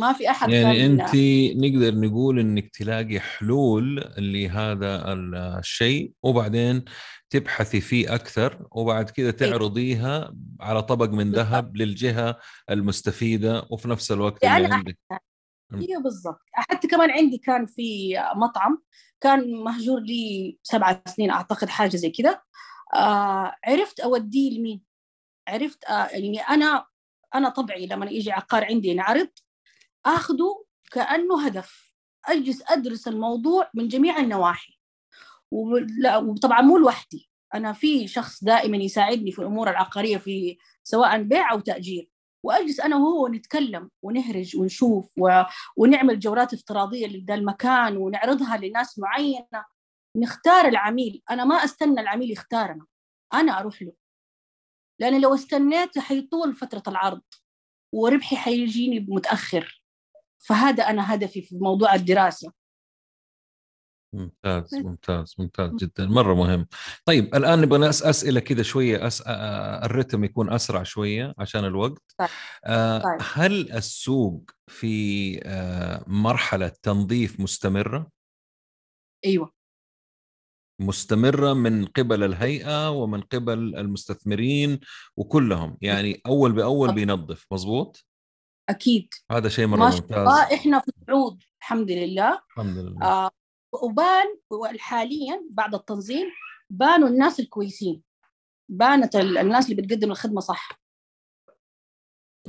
ما 0.00 0.12
في 0.12 0.30
أحد 0.30 0.50
يعني 0.50 0.86
أنت 0.86 1.10
نقدر 1.56 1.94
نقول 1.94 2.38
إنك 2.38 2.76
تلاقي 2.76 3.20
حلول 3.20 4.12
لهذا 4.18 5.12
الشيء 5.58 6.12
وبعدين 6.22 6.84
تبحثي 7.32 7.80
فيه 7.80 8.14
أكثر 8.14 8.66
وبعد 8.70 9.10
كذا 9.10 9.26
إيه. 9.26 9.32
تعرضيها 9.36 10.34
على 10.60 10.82
طبق 10.82 11.08
من 11.08 11.32
ذهب 11.32 11.76
للجهة 11.76 12.38
المستفيدة 12.70 13.66
وفي 13.70 13.88
نفس 13.88 14.12
الوقت 14.12 14.44
اللي 14.44 14.54
يعني 14.54 14.74
عندك. 14.74 14.98
أيوه 15.74 16.02
بالضبط. 16.02 16.40
حتى 16.52 16.88
كمان 16.88 17.10
عندي 17.10 17.38
كان 17.38 17.66
في 17.66 18.14
مطعم 18.36 18.82
كان 19.20 19.52
مهجور 19.54 20.00
لي 20.00 20.58
سبعة 20.62 21.02
سنين 21.06 21.30
أعتقد 21.30 21.68
حاجة 21.68 21.96
زي 21.96 22.10
كذا 22.10 22.40
آه 22.94 23.54
عرفت 23.64 24.00
أوديه 24.00 24.58
لمين؟ 24.58 24.82
عرفت 25.48 25.84
آه 25.84 26.06
يعني 26.06 26.40
أنا 26.40 26.86
أنا 27.34 27.48
طبعي 27.48 27.86
لما 27.86 28.06
يجي 28.06 28.32
عقار 28.32 28.64
عندي 28.64 28.88
ينعرض 28.88 29.28
اخذه 30.06 30.64
كأنه 30.92 31.46
هدف. 31.46 31.92
أجلس 32.26 32.62
أدرس 32.68 33.08
الموضوع 33.08 33.70
من 33.74 33.88
جميع 33.88 34.18
النواحي. 34.18 34.81
وطبعا 35.52 36.60
مو 36.60 36.78
لوحدي. 36.78 37.30
أنا 37.54 37.72
في 37.72 38.08
شخص 38.08 38.44
دائما 38.44 38.76
يساعدني 38.76 39.32
في 39.32 39.38
الأمور 39.38 39.70
العقارية 39.70 40.16
في 40.16 40.58
سواء 40.82 41.22
بيع 41.22 41.52
أو 41.52 41.60
تأجير. 41.60 42.08
وأجلس 42.44 42.80
أنا 42.80 42.96
وهو 42.96 43.28
نتكلم 43.28 43.90
ونهرج 44.02 44.56
ونشوف 44.56 45.12
و... 45.18 45.42
ونعمل 45.76 46.18
جولات 46.18 46.54
افتراضية 46.54 47.06
لذا 47.06 47.34
المكان 47.34 47.96
ونعرضها 47.96 48.56
لناس 48.56 48.98
معينة. 48.98 49.64
نختار 50.16 50.68
العميل. 50.68 51.22
أنا 51.30 51.44
ما 51.44 51.54
أستنى 51.54 52.00
العميل 52.00 52.30
يختارنا. 52.30 52.86
أنا 53.34 53.60
أروح 53.60 53.82
له. 53.82 53.92
لأن 54.98 55.20
لو 55.20 55.34
استنيت 55.34 55.98
حيطول 55.98 56.54
فترة 56.54 56.82
العرض 56.88 57.22
وربحي 57.94 58.36
حيجيني 58.36 59.06
متأخر. 59.08 59.82
فهذا 60.38 60.82
أنا 60.84 61.14
هدفي 61.14 61.42
في 61.42 61.56
موضوع 61.56 61.94
الدراسة. 61.94 62.52
ممتاز 64.12 64.74
ممتاز 64.74 65.34
ممتاز 65.38 65.70
جدا 65.74 66.06
مرة 66.06 66.34
مهم. 66.34 66.66
طيب 67.04 67.34
الآن 67.34 67.60
نبغى 67.60 67.88
أسئلة 67.88 68.40
كذا 68.40 68.62
شوية 68.62 69.06
أس... 69.06 69.22
الرتم 69.26 70.24
يكون 70.24 70.52
أسرع 70.52 70.82
شوية 70.82 71.34
عشان 71.38 71.64
الوقت. 71.64 72.02
طيب. 72.18 72.28
آه 72.64 72.98
طيب. 72.98 73.18
هل 73.32 73.72
السوق 73.72 74.50
في 74.66 75.40
آه 75.44 76.04
مرحلة 76.06 76.68
تنظيف 76.82 77.40
مستمرة؟ 77.40 78.10
أيوه. 79.24 79.52
مستمرة 80.80 81.52
من 81.52 81.84
قبل 81.84 82.22
الهيئة 82.22 82.90
ومن 82.90 83.20
قبل 83.20 83.76
المستثمرين 83.76 84.80
وكلهم 85.16 85.78
يعني 85.80 86.20
أول 86.26 86.52
بأول 86.52 86.94
بينظف 86.94 87.46
مظبوط؟ 87.50 88.06
أكيد. 88.68 89.14
هذا 89.30 89.48
شيء 89.48 89.66
مرة 89.66 89.90
ممتاز. 89.90 90.28
إحنا 90.52 90.78
في 90.78 90.92
الصعود 91.00 91.42
الحمد 91.60 91.90
لله. 91.90 92.42
الحمد 92.50 92.78
لله. 92.78 93.02
آه 93.02 93.30
وبان 93.72 94.26
حاليا 94.78 95.46
بعد 95.50 95.74
التنظيم 95.74 96.26
بانوا 96.70 97.08
الناس 97.08 97.40
الكويسين. 97.40 98.02
بانت 98.68 99.16
الناس 99.16 99.70
اللي 99.70 99.82
بتقدم 99.82 100.10
الخدمة 100.10 100.40
صح. 100.40 100.82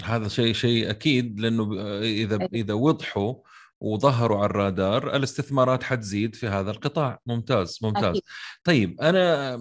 هذا 0.03 0.28
شيء 0.28 0.53
شيء 0.53 0.89
أكيد 0.89 1.39
لأنه 1.39 1.82
إذا 2.01 2.47
إذا 2.53 2.74
وضحوا 2.74 3.36
وظهروا 3.84 4.38
على 4.38 4.45
الرادار 4.45 5.15
الاستثمارات 5.15 5.84
حتزيد 5.84 6.36
في 6.36 6.47
هذا 6.47 6.71
القطاع. 6.71 7.19
ممتاز 7.25 7.79
ممتاز. 7.81 8.05
أكيد. 8.05 8.21
طيب 8.63 9.01
أنا 9.01 9.53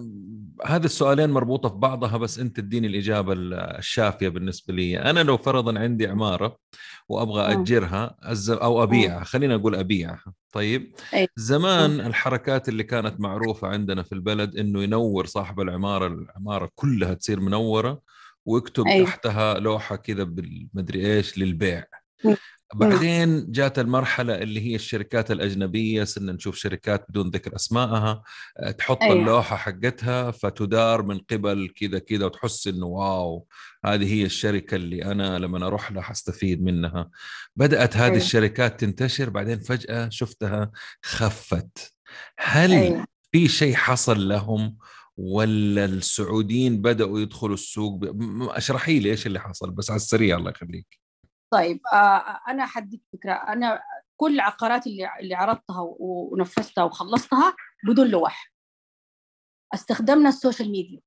هذه 0.65 0.85
السؤالين 0.85 1.29
مربوطة 1.29 1.69
في 1.69 1.75
بعضها 1.75 2.17
بس 2.17 2.39
أنت 2.39 2.59
تديني 2.59 2.87
الإجابة 2.87 3.33
الشافية 3.77 4.29
بالنسبة 4.29 4.73
لي. 4.73 4.99
أنا 4.99 5.23
لو 5.23 5.37
فرضا 5.37 5.79
عندي 5.79 6.07
عمارة 6.07 6.57
وأبغى 7.09 7.53
أجرها 7.53 8.15
أو 8.49 8.83
أبيعها 8.83 9.23
خلينا 9.23 9.57
نقول 9.57 9.75
أبيعها. 9.75 10.33
طيب 10.51 10.95
زمان 11.35 11.99
الحركات 11.99 12.69
اللي 12.69 12.83
كانت 12.83 13.19
معروفة 13.19 13.67
عندنا 13.67 14.03
في 14.03 14.11
البلد 14.11 14.57
إنه 14.57 14.83
ينور 14.83 15.25
صاحب 15.25 15.59
العمارة 15.59 16.07
العمارة 16.07 16.69
كلها 16.75 17.13
تصير 17.13 17.39
منورة 17.39 18.01
ويكتب 18.45 18.83
تحتها 19.03 19.59
لوحة 19.59 19.95
كذا 19.95 20.23
بالمدري 20.23 21.15
إيش 21.15 21.37
للبيع. 21.37 21.83
بعدين 22.75 23.51
جات 23.51 23.79
المرحلة 23.79 24.35
اللي 24.35 24.61
هي 24.61 24.75
الشركات 24.75 25.31
الأجنبية 25.31 26.03
صرنا 26.03 26.31
نشوف 26.31 26.55
شركات 26.55 27.05
بدون 27.09 27.29
ذكر 27.29 27.55
أسمائها 27.55 28.23
آه، 28.59 28.71
تحط 28.71 29.01
أيوة. 29.01 29.13
اللوحة 29.13 29.55
حقتها 29.55 30.31
فتدار 30.31 31.03
من 31.03 31.19
قبل 31.19 31.73
كذا 31.75 31.99
كذا 31.99 32.25
وتحس 32.25 32.67
إنه 32.67 32.85
واو 32.85 33.47
هذه 33.85 34.13
هي 34.13 34.25
الشركة 34.25 34.75
اللي 34.75 35.05
أنا 35.05 35.39
لما 35.39 35.67
أروح 35.67 35.91
لها 35.91 36.01
حستفيد 36.01 36.63
منها 36.63 37.09
بدأت 37.55 37.97
هذه 37.97 38.05
أيوة. 38.05 38.17
الشركات 38.17 38.79
تنتشر 38.79 39.29
بعدين 39.29 39.59
فجأة 39.59 40.09
شفتها 40.09 40.71
خفت 41.03 41.93
هل 42.39 42.71
أيوة. 42.71 43.05
في 43.31 43.47
شيء 43.47 43.75
حصل 43.75 44.27
لهم 44.27 44.77
ولا 45.17 45.85
السعوديين 45.85 46.81
بدأوا 46.81 47.19
يدخلوا 47.19 47.53
السوق 47.53 47.99
أشرحي 48.41 48.99
لي 48.99 49.11
إيش 49.11 49.27
اللي 49.27 49.39
حصل 49.39 49.71
بس 49.71 49.89
على 49.89 49.97
السريع 49.97 50.37
الله 50.37 50.51
يخليك 50.51 51.02
طيب 51.53 51.79
آه 51.93 52.39
أنا 52.47 52.65
حديك 52.65 53.01
فكرة. 53.13 53.33
أنا 53.33 53.83
كل 54.17 54.33
العقارات 54.33 54.87
اللي 54.87 55.09
اللي 55.19 55.35
عرضتها 55.35 55.95
ونفذتها 55.99 56.83
وخلصتها 56.83 57.55
بدون 57.87 58.07
لوح. 58.07 58.53
استخدمنا 59.73 60.29
ال 60.29 60.35
social 60.35 60.71
media. 60.71 61.01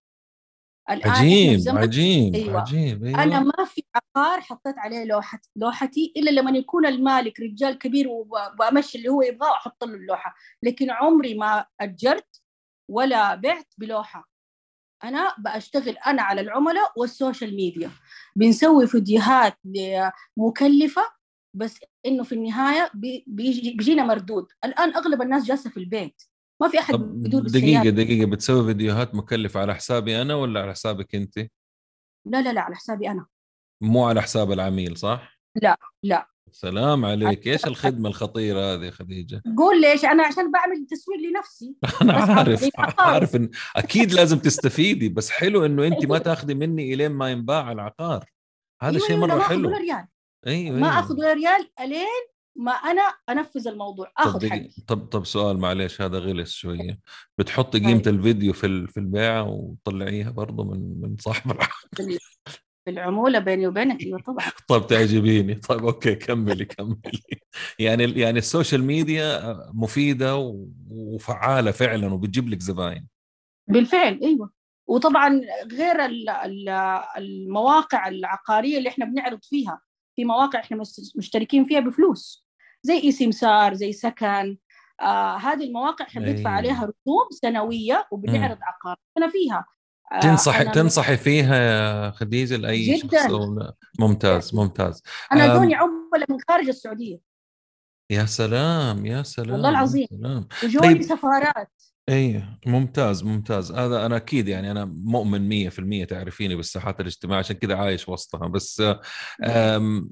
الآن 0.90 1.10
عجيب 1.10 1.78
عجيب 1.78 2.34
أيوة. 2.34 2.60
عجيب 2.60 3.04
أيوة. 3.04 3.22
أنا 3.22 3.40
ما 3.40 3.64
في 3.64 3.82
عقار 3.94 4.40
حطيت 4.40 4.78
عليه 4.78 5.04
لوحه 5.04 5.40
لوحتي 5.56 6.12
إلا 6.16 6.30
لما 6.30 6.58
يكون 6.58 6.86
المالك 6.86 7.40
رجال 7.40 7.78
كبير 7.78 8.08
وبمشي 8.08 8.98
اللي 8.98 9.08
هو 9.08 9.22
يبغاه 9.22 9.50
وأحط 9.50 9.84
له 9.84 9.94
اللوحة. 9.94 10.34
لكن 10.62 10.90
عمري 10.90 11.34
ما 11.34 11.66
أجرت 11.80 12.42
ولا 12.90 13.34
بعت 13.34 13.74
بلوحة. 13.78 14.28
أنا 15.04 15.34
بشتغل 15.38 15.96
أنا 16.06 16.22
على 16.22 16.40
العملاء 16.40 16.92
وال 16.96 17.11
social 17.11 17.56
media 17.56 17.90
بنسوي 18.36 18.86
فيديوهات 18.86 19.58
مكلفة 20.36 21.02
بس 21.56 21.78
إنه 22.06 22.24
في 22.24 22.32
النهاية 22.34 22.90
بي- 22.94 23.24
بيجي 23.26 23.70
بيجينا 23.70 24.04
مردود 24.04 24.46
الآن 24.64 24.94
أغلب 24.94 25.22
الناس 25.22 25.44
جالسة 25.44 25.70
في 25.70 25.76
البيت 25.76 26.22
ما 26.62 26.68
في 26.68 26.78
أحد 26.78 26.94
دقيقة 26.94 27.40
السيارة. 27.46 27.90
دقيقة 27.90 28.30
بتسوي 28.30 28.64
فيديوهات 28.66 29.14
مكلفة 29.14 29.60
على 29.60 29.74
حسابي 29.74 30.22
أنا 30.22 30.34
ولا 30.34 30.60
على 30.62 30.72
حسابك 30.72 31.14
أنت؟ 31.14 31.38
لا 32.26 32.42
لا 32.42 32.52
لا 32.52 32.60
على 32.60 32.76
حسابي 32.76 33.10
أنا 33.10 33.26
مو 33.82 34.04
على 34.06 34.22
حساب 34.22 34.52
العميل 34.52 34.96
صح؟ 34.96 35.38
لا 35.62 35.76
لا 36.02 36.28
سلام 36.52 37.04
عليك. 37.04 37.46
إيش 37.46 37.66
الخدمة 37.66 38.08
الخطيرة 38.08 38.74
هذه 38.74 38.84
يا 38.84 38.90
خديجة؟ 38.90 39.42
قول 39.58 39.80
ليش؟ 39.80 40.04
أنا 40.04 40.22
عشان 40.22 40.52
بعمل 40.52 40.86
تسويق 40.86 41.18
لنفسي. 41.18 41.74
أنا 42.02 42.42
بس 42.42 42.70
عارف. 42.78 43.00
عارف 43.00 43.36
إن 43.36 43.50
أكيد 43.76 44.12
لازم 44.12 44.38
تستفيدي 44.38 45.08
بس 45.08 45.30
حلو 45.30 45.66
إنه 45.66 45.86
أنت 45.86 46.06
ما 46.06 46.18
تاخذي 46.18 46.54
مني 46.54 46.94
إلين 46.94 47.12
ما 47.12 47.30
ينباع 47.30 47.72
العقار. 47.72 48.24
هذا 48.82 48.96
أيوة 48.96 49.06
شيء 49.06 49.16
أيوة، 49.16 49.36
أخذ 49.36 49.48
حلو. 49.48 49.68
ولا 49.68 49.78
ريال. 49.78 50.06
أيوه 50.46 50.76
ما 50.78 50.86
أيوه. 50.86 50.98
أخذ 50.98 51.14
ولا 51.18 51.32
ريال 51.32 51.70
إلين 51.80 52.26
ما 52.56 52.72
أنا 52.72 53.02
أنفذ 53.28 53.68
الموضوع. 53.68 54.12
أخذ 54.18 54.48
حقي. 54.48 54.70
طب 54.86 55.06
طب 55.06 55.26
سؤال 55.26 55.58
معلش 55.58 56.00
هذا 56.00 56.18
غلس 56.18 56.52
شوية. 56.52 57.00
بتحطي 57.38 57.78
قيمة 57.78 58.02
طيب. 58.02 58.14
الفيديو 58.14 58.52
في 58.52 58.86
في 58.86 59.00
البيعة 59.00 59.42
وتطلعيها 59.42 60.30
برضه 60.30 60.64
من 60.64 61.00
من 61.00 61.16
صاحب 61.20 61.50
العقد 61.50 62.18
العمولة 62.88 63.38
بيني 63.38 63.66
وبينك؟ 63.66 64.02
أيوه 64.02 64.20
طبعا. 64.20 64.46
طب 64.68 64.86
تعجبيني. 64.86 65.54
طيب 65.54 65.84
okay 65.84 66.14
كملي 66.14 66.64
كملي. 66.64 67.20
يعني 67.78 68.04
يعني 68.20 68.38
ال 68.38 68.45
social 68.45 68.84
media 68.84 69.56
مفيدة 69.74 70.36
و- 70.36 70.68
وفعالة 70.90 71.70
فعلا 71.70 72.14
وبتجيب 72.14 72.48
لك 72.48 72.60
زباين. 72.60 73.06
بالفعل 73.68 74.20
أيوه. 74.22 74.50
وطبعا 74.88 75.40
غير 75.72 76.04
ال- 76.04 76.28
ال- 76.28 76.68
المواقع 77.16 78.08
العقارية 78.08 78.78
اللي 78.78 78.88
إحنا 78.88 79.04
بنعرض 79.04 79.38
فيها. 79.42 79.80
في 80.16 80.24
مواقع 80.24 80.60
إحنا 80.60 80.82
مشتركين 81.16 81.64
فيها 81.64 81.80
بفلوس. 81.80 82.46
زي 82.82 82.94
اي 83.02 83.12
سمسار 83.12 83.74
زي 83.74 83.92
سكن. 83.92 84.56
آه 85.00 85.36
هذه 85.36 85.64
المواقع 85.64 86.04
إحنا 86.04 86.20
بندفع. 86.20 86.50
عليها 86.50 86.80
رسوم 86.84 87.28
سنوية 87.30 88.06
وبنعرض 88.10 88.58
عقار. 88.62 88.96
أنا 89.18 89.28
فيها. 89.28 89.64
تنصحي 90.22 90.62
أنا 90.62 90.72
تنصحي 90.72 91.16
فيها 91.16 91.56
يا 91.56 92.10
خديجة 92.10 92.56
لأي 92.56 92.96
جداً. 92.98 93.18
شخص؟ 93.28 93.32
ممتاز 93.98 94.54
ممتاز 94.54 95.02
أنا 95.32 95.54
دوني 95.54 95.74
عملاء 95.74 96.32
من 96.32 96.36
خارج 96.48 96.68
السعودية 96.68 97.18
يا 98.10 98.24
سلام 98.24 99.06
يا 99.06 99.22
سلام 99.22 99.50
والله 99.52 99.68
العظيم. 99.68 100.06
سلام 100.10 100.48
وجوني 100.64 100.94
طيب. 100.94 101.02
سفارات 101.02 101.72
إيه 102.08 102.58
ممتاز 102.66 103.24
ممتاز 103.24 103.72
هذا 103.72 104.06
أنا 104.06 104.16
أكيد 104.16 104.48
يعني 104.48 104.70
أنا 104.70 104.84
مؤمن 104.84 105.48
100% 106.04 106.06
تعرفيني 106.08 106.54
بالساحات 106.54 107.00
الاجتماعية 107.00 107.38
عشان 107.38 107.56
كذا 107.56 107.74
عايش 107.76 108.08
وسطها 108.08 108.48
بس 108.48 108.82
أم 109.44 110.10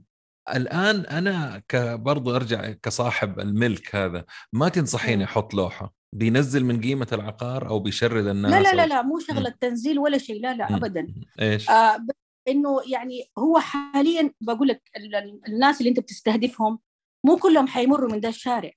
الآن 0.54 1.00
أنا 1.00 1.62
برضو 1.96 2.36
أرجع 2.36 2.70
كصاحب 2.70 3.40
الملك 3.40 3.94
هذا 3.96 4.24
ما 4.52 4.68
تنصحيني. 4.68 5.24
أحط 5.24 5.54
لوحة 5.54 5.92
بينزل 6.18 6.64
من 6.64 6.80
قيمة 6.80 7.06
العقار 7.12 7.68
أو 7.68 7.78
بيشرد 7.80 8.26
الناس 8.26 8.52
لا 8.52 8.60
لا 8.62 8.74
لا. 8.74 8.86
لا 8.86 9.02
مو 9.02 9.18
شغلة 9.18 9.50
تنزيل 9.50 9.98
ولا 9.98 10.18
شيء 10.18 10.40
لا 10.42 10.54
لا. 10.54 10.76
ابدا. 10.76 11.14
إيش؟ 11.40 11.70
آه 11.70 12.06
إنه 12.48 12.80
يعني 12.86 13.30
هو 13.38 13.58
حاليا 13.58 14.32
بقول 14.40 14.68
لك 14.68 14.82
ال- 14.96 15.14
ال- 15.14 15.40
الناس 15.48 15.78
اللي 15.80 15.90
أنت 15.90 16.00
بتستهدفهم 16.00 16.78
مو 17.26 17.36
كلهم 17.36 17.66
حيمروا 17.66 18.12
من 18.12 18.20
ده 18.20 18.28
الشارع. 18.28 18.70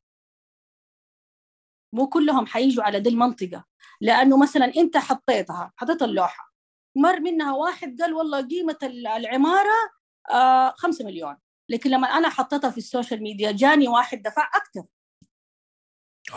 مو 1.93 2.07
كلهم 2.07 2.45
حيجوا 2.45 2.83
على 2.83 2.99
دي 2.99 3.09
المنطقة. 3.09 3.65
لأنه 4.01 4.37
مثلا 4.37 4.65
أنت 4.77 4.97
حطيتها 4.97 5.73
حطيت 5.77 6.01
اللوحة 6.01 6.53
مر 6.97 7.19
منها 7.19 7.53
واحد 7.53 8.01
قال 8.01 8.13
والله 8.13 8.41
قيمة 8.47 8.77
ال- 8.83 9.07
العمارة 9.07 9.75
آه 10.33 10.73
خمسة 10.77 11.05
مليون. 11.05 11.35
لكن 11.69 11.89
لما 11.89 12.07
أنا 12.07 12.29
حطيتها 12.29 12.69
في 12.69 12.77
ال 12.77 12.84
social 12.84 13.23
media 13.23 13.51
جاني 13.51 13.87
واحد 13.87 14.21
دفع 14.21 14.49
أكثر. 14.55 14.83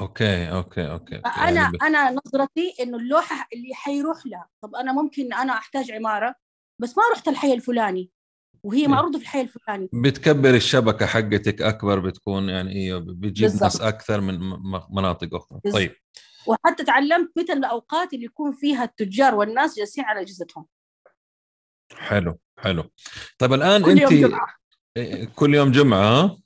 okay 0.01 0.51
okay 0.51 0.91
okay 0.91 1.17
أنا 1.17 1.61
يعني 1.61 1.77
ب... 1.77 1.83
أنا 1.83 2.11
نظرتي 2.27 2.75
إنه 2.81 2.97
اللوحة 2.97 3.49
اللي 3.53 3.75
حيروح 3.75 4.27
لها 4.27 4.49
طب 4.63 4.75
أنا 4.75 4.93
ممكن 4.93 5.33
أنا 5.33 5.53
أحتاج 5.53 5.91
عمارة 5.91 6.35
بس 6.79 6.99
ما 6.99 7.03
رحت 7.13 7.29
الحي 7.29 7.55
الفلاني 7.55 8.11
وهي 8.63 8.81
إيه. 8.81 8.89
معروضة 8.89 9.19
في 9.19 9.25
الحي 9.25 9.41
الفلاني 9.41 9.89
بتكبر 9.93 10.55
الشبكة 10.55 11.07
حقتك 11.07 11.63
أكبر 11.63 11.99
بتكون 11.99 12.49
يعني 12.49 12.73
أيوه 12.73 13.01
بتجيب 13.01 13.51
ناس. 13.63 13.81
أكثر 13.81 14.21
من 14.21 14.39
مناطق 14.91 15.35
أخرى 15.35 15.61
بالضبط. 15.65 15.81
طيب 15.81 15.97
وحتى 16.47 16.85
تعلمت 16.85 17.31
متى 17.37 17.53
الأوقات 17.53 18.13
اللي 18.15 18.25
يكون 18.25 18.53
فيها 18.53 18.85
التجار 18.85 19.35
والناس 19.35 19.77
جالسين 19.79 20.05
على 20.05 20.21
أجهزتهم 20.21 20.67
حلو 21.95 22.39
حلو 22.59 22.85
طيب 23.39 23.53
الآن 23.53 23.83
كل 23.83 23.99
يوم 23.99 24.13
انت 24.13 24.13
جمعة 24.13 24.55
إيه، 24.97 25.25
كل 25.25 25.55
يوم 25.55 25.71
جمعة 25.71 25.99
ها؟ 25.99 26.40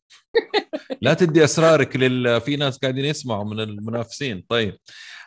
لا 1.02 1.14
تدي 1.14 1.44
أسرارك 1.44 1.96
لل 1.96 2.40
في 2.40 2.56
ناس 2.56 2.78
قاعدين 2.78 3.04
يسمعوا 3.04 3.44
من 3.44 3.60
المنافسين 3.60 4.44
طيب 4.48 4.78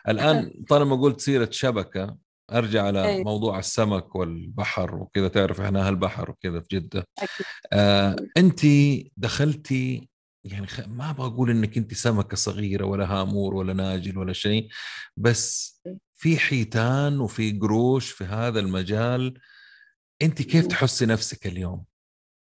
الآن 0.08 0.64
طالما 0.68 0.96
قلت 0.96 1.20
سيرة 1.20 1.48
شبكة 1.52 2.16
أرجع 2.52 2.82
على 2.82 3.08
إيه. 3.08 3.24
موضوع 3.24 3.58
السمك 3.58 4.14
والبحر 4.14 4.94
وكذا 4.94 5.28
تعرف 5.28 5.60
إحنا 5.60 5.88
أهل 5.88 5.96
بحر 5.96 6.30
وكذا 6.30 6.60
في 6.60 6.66
جدة 6.72 7.04
أكيد. 7.18 7.46
آه 7.72 8.16
أنت 8.36 8.60
دخلتي 9.16 10.08
يعني 10.44 10.66
خ... 10.66 10.80
ما 10.80 11.10
أبغى 11.10 11.26
أقول 11.26 11.50
إنك 11.50 11.76
أنت 11.76 11.94
سمكة 11.94 12.36
صغيرة 12.36 12.84
ولا 12.84 13.06
هامور 13.06 13.54
ولا 13.54 13.72
ناجل 13.72 14.18
ولا 14.18 14.32
شيء 14.32 14.68
بس 15.16 15.78
في 16.16 16.38
حيتان 16.38 17.20
وفي 17.20 17.58
قروش 17.58 18.10
في 18.10 18.24
هذا 18.24 18.60
المجال 18.60 19.40
أنت 20.22 20.42
كيف 20.42 20.62
مم. 20.64 20.68
تحسي 20.68 21.06
نفسك 21.06 21.46
اليوم؟ 21.46 21.84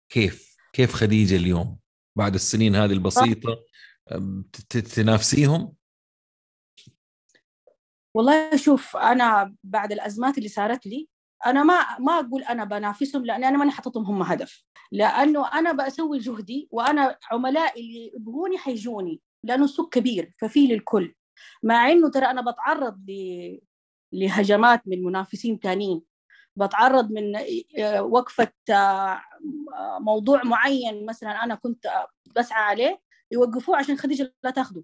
كيف؟ 0.09 0.57
كيف 0.73 0.95
خديجة 0.95 1.37
اليوم 1.37 1.79
بعد 2.17 2.35
السنين 2.35 2.77
هذه 2.77 2.93
البسيطة 2.93 3.65
تنافسيهم؟ 4.95 5.75
والله 8.15 8.57
شوف 8.57 8.97
أنا 8.97 9.55
بعد 9.65 9.93
الأزمات 9.93 10.39
اللي 10.39 10.49
صارت 10.49 10.87
لي 10.87 11.09
أنا 11.47 11.63
ما 11.63 11.99
ما 11.99 12.21
أقول 12.21 12.43
أنا 12.43 12.65
بنافسهم 12.65 13.25
لأن 13.25 13.45
أنا 13.45 13.59
ماني 13.59 13.71
حاططهم 13.71 14.05
هم 14.05 14.23
هدف 14.23 14.65
لأنه 14.93 15.49
أنا 15.53 15.73
بسوي 15.73 16.19
جهدي 16.19 16.69
وأنا 16.71 17.19
عملائي 17.33 17.81
اللي 17.81 18.13
يبغوني 18.15 18.59
حيجوني 18.59 19.21
لأنه 19.45 19.65
السوق 19.65 19.95
كبير 19.95 20.35
ففي 20.41 20.67
للكل 20.67 21.15
مع 21.63 21.91
إنه 21.91 22.11
ترى 22.11 22.27
أنا 22.27 22.51
بتعرض. 22.51 23.07
لهجمات 24.13 24.83
من 24.87 25.03
منافسين 25.03 25.61
تانيين 25.61 26.03
بتعرض 26.67 27.11
من 27.13 27.33
آه، 27.79 28.03
وقفة 28.03 28.53
آه، 28.71 29.21
موضوع 30.01 30.43
معين 30.45 31.07
مثلا 31.07 31.45
أنا 31.45 31.55
كنت 31.55 31.87
آه، 31.87 32.09
بسعى 32.37 32.63
عليه 32.63 33.01
يوقفوه 33.33 33.77
عشان 33.77 33.97
خديجة 33.99 34.35
لا 34.45 34.51
تاخده. 34.51 34.83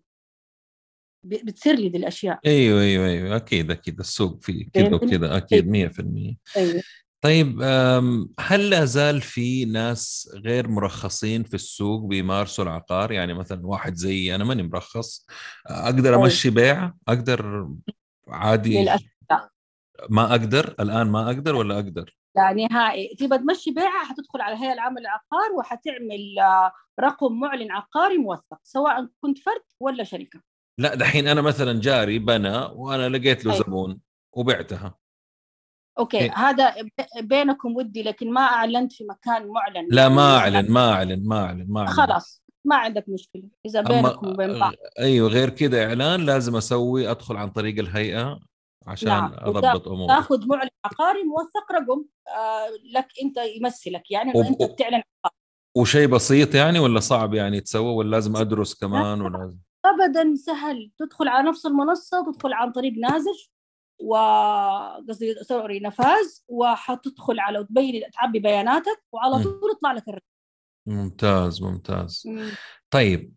بتصير 1.22 1.74
لي 1.74 1.88
دي 1.88 1.98
الأشياء. 1.98 2.38
أيوه 2.46 2.80
أيوه 2.80 3.06
أيوه. 3.06 3.36
أكيد 3.36 3.70
أكيد. 3.70 3.98
السوق 4.00 4.42
فيه 4.42 4.66
كذا؟ 4.72 4.94
وكذا 4.94 5.36
أكيد 5.36 5.68
100% 5.68 6.36
أيوه. 6.56 6.82
طيب 7.20 7.62
هل 8.40 8.70
لا 8.70 8.84
زال 8.84 9.20
في 9.20 9.64
ناس 9.64 10.30
غير 10.34 10.68
مرخصين 10.68 11.42
في 11.42 11.54
السوق 11.54 12.04
بيمارسوا 12.04 12.64
العقار؟ 12.64 13.12
يعني 13.12 13.34
مثلا 13.34 13.66
واحد 13.66 13.94
زيي 13.94 14.34
أنا 14.34 14.44
ماني 14.44 14.62
مرخص. 14.62 15.26
أقدر 15.66 16.10
أيوة. 16.10 16.24
أمشي 16.24 16.50
بيع؟ 16.50 16.92
أقدر 17.08 17.68
عادي 18.28 18.82
للأسف. 18.82 19.15
ما 20.10 20.30
أقدر؟ 20.30 20.74
الآن 20.80 21.06
ما 21.06 21.26
أقدر 21.26 21.54
ولا 21.54 21.74
أقدر؟ 21.74 22.16
لا 22.36 22.52
نهائي. 22.52 23.16
تبى 23.18 23.38
تمشي 23.38 23.70
بيعة 23.70 24.04
حتدخل 24.04 24.40
على 24.40 24.54
الهيئة 24.54 24.72
العامة 24.72 25.00
للعقار 25.00 25.52
وحتعمل 25.58 26.38
آه، 26.38 26.72
رقم 27.00 27.40
معلن 27.40 27.72
عقاري 27.72 28.18
موثق 28.18 28.58
سواء 28.62 29.08
كنت 29.20 29.38
فرد 29.38 29.62
ولا 29.80 30.04
شركة. 30.04 30.40
لا 30.78 30.94
دحين 30.94 31.28
أنا 31.28 31.40
مثلا 31.40 31.80
جاري 31.80 32.18
بنى 32.18 32.56
وأنا 32.56 33.08
لقيت 33.08 33.44
له 33.44 33.52
أيوة. 33.52 33.64
زبون 33.64 34.00
وبعتها. 34.32 34.94
أوكي 35.98 36.18
إيه. 36.18 36.34
هذا 36.34 36.74
بينكم 37.20 37.76
ودي 37.76 38.02
لكن 38.02 38.32
ما 38.32 38.40
أعلنت 38.40 38.92
في 38.92 39.04
مكان 39.04 39.48
معلن. 39.48 39.88
لا 39.90 40.08
ما 40.08 40.38
أعلن 40.38 40.70
ما 40.70 40.92
أعلن 40.92 41.28
ما 41.28 41.44
أعلن 41.44 41.66
ما 41.68 41.80
أعلن. 41.80 41.90
خلاص 41.90 42.42
ما 42.64 42.76
عندك 42.76 43.04
مشكلة. 43.08 43.48
إذا 43.66 43.80
بينكم 43.80 44.28
وبين 44.28 44.58
بعض. 44.58 44.72
أيوه 44.98 45.28
غير 45.28 45.50
كذا 45.50 45.84
إعلان 45.84 46.26
لازم 46.26 46.56
أسوي 46.56 47.10
أدخل 47.10 47.36
عن 47.36 47.50
طريق 47.50 47.78
الهيئة 47.78 48.40
عشان 48.86 49.08
نعم. 49.08 49.32
أضبط 49.34 49.88
أموري 49.88 50.06
تاخذ 50.08 50.46
معلن 50.46 50.68
عقاري 50.84 51.22
موثق 51.24 51.72
رقم 51.72 52.04
آه 52.28 52.68
لك 52.94 53.08
أنت 53.22 53.36
يمثلك 53.56 54.10
يعني 54.10 54.32
وب- 54.34 54.44
أنت 54.46 54.62
بتعلن 54.62 55.02
وشيء 55.76 56.06
بسيط 56.08 56.54
يعني 56.54 56.78
ولا 56.78 57.00
صعب 57.00 57.34
يعني 57.34 57.56
يتسوى 57.56 57.94
ولا 57.94 58.10
لازم 58.10 58.36
أدرس 58.36 58.74
كمان 58.74 59.20
ولا 59.20 59.56
ابدا 59.84 60.34
سهل 60.34 60.90
تدخل 60.98 61.28
على 61.28 61.48
نفس 61.48 61.66
المنصة 61.66 62.32
تدخل 62.32 62.52
عن 62.52 62.72
طريق 62.72 62.92
نازج 62.98 63.46
وقصدي 64.00 65.34
سوري 65.42 65.80
نفاذ 65.80 66.26
وحتدخل 66.48 67.40
على 67.40 67.58
وتبين 67.58 68.02
تعبي 68.12 68.38
بياناتك 68.38 69.02
وعلى. 69.12 69.42
طول 69.44 69.70
يطلع 69.76 69.92
لك 69.92 70.08
الرقم 70.08 70.26
ممتاز 70.86 71.62
ممتاز 71.62 72.22
مم. 72.26 72.50
طيب 72.90 73.34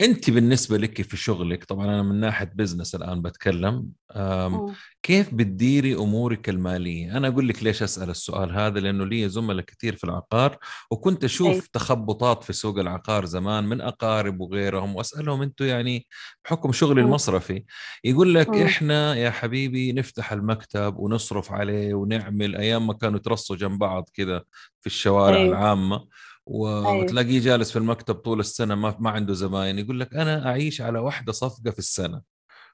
أنت 0.00 0.30
بالنسبة 0.30 0.78
لك 0.78 1.02
في 1.02 1.16
شغلك 1.16 1.64
طبعا 1.64 1.84
أنا 1.84 2.02
من 2.02 2.20
ناحية 2.20 2.52
بزنس 2.54 2.94
الآن 2.94 3.22
بتكلم 3.22 3.88
كيف 5.02 5.34
بتديري 5.34 5.94
أمورك 5.94 6.48
المالية 6.48 7.16
أنا 7.16 7.28
أقول 7.28 7.48
لك 7.48 7.62
ليش 7.62 7.82
أسأل 7.82 8.10
السؤال 8.10 8.52
هذا 8.52 8.80
لأنه 8.80 9.04
لي 9.04 9.28
زملاء 9.28 9.64
كثير 9.64 9.96
في 9.96 10.04
العقار 10.04 10.58
وكنت 10.90 11.24
أشوف 11.24 11.54
أي. 11.54 11.62
تخبطات 11.72 12.44
في 12.44 12.52
سوق 12.52 12.78
العقار 12.78 13.24
زمان 13.24 13.64
من 13.64 13.80
أقارب 13.80 14.40
وغيرهم 14.40 14.96
وأسألهم 14.96 15.42
أنتم 15.42 15.64
يعني 15.64 16.06
بحكم 16.44 16.72
شغلي 16.72 17.00
المصرفي 17.00 17.64
يقول 18.04 18.34
لك 18.34 18.48
م. 18.48 18.62
إحنا 18.62 19.14
يا 19.14 19.30
حبيبي 19.30 19.92
نفتح 19.92 20.32
المكتب 20.32 20.96
ونصرف 20.96 21.52
عليه 21.52 21.94
ونعمل 21.94 22.56
أيام 22.56 22.86
ما 22.86 22.92
كانوا 22.92 23.18
يترصوا 23.18 23.56
جنب 23.56 23.78
بعض 23.78 24.08
كذا 24.14 24.42
في 24.80 24.86
الشوارع 24.86 25.36
أي. 25.36 25.48
العامة 25.48 25.96
أيوه. 25.96 26.08
وتلاقيه 26.48 27.40
جالس 27.40 27.70
في 27.72 27.78
المكتب 27.78 28.14
طول 28.14 28.40
السنة 28.40 28.74
ما 28.74 28.96
ما 29.00 29.10
عنده 29.10 29.34
زباين 29.34 29.78
يقول 29.78 30.00
لك 30.00 30.14
أنا 30.14 30.48
أعيش 30.48 30.80
على 30.80 30.98
واحدة 30.98 31.32
صفقة 31.32 31.70
في 31.70 31.78
السنة. 31.78 32.22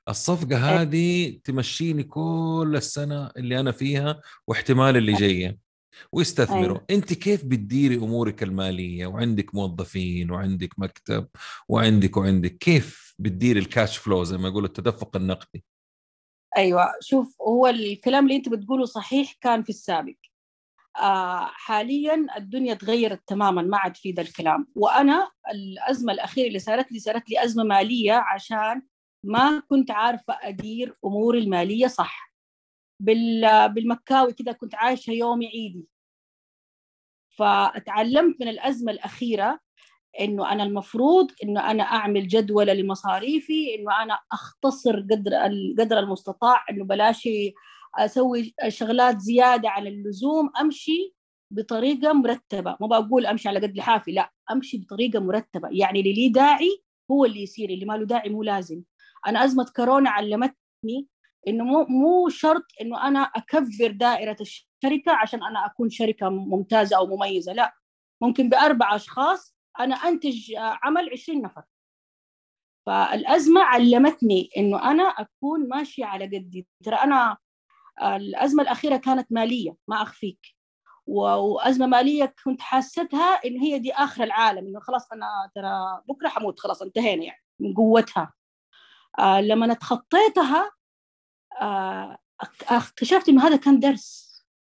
الصفقة 0.08 0.56
أيوه. 0.56 0.82
هذه 0.82 1.38
تمشيني 1.44 2.02
كل 2.02 2.72
السنة 2.76 3.30
اللي 3.36 3.60
أنا 3.60 3.72
فيها 3.72 4.20
واحتمال 4.46 4.96
اللي 4.96 5.10
أيوه. 5.10 5.20
جاية. 5.20 5.58
ويستثمروا. 6.12 6.62
أيوة. 6.64 6.84
أنت 6.90 7.12
كيف 7.12 7.44
بتديري 7.44 7.94
أمورك 7.96 8.42
المالية؟ 8.42 9.06
وعندك 9.06 9.54
موظفين 9.54 10.30
وعندك 10.30 10.78
مكتب 10.78 11.28
وعندك 11.68 12.16
وعندك. 12.16 12.58
كيف 12.58 13.14
بتديري 13.18 13.60
الكاش 13.60 13.96
فلو 13.96 14.24
زي 14.24 14.38
ما 14.38 14.48
يقولوا 14.48 14.68
التدفق 14.68 15.16
النقدي؟ 15.16 15.64
أيوه. 16.56 16.86
شوف 17.00 17.36
هو 17.40 17.66
الكلام 17.66 18.24
اللي 18.24 18.36
أنت 18.36 18.48
بتقوله 18.48 18.84
صحيح 18.84 19.32
كان 19.40 19.62
في 19.62 19.70
السابق. 19.70 20.14
حاليا 21.46 22.26
الدنيا 22.36 22.74
تغيرت 22.74 23.22
تماما 23.26 23.62
ما 23.62 23.78
عاد 23.78 23.96
في 23.96 24.10
ذا 24.10 24.22
الكلام. 24.22 24.66
وأنا 24.74 25.30
الأزمة 25.52 26.12
الأخيرة 26.12 26.48
اللي 26.48 26.58
صارت 26.58 26.92
لي 26.92 26.98
صارت 26.98 27.30
لي 27.30 27.44
أزمة 27.44 27.64
مالية 27.64 28.12
عشان 28.12 28.82
ما 29.24 29.62
كنت 29.68 29.90
عارفة 29.90 30.38
أدير 30.42 30.96
أموري 31.04 31.38
المالية 31.38 31.86
صح. 31.86 32.34
بالمكاوي 33.00 34.32
كذا 34.32 34.52
كنت 34.52 34.74
عايشة 34.74 35.10
يومي 35.10 35.46
عيدي. 35.46 35.88
فتعلمت 37.36 38.40
من 38.40 38.48
الأزمة 38.48 38.92
الأخيرة 38.92 39.60
إنه 40.20 40.52
أنا 40.52 40.62
المفروض 40.62 41.32
إنه 41.42 41.70
أنا 41.70 41.82
أعمل 41.82 42.28
جدول 42.28 42.66
لمصاريفي 42.66 43.74
إنه 43.74 44.02
أنا 44.02 44.18
أختصر 44.32 45.00
قدر 45.00 45.30
قدر 45.78 45.98
المستطاع 45.98 46.64
إنه 46.70 46.84
بلاش 46.84 47.28
أسوي 47.98 48.54
شغلات 48.68 49.18
زيادة 49.20 49.70
عن 49.70 49.86
اللزوم 49.86 50.50
أمشي 50.60 51.14
بطريقة 51.50 52.12
مرتبة. 52.12 52.76
ما 52.80 52.86
بقول 52.86 53.26
أمشي 53.26 53.48
على 53.48 53.60
قد 53.60 53.76
لحافي 53.76 54.12
لا 54.12 54.32
أمشي 54.50 54.78
بطريقة 54.78 55.20
مرتبة. 55.20 55.68
يعني 55.72 56.00
اللي 56.00 56.12
لي 56.12 56.28
داعي 56.28 56.82
هو 57.10 57.24
اللي 57.24 57.42
يصير 57.42 57.70
اللي 57.70 57.84
ما 57.84 57.92
له 57.96 58.06
داعي 58.06 58.28
مو 58.30 58.42
لازم. 58.42 58.82
أنا 59.26 59.44
أزمة 59.44 59.66
كورونا 59.76 60.10
علمتني 60.10 61.08
إنه 61.48 61.64
مو 61.64 61.84
مو 61.84 62.28
شرط 62.28 62.64
إنه 62.80 63.08
أنا 63.08 63.20
اكبر 63.20 63.90
دائرة 63.90 64.36
الشركة 64.40 65.12
عشان 65.12 65.42
أنا 65.44 65.66
أكون 65.66 65.90
شركة 65.90 66.28
ممتازة 66.28 66.96
أو 66.96 67.06
مميزة 67.16 67.52
لا. 67.52 67.74
ممكن 68.22 68.48
بأربع 68.48 68.96
أشخاص 68.96 69.56
أنا 69.80 69.94
أنتج 69.94 70.52
عمل 70.56 71.10
20 71.12 71.42
نفر. 71.42 71.62
فالأزمة 72.86 73.60
علمتني 73.62 74.50
إنه 74.56 74.90
أنا 74.90 75.02
أكون 75.02 75.68
ماشية 75.68 76.04
على 76.04 76.24
قدي. 76.24 76.66
ترى 76.84 76.96
أنا 76.96 77.36
الأزمة 78.02 78.62
الأخيرة 78.62 78.96
كانت 78.96 79.32
مالية 79.32 79.76
ما 79.88 80.02
أخفيك. 80.02 80.54
وأزمة 81.06 81.86
مالية 81.86 82.34
كنت 82.44 82.60
حاستها 82.60 83.40
إن 83.46 83.58
هي 83.58 83.78
دي 83.78 83.92
آخر 83.92 84.24
العالم 84.24 84.66
إنه 84.66 84.80
خلاص 84.80 85.12
أنا 85.12 85.50
ترى 85.54 86.02
بكرة 86.08 86.28
حموت 86.28 86.60
خلاص 86.60 86.82
انتهينا 86.82 87.24
يعني 87.24 87.42
من 87.60 87.74
قوتها. 87.74 88.32
آه 89.18 89.40
لما 89.40 89.72
اتخطيتها 89.72 90.72
آه 91.60 92.18
اكتشفت 92.68 93.28
إنه 93.28 93.46
هذا 93.46 93.56
كان 93.56 93.80
درس 93.80 94.34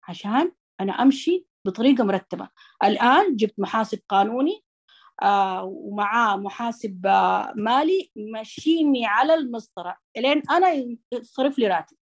عشان 0.09 0.53
أنا 0.81 0.93
أمشي 0.93 1.47
بطريقة 1.65 2.05
مرتبة. 2.05 2.49
الآن 2.85 3.37
جبت 3.37 3.55
محاسب 3.59 4.01
قانوني 4.09 4.65
آه 5.23 5.65
ومعاه 5.65 6.37
محاسب 6.37 7.07
آه 7.07 7.53
مالي 7.57 8.11
ماشيني 8.17 9.07
على 9.07 9.35
المسطرة. 9.35 9.97
لين 10.17 10.43
أنا 10.51 10.97
يصرف 11.13 11.59
لي 11.59 11.69
راتب. 11.69 11.97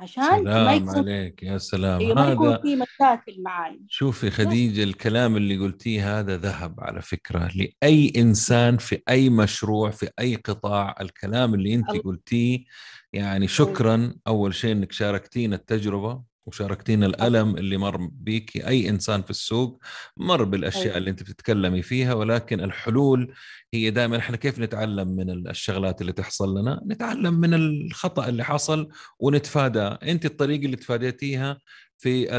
عشان 0.00 0.22
سلام 0.24 0.64
ما 0.64 0.74
يكون 0.74 0.98
عليك 0.98 1.42
يا 1.42 1.58
سلام. 1.58 2.00
إيه، 2.00 2.14
ما 2.14 2.32
يكون 2.32 2.58
في 2.62 2.76
مشاكل 2.76 3.42
معي 3.42 3.80
شوفي 3.88 4.30
خديجة 4.30 4.82
الكلام 4.82 5.36
اللي 5.36 5.58
قلتيه 5.58 6.20
هذا 6.20 6.36
ذهب 6.36 6.80
على 6.80 7.02
فكرة 7.02 7.50
لأي 7.54 8.12
إنسان 8.16 8.76
في 8.76 9.02
أي 9.08 9.30
مشروع 9.30 9.90
في 9.90 10.10
أي 10.20 10.34
قطاع. 10.34 10.94
الكلام 11.00 11.54
اللي 11.54 11.74
أنت 11.74 11.90
قلتيه 11.90 12.64
يعني 13.12 13.48
شكرا. 13.48 14.14
أول 14.26 14.54
شيء 14.54 14.72
أنك 14.72 14.92
شاركتينا 14.92 15.56
التجربة. 15.56 16.29
وشاركتينا 16.50 17.06
الألم 17.06 17.56
اللي 17.56 17.76
مر 17.76 17.96
بيك 18.12 18.56
أي 18.66 18.88
إنسان 18.88 19.22
في 19.22 19.30
السوق 19.30 19.78
مر 20.16 20.44
بالأشياء 20.44 20.84
أيوة. 20.84 20.96
اللي 20.96 21.10
أنت 21.10 21.22
بتتكلمي 21.22 21.82
فيها 21.82 22.14
ولكن 22.14 22.60
الحلول 22.60 23.34
هي 23.74 23.90
دائما 23.90 24.18
إحنا 24.18 24.36
كيف 24.36 24.58
نتعلم 24.58 25.08
من 25.08 25.48
الشغلات 25.48 26.00
اللي 26.00 26.12
تحصل 26.12 26.58
لنا؟ 26.58 26.82
نتعلم 26.86 27.34
من 27.34 27.54
الخطأ 27.54 28.28
اللي 28.28 28.44
حصل 28.44 28.88
ونتفادى. 29.18 29.80
أنت 29.80 30.24
الطريقة 30.26 30.64
اللي 30.64 30.76
تفاديتيها 30.76 31.58
في 31.98 32.36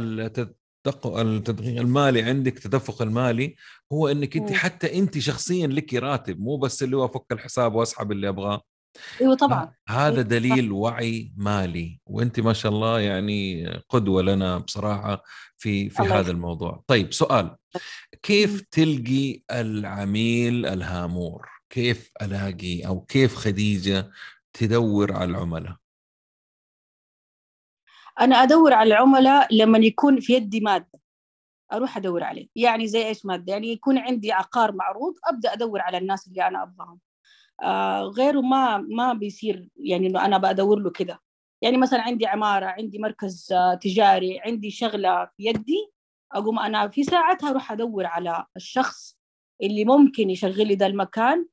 التدقيق 1.05 1.79
المالي 1.81 2.21
عندك 2.21 2.59
تدفق 2.59 3.01
المالي 3.01 3.55
هو 3.93 4.07
إنك 4.07 4.37
أنت 4.37 4.51
حتى 4.51 4.99
أنت 4.99 5.17
شخصيا 5.17 5.67
لك 5.67 5.93
راتب 5.93 6.39
مو 6.39 6.57
بس 6.57 6.83
اللي 6.83 6.97
هو 6.97 7.05
افك 7.05 7.31
الحساب 7.31 7.75
وأسحب 7.75 8.11
اللي 8.11 8.29
أبغاه. 8.29 8.61
إيوه 9.21 9.35
طبعا. 9.35 9.73
هذا 9.87 10.09
أيوة 10.09 10.21
دليل 10.21 10.71
وعي 10.71 11.33
مالي 11.37 11.99
وانت 12.05 12.39
ما 12.39 12.53
شاء 12.53 12.71
الله 12.71 12.99
يعني 12.99 13.67
قدوة 13.89 14.21
لنا 14.21 14.57
بصراحة 14.57 15.23
في 15.57 15.89
في 15.89 16.03
هذا. 16.03 16.31
الموضوع. 16.31 16.83
طيب 16.87 17.13
سؤال 17.13 17.55
كيف 18.21 18.61
تلقي 18.61 19.43
العميل 19.51 20.65
الهامور؟ 20.65 21.49
كيف 21.69 22.11
ألاقي 22.21 22.87
أو 22.87 23.01
كيف 23.01 23.35
خديجة 23.35 24.11
تدور 24.53 25.13
على 25.13 25.31
العملاء؟ 25.31 25.75
أنا 28.21 28.43
أدور 28.43 28.73
على 28.73 28.87
العملاء 28.87 29.55
لما 29.55 29.77
يكون 29.77 30.19
في 30.19 30.33
يدي 30.33 30.59
مادة 30.59 30.99
أروح 31.73 31.97
أدور 31.97 32.23
عليه. 32.23 32.47
يعني 32.55 32.87
زي 32.87 33.07
إيش 33.07 33.25
مادة؟ 33.25 33.53
يعني 33.53 33.67
يكون 33.67 33.97
عندي 33.97 34.31
عقار 34.31 34.71
معروض 34.71 35.13
أبدأ 35.25 35.53
أدور 35.53 35.81
على 35.81 35.97
الناس 35.97 36.27
اللي 36.27 36.47
أنا 36.47 36.63
أبغاهم. 36.63 36.99
غيره 38.17 38.41
ما 38.41 38.77
ما 38.77 39.13
بيصير 39.13 39.69
يعني 39.75 40.07
إنه 40.07 40.25
أنا 40.25 40.37
بدور 40.37 40.79
له 40.79 40.89
كده. 40.91 41.21
يعني 41.61 41.77
مثلا 41.77 42.01
عندي 42.01 42.25
عمارة 42.25 42.65
عندي 42.65 42.99
مركز 42.99 43.53
آه، 43.53 43.73
تجاري 43.73 44.39
عندي 44.39 44.71
شغلة 44.71 45.25
في 45.25 45.45
يدي 45.45 45.91
أقوم 46.31 46.59
أنا 46.59 46.87
في 46.87 47.03
ساعتها 47.03 47.49
أروح 47.49 47.71
أدور 47.71 48.05
على 48.05 48.45
الشخص 48.55 49.17
اللي 49.63 49.85
ممكن 49.85 50.29
يشغل 50.29 50.67
لي 50.67 50.75
ذا 50.75 50.87
المكان 50.87 51.47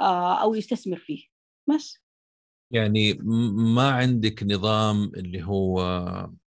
آه، 0.00 0.42
أو 0.42 0.54
يستثمر 0.54 0.96
فيه. 0.96 1.24
بس. 1.66 1.98
يعني 2.70 3.12
ما 3.74 3.90
عندك 3.90 4.42
نظام 4.42 5.04
اللي 5.04 5.42
هو 5.42 5.80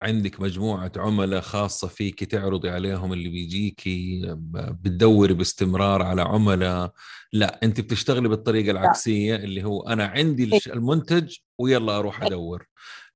عندك 0.06 0.40
مجموعة 0.40 0.92
عملاء 0.96 1.40
خاصة 1.40 1.88
فيك 1.88 2.24
تعرضي 2.24 2.70
عليهم 2.70 3.12
اللي 3.12 3.28
بيجيكي 3.28 4.22
بتدوري 4.54 5.34
باستمرار 5.34 6.02
على 6.02 6.22
عملاء. 6.22 6.92
لا 7.32 7.60
انت 7.62 7.80
بتشتغلي 7.80 8.28
بالطريقة 8.28 8.70
العكسية 8.70 9.36
اللي 9.36 9.64
هو 9.64 9.88
أنا 9.88 10.06
عندي 10.06 10.52
إيه. 10.52 10.60
المنتج 10.66 11.36
ويلا 11.58 11.98
أروح 11.98 12.20
إيه. 12.20 12.28
أدور. 12.28 12.66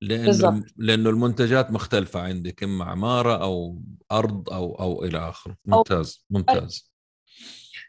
لأنه 0.00 0.64
لأنه 0.76 1.10
المنتجات 1.10 1.70
مختلفة 1.70 2.20
عندك 2.20 2.62
إما 2.62 2.84
عمارة 2.84 3.42
أو 3.42 3.82
أرض 4.12 4.50
أو 4.50 4.74
أو 4.74 5.04
إلى 5.04 5.18
آخره. 5.28 5.56
ممتاز 5.64 6.26
ممتاز. 6.30 6.90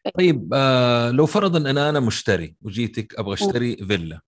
إيه. 0.05 0.11
طيب 0.17 0.49
آه 0.53 1.11
لو 1.11 1.25
فرضا 1.25 1.69
أن 1.69 1.77
أنا 1.77 1.99
مشتري 1.99 2.55
وجيتك 2.61 3.19
أبغى 3.19 3.33
أشتري 3.33 3.75
فيلا. 3.75 4.21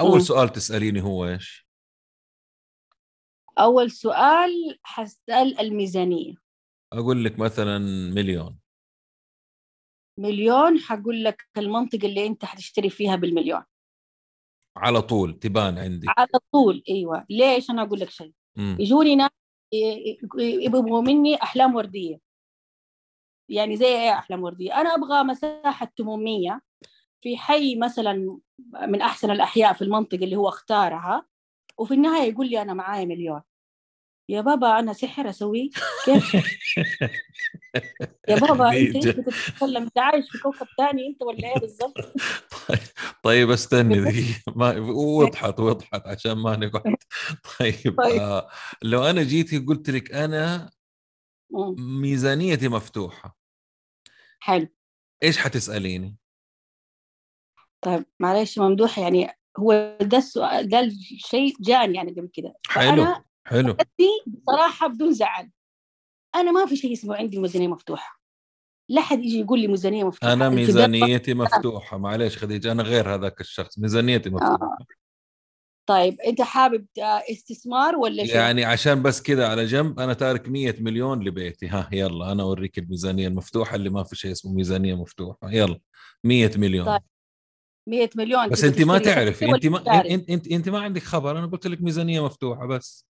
أول 0.00 0.22
سؤال 0.22 0.48
تسأليني 0.48 1.02
هو 1.02 1.26
إيش؟ 1.28 1.67
أول 3.58 3.90
سؤال 3.90 4.78
حسأل 4.82 5.60
الميزانية. 5.60 6.34
أقول 6.92 7.24
لك 7.24 7.38
مثلا 7.38 7.78
مليون. 8.14 8.58
مليون؟ 10.18 10.78
حقول 10.78 11.24
لك 11.24 11.48
المنطقة 11.58 12.06
اللي 12.06 12.26
أنت 12.26 12.44
حتشتري 12.44 12.90
فيها 12.90 13.16
بالمليون. 13.16 13.64
على 14.76 15.02
طول 15.02 15.38
تبان 15.38 15.78
عندي. 15.78 16.06
على 16.08 16.38
طول 16.52 16.82
أيوة. 16.88 17.26
ليش؟ 17.30 17.70
أنا 17.70 17.82
أقول 17.82 18.00
لك 18.00 18.10
شيء. 18.10 18.32
يجوني 18.56 19.16
ناس 19.16 19.30
يبغوا 20.38 21.02
مني 21.02 21.42
أحلام 21.42 21.74
وردية. 21.74 22.20
يعني 23.50 23.76
زي 23.76 23.86
إيه 23.86 24.12
أحلام 24.12 24.42
وردية. 24.42 24.80
أنا 24.80 24.94
أبغى 24.94 25.22
مساحة 25.22 25.92
800 25.98 26.60
في 27.20 27.36
حي 27.36 27.76
مثلا 27.76 28.38
من 28.88 29.00
أحسن 29.02 29.30
الأحياء 29.30 29.72
في 29.72 29.82
المنطقة 29.82 30.24
اللي 30.24 30.36
هو 30.36 30.48
اختارها. 30.48 31.26
وفي 31.78 31.94
النهاية 31.94 32.30
يقول 32.32 32.50
لي 32.50 32.62
أنا 32.62 32.74
معايا 32.74 33.04
مليون. 33.04 33.40
يا 34.30 34.40
بابا 34.40 34.78
أنا 34.78 34.92
سحر 34.92 35.28
أسويه؟ 35.30 35.70
كيف؟ 36.04 36.34
يا 38.28 38.36
بابا 38.36 38.70
أنت 38.78 39.08
بتتكلم؟ 39.08 39.82
أنت 39.82 39.98
عايش 39.98 40.30
في 40.30 40.38
كوكب 40.38 40.66
ثاني 40.78 41.06
أنت 41.06 41.22
ولا 41.22 41.48
إيه 41.54 41.60
بالضبط؟ 41.60 41.94
طيب 42.68 42.78
طيب 43.22 43.50
استني 43.50 44.00
دقيقة. 44.04 44.52
ما 44.56 44.78
وضحت 44.90 45.60
وضحت 45.60 46.06
عشان 46.06 46.32
ما 46.32 46.56
نقعد 46.56 46.96
طيب, 47.58 47.96
طيب. 47.98 48.20
آه 48.20 48.48
لو 48.82 49.04
أنا 49.04 49.22
جيتي 49.22 49.58
قلت 49.58 49.90
لك 49.90 50.12
أنا 50.12 50.70
ميزانيتي 51.78 52.68
مفتوحة. 52.68 53.38
حلو. 54.40 54.68
إيش 55.22 55.38
حتسأليني؟ 55.38 56.16
طيب 57.80 58.04
معلش 58.20 58.58
ممدوح 58.58 58.98
يعني 58.98 59.38
هو 59.58 59.96
ده 60.00 60.18
السؤال 60.18 60.68
ده 60.68 60.80
الشيء 60.80 61.56
جاني 61.60 61.96
يعني 61.96 62.10
قبل 62.10 62.28
كده. 62.32 62.54
حلو 62.66 63.06
حلو. 63.46 63.76
بصراحة 64.26 64.86
بدون 64.86 65.12
زعل. 65.12 65.50
أنا 66.34 66.52
ما 66.52 66.66
في 66.66 66.76
شيء 66.76 66.92
اسمه 66.92 67.16
عندي 67.16 67.38
ميزانية 67.38 67.68
مفتوحة. 67.68 68.20
لا 68.88 69.00
حد 69.00 69.18
يجي 69.18 69.40
يقول 69.40 69.60
لي 69.60 69.68
ميزانية 69.68 70.04
مفتوحة. 70.04 70.32
أنا 70.32 70.48
ميزانيتي 70.48 71.34
مفتوحة. 71.34 71.98
معلش 71.98 72.38
خديجة 72.38 72.72
أنا 72.72 72.82
غير 72.82 73.14
هذاك 73.14 73.40
الشخص. 73.40 73.78
ميزانيتي 73.78 74.30
مفتوحة. 74.30 74.52
آه. 74.54 74.78
طيب 75.88 76.20
أنت 76.20 76.42
حابب 76.42 76.86
استثمار 77.32 77.96
ولا 77.96 78.24
شيء؟ 78.24 78.34
يعني 78.36 78.64
عشان 78.64 79.02
بس 79.02 79.22
كذا 79.22 79.48
على 79.48 79.64
جنب 79.64 80.00
أنا 80.00 80.12
تارك 80.14 80.48
100 80.48 80.74
مليون 80.80 81.24
لبيتي. 81.24 81.68
ها 81.68 81.88
يلا 81.92 82.32
أنا 82.32 82.42
أوريك 82.42 82.78
الميزانية 82.78 83.28
المفتوحة 83.28 83.76
اللي 83.76 83.90
ما 83.90 84.04
في 84.04 84.16
شيء 84.16 84.32
اسمه 84.32 84.52
ميزانية 84.52 84.94
مفتوحة. 84.94 85.50
يلا 85.50 85.80
100 86.24 86.50
مليون. 86.56 86.86
طيب. 86.86 87.02
100 87.88 88.10
مليون 88.16 88.48
بس 88.48 88.64
أنت 88.64 88.82
ما 88.82 88.98
تعرفي 88.98 89.44
أنت 89.54 89.66
ما 89.66 89.78
أنت 90.00 90.30
أنت 90.30 90.48
أنت 90.48 90.68
ما 90.68 90.80
عندك 90.80 91.02
خبر 91.02 91.38
أنا 91.38 91.46
قلت 91.46 91.66
لك 91.66 91.82
ميزانية 91.82 92.24
مفتوحة 92.24 92.66
بس. 92.66 93.08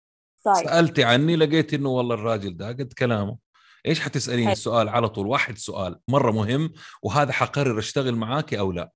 طيب. 0.44 0.56
سألتي 0.56 1.04
عني 1.04 1.36
لقيت 1.36 1.74
إنه 1.74 1.90
والله 1.90 2.16
الراجل 2.16 2.58
ده 2.58 2.68
قد 2.68 2.94
كلامه. 2.94 3.38
إيش 3.86 4.00
حتسأليني 4.00 4.48
حي. 4.48 4.52
السؤال؟ 4.52 4.90
على 4.90 5.10
طول 5.10 5.28
واحد 5.28 5.58
سؤال 5.58 6.00
مرة 6.08 6.32
مهم 6.32 6.74
وهذا 7.04 7.32
حقرر 7.32 7.80
أشتغل 7.80 8.16
معاكي 8.16 8.60
أو 8.60 8.72
لا. 8.72 8.92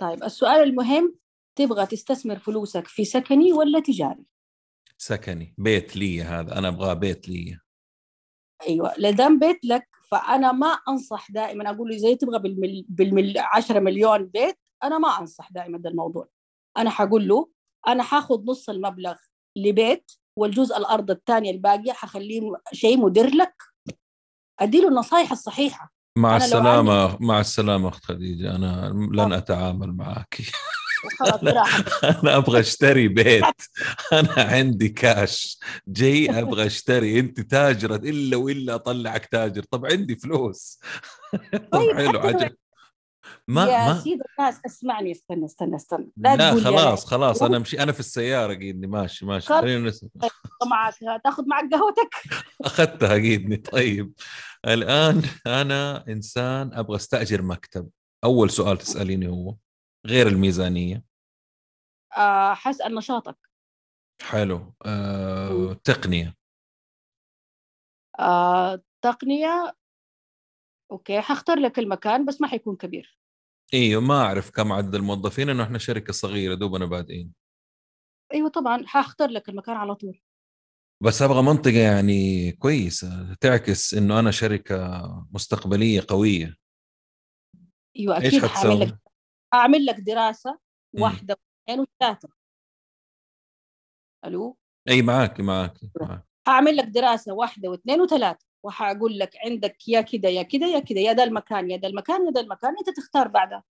طيب 0.00 0.24
السؤال 0.24 0.62
المهم 0.62 1.14
تبغى 1.58 1.86
تستثمر 1.86 2.38
فلوسك 2.38 2.86
في 2.86 3.04
سكني 3.04 3.52
ولا 3.52 3.80
تجاري؟ 3.80 4.24
سكني. 4.98 5.54
بيت 5.58 5.96
لي 5.96 6.22
هذا 6.22 6.58
أنا 6.58 6.68
أبغاه 6.68 6.94
بيت 6.94 7.28
لي. 7.28 7.58
أيوه 8.68 8.94
لدام 8.98 9.38
بيت 9.38 9.64
لك 9.64 9.88
فأنا 10.10 10.52
ما 10.52 10.78
أنصح 10.88 11.30
دائما 11.30 11.70
أقول 11.70 11.90
له 11.90 11.96
زي 11.96 12.14
تبغى 12.14 12.38
بالمل... 12.38 12.84
بالمل... 12.88 13.34
10 13.38 13.80
مليون 13.80 14.26
بيت 14.26 14.58
أنا 14.84 14.98
ما 14.98 15.20
أنصح 15.20 15.52
دائما 15.52 15.78
ده 15.78 15.90
الموضوع. 15.90 16.28
أنا 16.76 16.90
حقول 16.90 17.28
له 17.28 17.48
أنا 17.88 18.02
حاخذ 18.02 18.44
نص 18.44 18.68
المبلغ 18.68 19.16
لبيت 19.56 20.12
والجزء 20.36 20.76
الأرض 20.76 21.10
الثانية 21.10 21.50
الباقية 21.50 21.92
حخليه 21.92 22.40
شيء 22.72 22.98
مدر 22.98 23.26
لك. 23.26 23.62
أديله 24.60 24.88
النصائح 24.88 25.32
الصحيحة. 25.32 25.92
مع 26.18 26.36
السلامة 26.36 27.08
عندي... 27.08 27.26
مع 27.26 27.40
السلامة 27.40 27.88
أخت 27.88 28.04
خديجة. 28.04 28.56
أنا 28.56 28.88
لن 29.12 29.32
أتعامل 29.32 29.92
معك. 29.92 30.38
أنا, 31.20 31.64
أنا 32.04 32.36
أبغى 32.36 32.60
أشتري 32.60 33.08
بيت. 33.08 33.44
أنا 34.12 34.32
عندي 34.36 34.88
كاش 34.88 35.60
جاي 35.88 36.38
أبغى 36.38 36.66
أشتري. 36.66 37.20
أنت 37.20 37.40
تاجرة. 37.40 37.96
إلا 37.96 38.36
وإلا 38.36 38.74
أطلعك 38.74 39.26
تاجر. 39.26 39.62
طب 39.62 39.86
عندي 39.86 40.16
فلوس. 40.16 40.80
طب 41.72 41.78
طيب 41.78 41.96
حلو 41.96 42.18
عجب. 42.18 42.56
ما 43.48 43.64
يا 43.64 43.86
ما 43.86 44.00
سيد 44.00 44.22
الناس 44.38 44.60
اسمعني 44.66 45.12
استنى 45.12 45.44
استنى 45.44 45.76
استنى. 45.76 46.12
لا, 46.16 46.36
لا 46.36 46.54
خلاص 46.64 47.06
خلاص 47.06 47.42
أنا 47.42 47.58
مشي 47.58 47.82
أنا 47.82 47.92
في 47.92 48.00
السيارة 48.00 48.54
قيدني. 48.54 48.86
ماشي 48.86 49.26
ماشي. 49.26 49.46
خلينا 49.46 49.88
نسمع 49.88 50.10
طيب 50.20 50.30
معك 50.70 50.94
تاخذ 51.24 51.46
معك 51.46 51.64
قهوتك. 51.72 52.14
أخذتها 52.64 53.14
قيدني. 53.14 53.56
طيب. 53.56 54.12
الآن 54.66 55.22
أنا 55.46 56.08
إنسان 56.08 56.74
أبغى 56.74 56.96
أستأجر 56.96 57.42
مكتب. 57.42 57.88
أول 58.24 58.50
سؤال 58.50 58.78
تسأليني 58.78 59.28
هو 59.28 59.54
غير 60.06 60.28
الميزانية. 60.28 61.04
آه 62.16 62.54
حسأل 62.54 62.94
نشاطك. 62.94 63.36
حلو. 64.22 64.74
آه 64.86 65.72
تقنية. 65.84 66.34
آه 68.20 68.82
تقنية. 69.02 69.76
أوكي 70.90 71.20
حختار 71.20 71.58
لك 71.58 71.78
المكان 71.78 72.24
بس 72.24 72.40
ما 72.40 72.48
حيكون 72.48 72.76
كبير. 72.76 73.17
أيوه 73.74 74.02
ما 74.02 74.22
أعرف 74.22 74.50
كم 74.50 74.72
عدد 74.72 74.94
الموظفين 74.94 75.48
إنه 75.48 75.62
إحنا 75.62 75.78
شركة 75.78 76.12
صغيرة 76.12 76.54
دوبنا 76.54 76.86
بادئين. 76.86 77.32
أيوه 78.34 78.48
طبعا 78.48 78.86
حاختار 78.86 79.28
لك 79.28 79.48
المكان 79.48 79.76
على 79.76 79.94
طول. 79.94 80.20
بس 81.02 81.22
أبغى 81.22 81.42
منطقة 81.42 81.78
يعني 81.78 82.52
كويسة 82.52 83.34
تعكس 83.34 83.94
إنه 83.94 84.18
أنا 84.18 84.30
شركة 84.30 85.02
مستقبلية 85.32 86.04
قوية. 86.08 86.56
أيوه 87.98 88.18
أكيد 88.18 88.34
إيش 88.34 88.44
حتسوي؟ 88.44 88.84
لك 88.84 88.98
اعمل 89.54 89.86
لك 89.86 90.00
دراسة 90.00 90.58
واحدة 90.92 91.36
واثنين 91.68 91.80
وثلاثة. 91.80 92.28
ألو؟ 94.24 94.58
أي 94.88 95.02
معاك 95.02 95.40
معاك, 95.40 95.78
معاك. 96.00 96.24
هعمل 96.48 96.76
لك 96.76 96.84
دراسة 96.84 97.32
واحدة 97.32 97.68
واثنين 97.68 98.00
وثلاثة. 98.00 98.47
وحاقول 98.62 99.18
لك 99.18 99.30
عندك 99.44 99.88
يا 99.88 100.00
كذا 100.00 100.30
يا 100.30 100.42
كذا 100.42 100.66
يا 100.66 100.78
كذا 100.78 101.00
يا 101.00 101.12
ذا 101.12 101.24
المكان 101.24 101.70
يا 101.70 101.76
ذا 101.76 101.88
المكان 101.88 102.26
يا 102.26 102.32
ذا 102.32 102.40
المكان 102.40 102.74
أنت 102.78 102.96
تختار 102.96 103.28
بعدها 103.28 103.62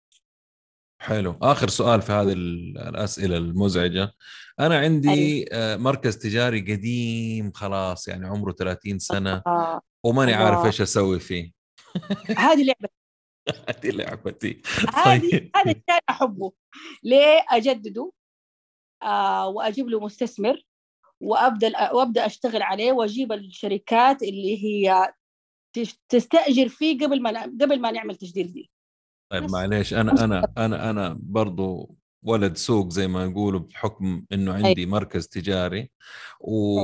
حلو 1.01 1.39
آخر 1.43 1.69
سؤال 1.69 2.03
في 2.03 2.13
هذه 2.13 2.33
الأسئلة 2.33 3.37
المزعجة 3.37 4.15
أنا 4.61 4.79
عندي 4.79 5.11
أيوة. 5.11 5.77
مركز 5.77 6.19
تجاري 6.19 6.61
قديم 6.61 7.53
خلاص 7.53 8.09
يعني 8.09 8.27
عمره 8.27 8.53
30 8.53 8.99
سنة 8.99 9.43
آه. 9.47 9.81
وماني 10.05 10.35
آه. 10.35 10.37
عارف 10.37 10.67
إيش 10.67 10.81
أسوي 10.81 11.21
فيه 11.21 11.53
هذه 12.39 12.63
لعبة 12.65 12.89
هذه 13.69 13.91
لعبتي 13.91 14.63
هذه 14.95 15.31
طيب. 15.31 15.51
هذا 15.57 15.71
الشيء 15.71 16.03
أحبه 16.11 16.53
ليه 17.03 17.45
أجدده 17.51 18.13
آه 19.03 19.49
وأجيب 19.49 19.89
له 19.89 20.01
مستثمر 20.01 20.63
وابدا 21.21 21.93
وأبدأ 21.93 22.27
أشتغل 22.27 22.63
عليه 22.63 22.93
وأجيب 22.93 23.33
الشركات 23.33 24.23
اللي 24.23 24.65
هي 24.65 25.13
تستأجر 26.09 26.69
فيه 26.69 26.99
قبل 26.99 27.23
ما 27.23 27.43
قبل 27.43 27.81
ما 27.81 27.91
نعمل 27.91 28.17
تجديد 28.17 28.57
ليه 28.57 28.67
طيب 29.33 29.51
معليش 29.51 29.95
أنا 29.95 30.25
أنا 30.25 30.53
أنا 30.59 30.91
أنا 30.91 31.19
برضو 31.23 31.91
ولد 32.23 32.57
سوق 32.57 32.89
زي 32.89 33.09
ما 33.09 33.25
يقولوا 33.25 33.61
بحكم 33.61 34.25
إنه 34.33 34.53
عندي 34.53 34.87
مركز 34.87 35.29
تجاري 35.29 35.91
و... 36.41 36.81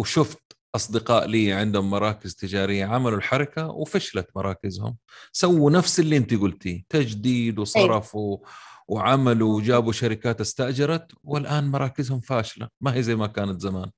وشفت 0.00 0.56
أصدقاء 0.74 1.26
لي 1.26 1.52
عندهم 1.52 1.90
مراكز 1.90 2.34
تجارية 2.34 2.84
عملوا 2.84 3.18
الحركة 3.18 3.68
وفشلت 3.70 4.28
مراكزهم. 4.36 4.96
سووا 5.32 5.70
نفس 5.70 6.00
اللي 6.00 6.16
أنت 6.16 6.34
قلتيه 6.34 6.84
تجديد 6.88 7.58
وصرفوا 7.58 8.38
وعملوا 8.88 9.56
وجابوا 9.56 9.92
شركات 9.92 10.40
استأجرت 10.40 11.12
والآن 11.24 11.64
مراكزهم 11.70 12.20
فاشلة 12.20 12.68
ما 12.80 12.94
هي 12.94 13.02
زي 13.02 13.14
ما 13.14 13.26
كانت 13.26 13.60
زمان 13.60 13.90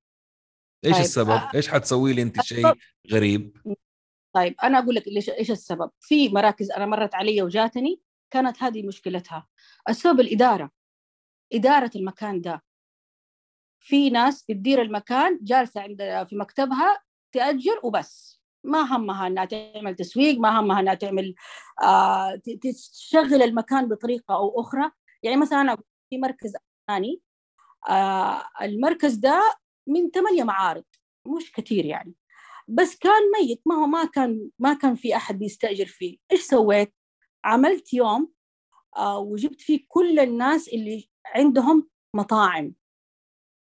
إيش 0.85 0.95
طيب. 0.95 1.03
السبب؟ 1.03 1.31
آه، 1.31 1.51
إيش 1.55 1.69
حتسوي 1.69 2.13
لي 2.13 2.23
أنت 2.23 2.41
شيء 2.43 2.73
غريب؟ 3.13 3.57
طيب 4.35 4.55
أنا 4.63 4.79
أقول 4.79 4.95
لك 4.95 5.09
ليش 5.09 5.31
إيش 5.31 5.51
السبب؟ 5.51 5.91
في 6.01 6.29
مراكز 6.29 6.71
أنا 6.71 6.87
مرت 6.87 7.15
علي 7.15 7.43
وجاتني 7.43 8.01
كانت 8.31 8.63
هذه 8.63 8.87
مشكلتها 8.87 9.47
السبب 9.89 10.21
الإدارة 10.21 10.71
إدارة 11.53 11.91
المكان 11.97 12.41
ده 12.41 12.63
في 13.81 14.11
ناس 14.11 14.45
بتدير 14.49 14.83
المكان 14.83 15.39
جالسة 15.43 15.81
عند 15.81 16.27
في 16.29 16.37
مكتبها 16.37 17.03
تأجر 17.33 17.81
وبس 17.83 18.38
ما 18.65 18.97
همها 18.97 19.27
إنها 19.27 19.45
تعمل 19.45 19.95
تسويق 19.97 20.39
ما 20.39 20.61
همها 20.61 20.81
إنها 20.81 20.95
تعمل 20.95 21.35
آه 21.83 22.41
تشغل 22.63 23.43
المكان 23.43 23.89
بطريقة 23.89 24.35
أو 24.35 24.61
أخرى. 24.61 24.91
يعني 25.23 25.37
مثلا 25.37 25.61
أنا 25.61 25.77
في 26.11 26.19
مركز 26.19 26.53
ثاني 26.89 27.21
آه 27.89 28.43
المركز 28.63 29.15
ده 29.15 29.43
من 29.87 30.11
ثمانية 30.11 30.45
معارض 30.45 30.85
مش 31.27 31.53
كثير 31.53 31.85
يعني. 31.85 32.15
بس 32.69 32.97
كان 32.99 33.23
ميت 33.41 33.63
ما 33.67 33.75
هو 33.75 33.87
ما 33.87 34.05
كان 34.05 34.51
ما 34.59 34.75
كان 34.75 34.95
في 34.95 35.17
أحد 35.17 35.39
بيستأجر 35.39 35.87
فيه. 35.87 36.19
إيش 36.33 36.41
سويت؟ 36.43 36.95
عملت 37.45 37.95
يوم 37.95 38.33
آه 38.97 39.19
وجبت 39.19 39.61
فيه 39.61 39.85
كل 39.89 40.19
الناس 40.21 40.69
اللي 40.69 41.09
عندهم 41.27 41.89
مطاعم. 42.17 42.75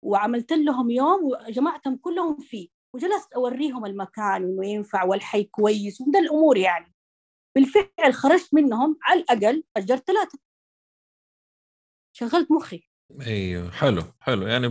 وعملت 0.03 0.53
لهم 0.53 0.91
يوم 0.91 1.21
وجمعتهم 1.25 1.97
كلهم 1.97 2.39
فيه. 2.41 2.69
وجلست 2.95 3.33
أوريهم 3.33 3.87
المكان 3.87 4.43
انه 4.43 4.67
ينفع 4.67 5.05
والحي 5.05 5.45
كويس 5.45 6.01
ومن 6.01 6.17
الأمور 6.17 6.57
يعني. 6.57 6.95
بالفعل 7.55 8.15
خرجت 8.15 8.55
منهم 8.55 8.99
على 9.03 9.21
الأقل 9.21 9.65
اجرت 9.77 10.07
ثلاثة. 10.07 10.39
شغلت 12.13 12.53
مخي. 12.53 12.91
أيوه 13.27 13.71
حلو 13.71 14.03
حلو. 14.21 14.47
يعني 14.47 14.69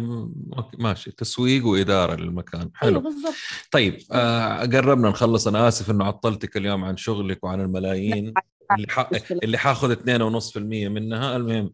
ماشي. 0.78 1.12
تسويق 1.12 1.66
وإدارة 1.66 2.16
للمكان. 2.16 2.72
حلو. 2.76 2.90
أيوة 2.90 3.02
بالضبط. 3.02 3.34
طيب 3.72 3.98
آه 4.12 4.60
قربنا 4.60 5.10
نخلص. 5.10 5.48
أنا 5.48 5.68
آسف 5.68 5.92
إنه 5.92 6.06
عطلتك 6.06 6.58
اليوم 6.58 6.84
عن 6.84 6.98
شغلك 6.98 7.44
وعن 7.44 7.62
الملايين. 7.62 8.34
اللي 8.72 8.88
ح... 8.90 9.10
اللي 9.32 9.58
حاخذ 9.58 9.96
2.5% 9.96 10.58
منها. 10.58 11.36
المهم. 11.36 11.74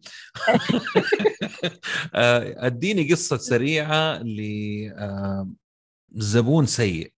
آه، 2.14 2.66
أديني 2.66 3.12
قصة 3.12 3.36
سريعة 3.36 4.18
ل 4.18 4.40
زبون 6.16 6.66
سيء. 6.66 7.12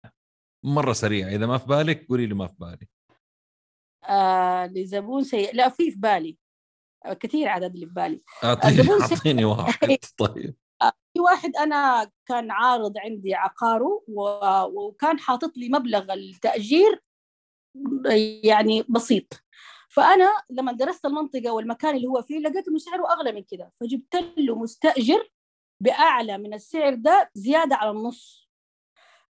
مرة 0.63 0.93
سريع 0.93 1.27
إذا 1.27 1.45
ما 1.45 1.57
في 1.57 1.65
بالك 1.65 2.07
قولي 2.09 2.25
لي 2.27 2.33
ما 2.33 2.47
في 2.47 2.53
بالي 2.59 2.87
آه 4.09 4.65
لزبون 4.65 5.23
سيء. 5.23 5.55
لا 5.55 5.69
في 5.69 5.91
في 5.91 5.99
بالي. 5.99 6.37
آه، 7.05 7.13
كثير 7.13 7.47
عدد 7.47 7.73
اللي 7.73 7.85
في 7.85 7.93
بالي. 7.93 8.21
اعطيني. 8.43 8.89
أعطيني 8.91 9.45
واحد. 9.45 9.97
طيب. 10.17 10.55
في 11.13 11.19
واحد 11.19 11.55
أنا 11.55 12.11
كان 12.25 12.51
عارض 12.51 12.97
عندي 12.97 13.35
عقاره 13.35 14.03
وكان 14.73 15.19
حاطط 15.19 15.57
لي 15.57 15.69
مبلغ 15.69 16.13
التأجير 16.13 17.03
يعني 18.43 18.83
بسيط. 18.89 19.33
فأنا 19.89 20.43
لما 20.49 20.71
درست 20.71 21.05
المنطقة 21.05 21.51
والمكان 21.53 21.95
اللي 21.95 22.07
هو 22.07 22.21
فيه 22.21 22.39
لقيت 22.39 22.67
انه 22.67 22.77
سعره 22.77 23.11
أغلى 23.13 23.31
من 23.31 23.43
كده. 23.43 23.69
فجبت 23.79 24.15
له 24.37 24.55
مستأجر 24.55 25.31
بأعلى 25.83 26.37
من 26.37 26.53
السعر 26.53 26.95
ده 26.95 27.31
زيادة 27.33 27.75
على 27.75 27.91
النص. 27.91 28.48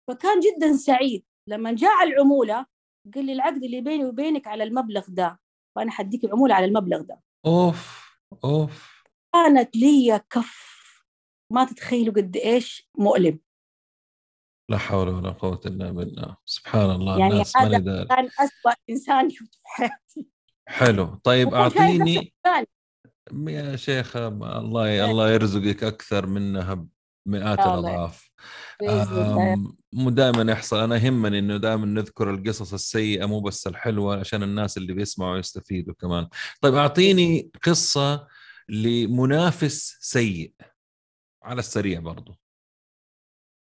فكان 0.09 0.41
جدا 0.41 0.77
سعيد. 0.77 1.25
لما 1.49 1.73
جاء 1.73 2.05
العمولة 2.05 2.67
قال 3.15 3.25
لي 3.25 3.33
العقد 3.33 3.63
اللي 3.63 3.81
بيني 3.81 4.05
وبينك 4.05 4.47
على 4.47 4.65
المبلغ 4.65 5.05
ده 5.09 5.41
فانا 5.77 5.91
حديك 5.91 6.25
العمولة 6.25 6.55
على 6.55 6.65
المبلغ 6.67 7.01
ده. 7.01 7.21
أوف 7.47 8.09
أوف. 8.45 9.05
كانت 9.35 9.77
لي 9.77 10.21
كف. 10.31 10.69
ما 11.53 11.65
تتخيلوا 11.65 12.15
قد 12.15 12.37
إيش 12.37 12.91
مؤلم. 12.99 13.41
لا 14.71 14.79
حول 14.79 15.09
ولا 15.09 15.31
قوة 15.31 15.61
إلا 15.67 15.91
بالله. 15.91 16.37
سبحان 16.45 16.91
الله 16.91 17.19
يعني 17.19 17.33
الناس 17.33 17.57
ما 17.57 17.63
هذا 17.63 18.05
كان 18.05 18.29
أسوأ 18.39 18.73
إنسان 18.91 19.31
شفته 19.31 19.59
في 19.59 19.65
حياتي. 19.65 20.29
حلو. 20.69 21.15
طيب 21.25 21.69
ثاني. 21.69 22.35
يا 23.49 23.77
شيخة 23.77 24.29
الله 24.29 25.11
الله 25.11 25.31
يرزقك 25.31 25.85
أكثر 25.85 26.27
منها 26.27 26.87
بمئات 27.27 27.59
الأضعاف. 27.59 28.28
مو 29.93 30.11
دائما 30.11 30.53
يحصل. 30.53 30.79
أنا 30.79 30.97
يهمني 30.97 31.39
إنه 31.39 31.57
دائما 31.57 31.87
نذكر 31.87 32.31
القصص 32.31 32.73
السيئة 32.73 33.27
مو 33.27 33.41
بس 33.41 33.67
الحلوة 33.67 34.21
عشان 34.21 34.43
الناس 34.43 34.77
اللي 34.77 34.93
بيسمعوا 34.93 35.39
يستفيدوا 35.39 35.95
كمان. 35.95 36.29
طيب 36.61 36.75
أعطيني 36.75 37.51
قصة 37.63 38.29
لمنافس 38.69 39.97
سيء. 40.01 40.53
على 41.43 41.59
السريع 41.59 42.01
برضو. 42.01 42.35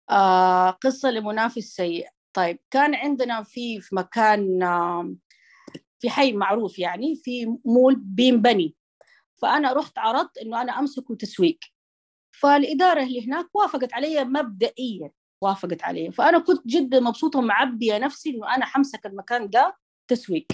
آه 0.09 0.69
قصة 0.69 1.11
لمنافس 1.11 1.63
سيء. 1.63 2.07
طيب 2.33 2.59
كان 2.71 2.95
عندنا 2.95 3.43
في 3.43 3.81
في 3.81 3.95
مكان 3.95 4.63
آه 4.63 5.15
في 5.99 6.09
حي 6.09 6.33
معروف 6.33 6.79
يعني 6.79 7.15
في 7.15 7.45
مول 7.65 7.95
بينبني 7.95 8.75
فأنا 9.41 9.73
رحت 9.73 9.97
عرضت 9.97 10.37
إنه 10.37 10.61
أنا 10.61 10.79
أمسكه 10.79 11.15
تسويق. 11.15 11.59
فالإدارة 12.31 13.03
اللي 13.03 13.27
هناك 13.27 13.55
وافقت 13.55 13.93
علي 13.93 14.23
مبدئيا 14.25 15.11
وافقت 15.41 15.83
علي 15.83 16.11
فأنا 16.11 16.39
كنت 16.39 16.67
جدا 16.67 16.99
مبسوطة 16.99 17.39
ومعبية 17.39 17.97
نفسي 17.97 18.29
إنه 18.29 18.55
أنا 18.55 18.65
حمسك 18.65 19.05
المكان 19.05 19.49
ده 19.49 19.77
تسويق. 20.07 20.47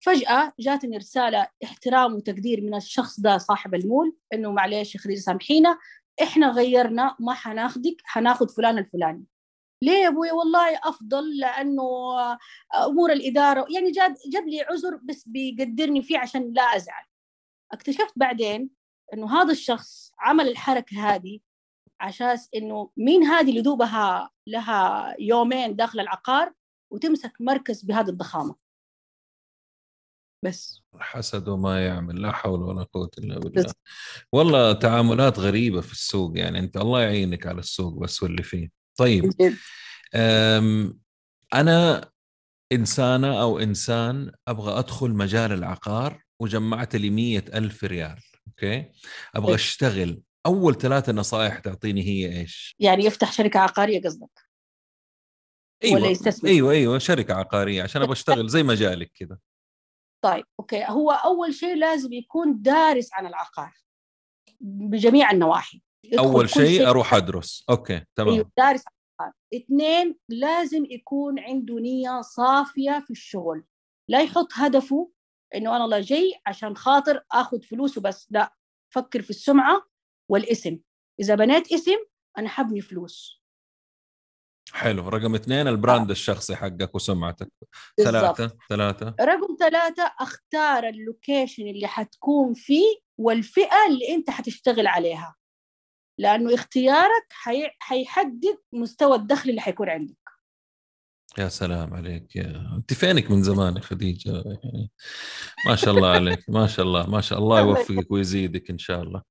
فجأة 0.00 0.52
جاتني 0.60 0.96
رسالة 0.96 1.48
احترام 1.64 2.14
وتقدير 2.14 2.60
من 2.60 2.74
الشخص 2.74 3.20
ده 3.20 3.38
صاحب 3.38 3.74
المول 3.74 4.16
إنه 4.34 4.52
معلش 4.52 4.94
يا 5.06 5.16
سامحينا 5.16 5.78
إحنا 6.22 6.50
غيرنا 6.50 7.16
ما 7.20 7.34
حناخدك 7.34 7.96
حناخد 8.04 8.50
فلان 8.50 8.78
الفلاني. 8.78 9.24
ليه 9.82 9.92
يا 9.92 10.08
أبوي؟ 10.08 10.30
والله 10.30 10.78
أفضل 10.84 11.38
لأنه 11.38 11.84
أمور 12.86 13.12
الإدارة 13.12 13.66
يعني 13.74 13.90
جاب 13.90 14.14
جاب 14.32 14.48
لي 14.48 14.60
عذر 14.60 14.96
بس 15.02 15.28
بيقدرني 15.28 16.02
فيه 16.02 16.18
عشان 16.18 16.52
لا 16.52 16.62
أزعل. 16.62 17.04
اكتشفت 17.72 18.12
بعدين 18.16 18.70
إنه 19.14 19.42
هذا 19.42 19.52
الشخص 19.52 20.12
عمل 20.18 20.48
الحركة 20.48 21.14
هذه 21.14 21.40
عشان 22.00 22.36
إنه 22.54 22.90
مين 22.96 23.22
هذه 23.22 23.50
اللي 23.50 23.62
دوبها 23.62 24.30
لها 24.46 25.14
يومين 25.18 25.76
داخل 25.76 26.00
العقار 26.00 26.52
وتمسك 26.92 27.32
مركز 27.40 27.82
بهذه 27.82 28.08
الضخامة. 28.08 28.54
بس. 30.44 30.82
حسد 30.98 31.48
وما 31.48 31.86
يعمل 31.86 32.22
لا 32.22 32.32
حول 32.32 32.62
ولا 32.62 32.82
قوة 32.82 33.10
إلا 33.18 33.38
بالله. 33.38 33.62
بس. 33.62 33.72
والله 34.32 34.72
تعاملات 34.72 35.38
غريبة 35.38 35.80
في 35.80 35.92
السوق 35.92 36.38
يعني 36.38 36.58
أنت 36.58 36.76
الله 36.76 37.02
يعينك 37.02 37.46
على 37.46 37.58
السوق 37.58 37.98
بس 38.02 38.22
واللي 38.22 38.42
فيه. 38.42 38.70
طيب. 38.98 39.32
أم، 40.14 41.00
أنا 41.54 42.10
إنسانة 42.72 43.42
أو 43.42 43.58
إنسان 43.58 44.32
أبغى 44.48 44.78
أدخل 44.78 45.10
مجال 45.10 45.52
العقار 45.52 46.22
وجمعت 46.40 46.96
لي 46.96 47.10
مية 47.10 47.44
ألف 47.54 47.84
ريال. 47.84 48.22
okay. 48.48 48.90
أبغى 49.34 49.46
طيب. 49.46 49.54
أشتغل. 49.54 50.22
أول 50.46 50.74
ثلاثة 50.74 51.12
نصائح 51.12 51.58
تعطيني 51.58 52.02
هي 52.02 52.40
إيش؟ 52.40 52.76
يعني 52.78 53.04
يفتح 53.04 53.32
شركة 53.32 53.60
عقارية 53.60 54.02
قصدك؟ 54.02 54.48
أيوة. 55.84 55.94
ولا 55.94 56.06
يستثمر. 56.08 56.50
أيوة 56.50 56.72
أيوة 56.72 56.98
شركة 56.98 57.34
عقارية 57.34 57.82
عشان 57.82 58.02
أبغى 58.02 58.12
أشتغل 58.12 58.48
زي 58.54 58.62
مجالك 58.62 59.12
كذا 59.14 59.38
طيب 60.24 60.44
okay. 60.60 60.84
هو 60.84 61.10
أول 61.10 61.54
شيء 61.54 61.76
لازم 61.76 62.12
يكون 62.12 62.62
دارس 62.62 63.08
عن 63.12 63.26
العقار 63.26 63.74
بجميع 64.60 65.30
النواحي. 65.30 65.82
كل 66.34 66.48
شيء 66.48 66.88
أروح 66.88 67.14
أدرس. 67.14 67.64
okay 67.70 68.04
تمام. 68.16 68.34
أيوه 68.34 68.50
دارس 68.58 68.82
عن 68.86 68.92
العقار. 69.20 69.34
اثنين 69.54 70.16
لازم 70.28 70.84
يكون 70.84 71.38
عنده 71.38 71.74
نية 71.74 72.20
صافية 72.20 73.04
في 73.06 73.10
الشغل. 73.10 73.64
لا 74.08 74.20
يحط 74.20 74.48
هدفه 74.52 75.10
إنه 75.54 75.76
والله 75.76 76.00
جاي 76.00 76.40
عشان 76.46 76.76
خاطر 76.76 77.24
اخذ 77.32 77.62
فلوسه 77.62 78.00
بس. 78.00 78.26
لا 78.30 78.54
فكر 78.94 79.22
في 79.22 79.30
السمعة 79.30 79.88
والاسم. 80.28 80.78
إذا 81.20 81.34
بنيت 81.34 81.72
اسم 81.72 81.98
أنا 82.38 82.48
حبني 82.48 82.80
فلوس. 82.80 83.42
حلو. 84.72 85.08
رقم 85.08 85.34
اثنين 85.34 85.68
ال 85.68 85.75
brand 85.75 86.10
الشخصي 86.10 86.56
حقك 86.56 86.94
وسمعتك. 86.94 87.52
ثلاثة 87.96 88.56
ثلاثة. 88.68 89.14
رقم 89.20 89.56
ثلاثة 89.58 90.14
أختار 90.20 90.88
ال 90.88 90.97
location 90.97 91.66
اللي 91.66 91.86
حتكون 91.86 92.54
فيه 92.54 92.98
والفئة 93.18 93.86
اللي 93.88 94.14
أنت 94.14 94.30
حتشتغل 94.30 94.86
عليها. 94.86 95.36
لأنه 96.18 96.54
اختيارك 96.54 97.26
حي... 97.30 97.70
حيحدد 97.78 98.58
مستوى 98.72 99.16
الدخل 99.16 99.50
اللي 99.50 99.60
حيكون 99.60 99.88
عندك. 99.88 100.27
يا 101.38 101.48
سلام 101.48 101.94
عليك 101.94 102.36
يا 102.36 102.72
أنت 102.76 102.94
فينك 102.94 103.30
من 103.30 103.42
زمان 103.42 103.76
يا 103.76 103.80
خديجة؟ 103.80 104.30
يعني 104.30 104.90
ما 105.66 105.76
شاء 105.76 105.94
الله 105.94 106.08
عليك 106.08 106.50
ما 106.50 106.66
شاء 106.66 106.86
الله 106.86 107.06
ما 107.06 107.20
شاء 107.20 107.38
الله 107.38 107.60
يوفقك 107.68 108.10
ويزيدك 108.10 108.70
إن 108.70 108.78
شاء 108.78 109.02
الله. 109.02 109.22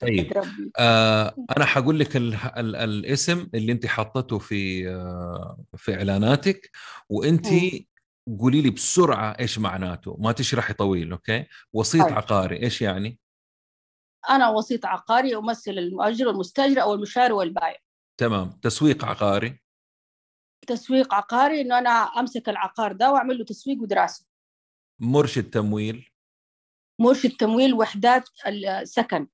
طيب. 0.00 0.32
آه 0.78 1.34
أنا 1.56 1.64
حقول 1.64 1.98
لك 1.98 2.16
ال 2.16 2.34
ال 2.34 2.76
الاسم 2.76 3.48
اللي 3.54 3.72
أنت 3.72 3.86
حطته 3.86 4.38
في 4.38 4.88
آه 4.88 5.64
في 5.76 5.94
إعلاناتك 5.94 6.70
وأنت. 7.08 7.46
قولي 8.40 8.62
لي 8.62 8.70
بسرعة 8.70 9.36
إيش 9.40 9.58
معناته. 9.58 10.16
ما 10.20 10.32
تشرحي 10.32 10.74
طويل 10.74 11.12
أوكي؟ 11.12 11.44
وسيط 11.72 12.04
طيب. 12.04 12.14
عقاري 12.14 12.62
إيش 12.62 12.82
يعني؟ 12.82 13.18
أنا 14.30 14.48
وسيط 14.48 14.86
عقاري 14.86 15.36
أمثل 15.36 15.70
المؤجر 15.70 16.28
والمستأجر 16.28 16.82
أو 16.82 16.94
المشاري 16.94 17.32
والبائع 17.32 17.76
تمام 18.20 18.50
تسويق 18.50 19.04
عقاري. 19.04 19.67
تسويق 20.66 21.14
عقاري 21.14 21.60
إنه 21.60 21.78
أنا 21.78 21.90
أمسك 21.90 22.48
العقار 22.48 22.92
ده 22.92 23.12
وأعمل 23.12 23.38
له 23.38 23.44
تسويق 23.44 23.82
ودراسة. 23.82 24.26
مرشد 25.00 25.50
تمويل؟ 25.50 26.10
مرشد 27.00 27.30
تمويل 27.30 27.74
وحدات 27.74 28.28
السكن 28.46 29.26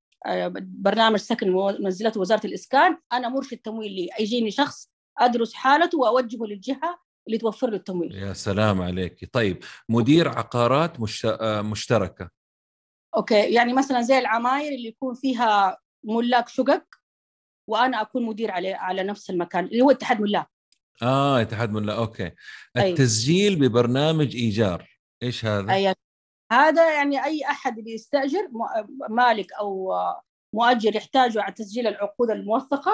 برنامج 0.61 1.18
سكن 1.18 1.53
منزلته 1.81 2.20
وزارة 2.20 2.47
الإسكان. 2.47 2.99
أنا 3.12 3.29
مرشد 3.29 3.57
تمويل 3.57 3.93
لي. 3.93 4.09
يجيني 4.20 4.51
شخص 4.51 4.91
أدرس 5.18 5.55
حالته 5.55 5.99
وأوجهه 5.99 6.47
للجهة 6.47 6.99
اللي 7.27 7.39
توفر 7.39 7.70
له 7.70 7.77
التمويل. 7.77 8.14
يا 8.14 8.33
سلام 8.33 8.83
عليك. 8.83 9.31
طيب 9.33 9.64
مدير 9.89 10.29
عقارات 10.29 11.01
مشت... 11.01 11.39
مشتركة. 11.43 12.31
okay. 13.16 13.55
يعني 13.55 13.72
مثلا 13.72 14.03
زي 14.03 14.18
العماير 14.18 14.72
اللي 14.72 14.89
يكون 14.89 15.14
فيها 15.14 15.79
ملاك 16.05 16.49
شقق 16.49 16.85
وأنا 17.70 18.01
أكون 18.01 18.22
مدير 18.22 18.51
عليه 18.51 18.75
على 18.75 19.03
نفس 19.03 19.31
المكان 19.31 19.64
اللي 19.64 19.81
هو 19.81 19.91
اتحاد 19.91 20.20
ملاك. 20.20 20.53
آه 21.03 21.40
اتحاد 21.42 21.70
من 21.72 21.82
لا 21.82 21.97
okay. 21.99 22.30
أيوة. 22.76 22.88
التسجيل 22.88 23.57
ببرنامج 23.57 24.36
إيجار 24.36 24.88
إيش 25.22 25.45
هذا؟ 25.45 25.72
أي 25.74 25.95
هذا 26.53 26.95
يعني 26.95 27.24
أي 27.24 27.45
أحد 27.45 27.78
اللي 27.78 27.92
يستأجر 27.95 28.49
م- 28.53 29.14
مالك 29.14 29.53
أو 29.53 29.92
مؤجر 30.55 30.97
يحتاجوا 30.97 31.42
على 31.42 31.53
تسجيل 31.53 31.86
العقود 31.86 32.30
الموثقة 32.30 32.92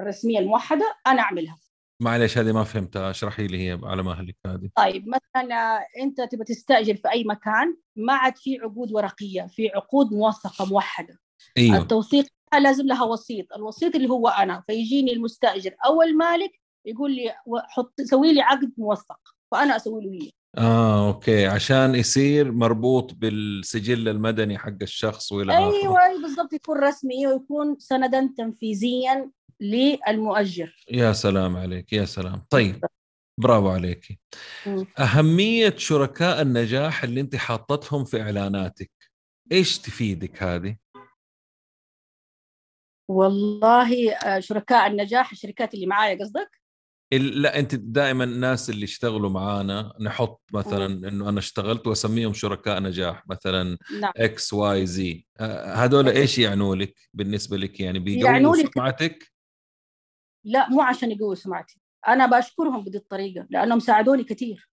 الرسمية 0.00 0.38
الموحدة 0.38 0.96
أنا 1.06 1.22
أعملها. 1.22 1.58
معلش 2.02 2.38
هذه 2.38 2.52
ما 2.52 2.64
فهمتها. 2.64 3.10
اشرحي 3.10 3.46
لي 3.46 3.68
هي 3.68 3.80
على 3.82 4.02
مهلك 4.02 4.36
هذه. 4.46 4.70
طيب 4.76 5.04
مثلا 5.08 5.78
أنت 6.00 6.20
تبغى 6.20 6.44
تستأجر 6.44 6.96
في 6.96 7.10
أي 7.10 7.24
مكان 7.24 7.76
ما 7.96 8.12
عاد 8.14 8.36
في 8.38 8.58
عقود 8.62 8.92
ورقية 8.92 9.46
في 9.50 9.68
عقود 9.68 10.12
موثقة 10.12 10.64
موحدة. 10.66 11.18
أيوه. 11.58 11.76
التوثيق 11.78 12.26
لازم 12.60 12.86
لها 12.86 13.04
وسيط 13.04 13.52
الوسيط 13.52 13.94
اللي 13.94 14.08
هو 14.10 14.28
أنا 14.28 14.64
فيجيني 14.66 15.12
المستأجر 15.12 15.74
أو 15.86 16.02
المالك 16.02 16.50
يقول 16.86 17.16
لي 17.16 17.34
حط 17.68 18.00
سوي 18.00 18.32
لي 18.32 18.40
عقد 18.40 18.72
موثق 18.78 19.20
فانا 19.50 19.76
أسوي 19.76 20.04
له 20.04 20.12
إياه. 20.12 20.30
آه 20.58 21.08
okay. 21.08 21.46
عشان 21.46 21.94
يصير 21.94 22.52
مربوط 22.52 23.14
بالسجل 23.14 24.08
المدني 24.08 24.58
حق 24.58 24.82
الشخص 24.82 25.32
وإلى 25.32 25.52
آخره. 25.52 25.80
أيوه 25.80 26.22
بالضبط. 26.22 26.52
يكون 26.52 26.78
رسمي 26.78 27.26
ويكون 27.26 27.76
سندا 27.78 28.34
تنفيذيا 28.36 29.30
للمؤجر. 29.60 30.84
يا 30.90 31.12
سلام 31.12 31.56
عليك 31.56 31.92
يا 31.92 32.04
سلام. 32.04 32.46
طيب 32.50 32.84
برافو 33.40 33.68
عليك. 33.68 34.20
أهمية 34.98 35.74
شركاء 35.76 36.42
النجاح 36.42 37.04
اللي 37.04 37.20
أنت 37.20 37.36
حاطتهم 37.36 38.04
في 38.04 38.22
إعلاناتك. 38.22 38.92
إيش 39.52 39.78
تفيدك 39.78 40.42
هذه؟ 40.42 40.76
والله 43.10 44.12
آه، 44.12 44.40
شركاء 44.40 44.86
النجاح 44.86 45.30
الشركات 45.30 45.74
اللي 45.74 45.86
معايا 45.86 46.18
قصدك؟ 46.20 46.60
لا 47.18 47.58
أنت 47.58 47.74
دائما 47.74 48.24
الناس 48.24 48.70
اللي 48.70 48.84
اشتغلوا 48.84 49.30
معانا 49.30 49.92
نحط 50.00 50.42
مثلا 50.52 51.08
إنه 51.08 51.28
أنا 51.28 51.38
اشتغلت 51.38 51.86
وأسميهم 51.86 52.32
شركاء 52.32 52.80
نجاح 52.80 53.28
مثلا 53.28 53.78
نعم. 54.00 54.12
X 54.16 54.52
Y 54.52 54.86
Z. 54.86 55.26
هذول 55.74 56.08
إيش 56.08 56.38
يعنوا 56.38 56.76
لك 56.76 56.94
بالنسبة 57.14 57.56
لك؟ 57.56 57.80
يعني 57.80 57.98
بيقووا 57.98 58.56
سمعتك؟ 58.74 59.32
لا 60.44 60.68
مو 60.70 60.80
عشان 60.82 61.10
يقووا 61.10 61.34
سمعتي. 61.34 61.80
أنا 62.08 62.26
بشكرهم 62.26 62.84
بهذه 62.84 62.96
الطريقة 62.96 63.46
لأنهم 63.50 63.78
ساعدوني 63.78 64.24
كثير. 64.24 64.70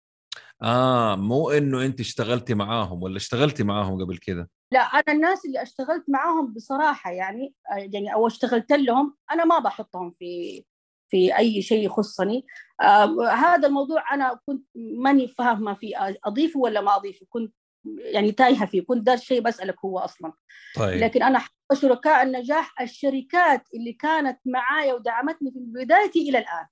آه 0.64 1.16
مو 1.16 1.50
إنه 1.50 1.86
أنت 1.86 2.00
اشتغلتي 2.00 2.54
معاهم 2.54 3.04
ولا 3.04 3.18
اشتغلتي 3.18 3.64
معاهم 3.64 4.04
قبل 4.04 4.18
كده؟ 4.18 4.50
لا 4.74 4.80
أنا 4.80 5.04
الناس 5.10 5.46
اللي 5.46 5.62
اشتغلت 5.62 6.04
معاهم 6.10 6.54
بصراحة 6.54 7.12
يعني 7.12 7.54
يعني 7.94 8.14
أو 8.14 8.28
اشتغلت 8.28 8.72
لهم 8.72 9.16
أنا 9.32 9.46
ما 9.46 9.60
بحطهم 9.60 10.12
في 10.12 10.64
في 11.12 11.38
أي 11.38 11.62
شيء 11.62 11.86
يخصني. 11.86 12.45
آه 12.82 13.28
هذا 13.28 13.68
الموضوع 13.68 14.14
أنا 14.14 14.39
كنت 14.45 14.66
ماني 14.76 15.28
فاهمه 15.28 15.74
فيه 15.74 16.18
أضيفه 16.26 16.59
ولا 16.59 16.82
ما 16.82 16.95
أضيفه. 16.95 17.26
كنت 17.30 17.53
يعني 17.86 18.32
تايهة 18.32 18.66
فيه. 18.66 18.82
كنت 18.86 19.05
ده 19.05 19.14
الشيء 19.14 19.41
بسألك 19.41 19.76
هو 19.86 19.99
أصلا. 19.99 20.34
طيب. 20.76 20.99
لكن 20.99 21.24
أنا 21.24 21.41
شركاء 21.74 22.24
النجاح 22.24 22.82
الشركات 22.82 23.64
اللي 23.76 23.93
كانت 23.93 24.39
معايا 24.45 24.93
ودعمتني 24.93 25.51
في 25.51 25.59
بدايتي 25.59 26.30
إلى 26.30 26.38
الآن. 26.38 26.66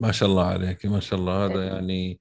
ما 0.00 0.12
شاء 0.12 0.28
الله 0.28 0.44
عليك 0.44 0.86
ما 0.86 1.00
شاء 1.00 1.18
الله. 1.18 1.46
هذا. 1.46 1.64
يعني 1.64 2.20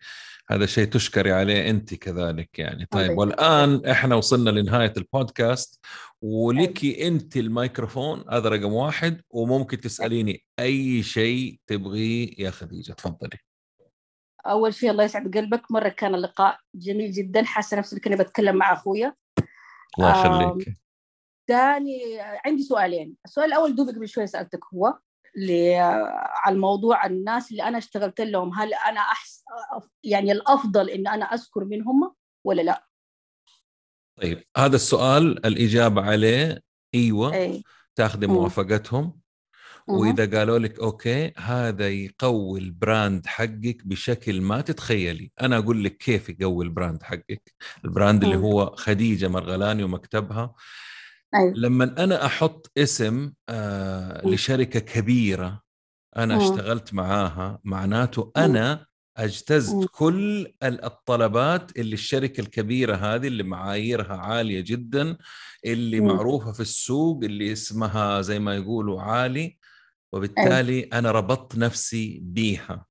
هذا 0.49 0.65
شيء 0.65 0.85
تشكري 0.85 1.31
عليه 1.31 1.69
انت 1.69 1.93
كذلك 1.93 2.59
يعني. 2.59 2.85
طيب 2.85 3.17
والآن 3.17 3.85
إحنا 3.85 4.15
وصلنا 4.15 4.49
لنهاية 4.49 4.93
البودكاست. 4.97 5.85
ولك 6.21 6.85
انت 6.85 7.37
الميكروفون 7.37 8.25
هذا 8.31 8.49
رقم 8.49 8.73
واحد. 8.73 9.21
وممكن 9.29 9.79
تسأليني 9.79 10.45
أي 10.59 11.03
شيء 11.03 11.59
تبغيه 11.67 12.33
يا 12.37 12.51
خديجة. 12.51 12.93
تفضلي. 12.93 13.37
أول 14.45 14.73
شيء 14.73 14.91
الله 14.91 15.03
يسعد 15.03 15.37
قلبك. 15.37 15.71
مرة 15.71 15.89
كان 15.89 16.15
اللقاء 16.15 16.59
جميل 16.75 17.11
جدا. 17.11 17.43
حاسة 17.43 17.77
نفسي 17.77 17.99
كني 17.99 18.15
بتكلم 18.15 18.55
مع 18.55 18.73
أخويا. 18.73 19.15
الله 19.99 20.09
يخليك. 20.09 20.77
ثاني 21.47 21.99
عندي 22.45 22.63
سؤالين. 22.63 23.13
السؤال 23.25 23.47
الأول 23.47 23.75
دوبك 23.75 23.95
قبل 23.95 24.07
شوي 24.07 24.27
سألتك 24.27 24.59
هو 24.73 24.97
على 26.43 26.55
الموضوع 26.55 27.05
الناس 27.05 27.51
اللي 27.51 27.63
أنا 27.63 27.77
اشتغلت 27.77 28.21
لهم 28.21 28.53
هل 28.53 28.73
أنا 28.73 28.99
احس 28.99 29.43
يعني 30.03 30.31
الأفضل 30.31 30.89
إن 30.89 31.07
أنا 31.07 31.25
أذكر 31.25 31.65
منهم 31.65 32.13
ولا 32.43 32.61
لا؟ 32.61 32.87
طيب 34.21 34.43
هذا 34.57 34.75
السؤال 34.75 35.45
الإجابة 35.45 36.01
عليه 36.01 36.61
أيوه 36.95 37.33
أي. 37.33 37.63
تاخذي 37.95 38.27
موافقتهم. 38.27 39.19
وإذا 39.87 40.37
قالوا 40.37 40.59
لك 40.59 40.79
okay 40.79 41.33
هذا 41.37 41.89
يقوي 41.89 42.59
ال 42.59 42.70
brand 42.70 43.25
حقك 43.25 43.77
بشكل 43.85 44.41
ما 44.41 44.61
تتخيلي. 44.61 45.31
أنا 45.41 45.57
أقول 45.57 45.83
لك 45.83 45.97
كيف 45.97 46.29
يقوي 46.29 46.65
ال 46.65 46.71
brand 46.71 47.03
حقك. 47.03 47.53
ال 47.85 47.91
brand 47.91 48.23
اللي 48.23 48.37
هو 48.37 48.75
خديجة 48.75 49.27
مرغلاني 49.27 49.83
ومكتبها. 49.83 50.55
أيوة. 51.35 51.53
لما 51.55 52.03
أنا 52.03 52.25
أحط 52.25 52.71
اسم 52.77 53.33
آه 53.49 54.27
لشركة 54.27 54.79
كبيرة 54.79 55.61
أنا 56.17 56.37
م. 56.37 56.39
اشتغلت 56.41 56.93
معاها 56.93 57.59
معناته 57.63 58.31
أنا 58.37 58.85
أجتزت 59.17 59.75
م. 59.75 59.85
كل 59.91 60.53
الطلبات 60.63 61.77
اللي 61.77 61.93
الشركة 61.93 62.41
الكبيرة 62.41 62.95
هذه 62.95 63.27
اللي 63.27 63.43
معاييرها 63.43 64.15
عالية 64.17 64.61
جدا 64.61 65.17
اللي 65.65 65.99
م. 65.99 66.07
معروفة 66.07 66.51
في 66.51 66.59
السوق 66.59 67.23
اللي 67.23 67.51
اسمها 67.51 68.21
زي 68.21 68.39
ما 68.39 68.55
يقولوا 68.55 69.01
عالي 69.01 69.57
وبالتالي 70.13 70.73
أيوة. 70.79 70.89
أنا 70.93 71.11
ربطت 71.11 71.57
نفسي 71.57 72.19
بيها 72.23 72.85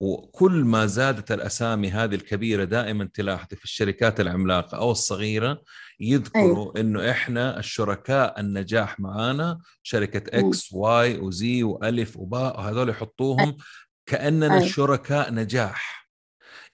وكل 0.00 0.64
ما 0.64 0.86
زادت 0.86 1.32
الأسامي 1.32 1.90
هذه 1.90 2.14
الكبيرة 2.14 2.64
دائما 2.64 3.08
تلاحظي 3.14 3.56
في 3.56 3.64
الشركات 3.64 4.20
العملاقة 4.20 4.78
أو 4.78 4.90
الصغيرة 4.90 5.62
يذكروا 6.00 6.44
أيوة. 6.56 6.72
إنه 6.76 7.10
إحنا 7.10 7.58
الشركاء 7.58 8.40
النجاح 8.40 9.00
معانا 9.00 9.58
شركة 9.82 10.38
X 10.38 10.72
Y 10.72 11.18
و 11.18 11.40
Z 11.40 11.62
وألف 11.62 12.16
وباء 12.16 12.58
وهذول 12.58 12.88
يحطوهم. 12.88 13.56
كأننا 14.06 14.54
أيوة. 14.54 14.66
شركاء 14.66 15.34
نجاح 15.34 15.99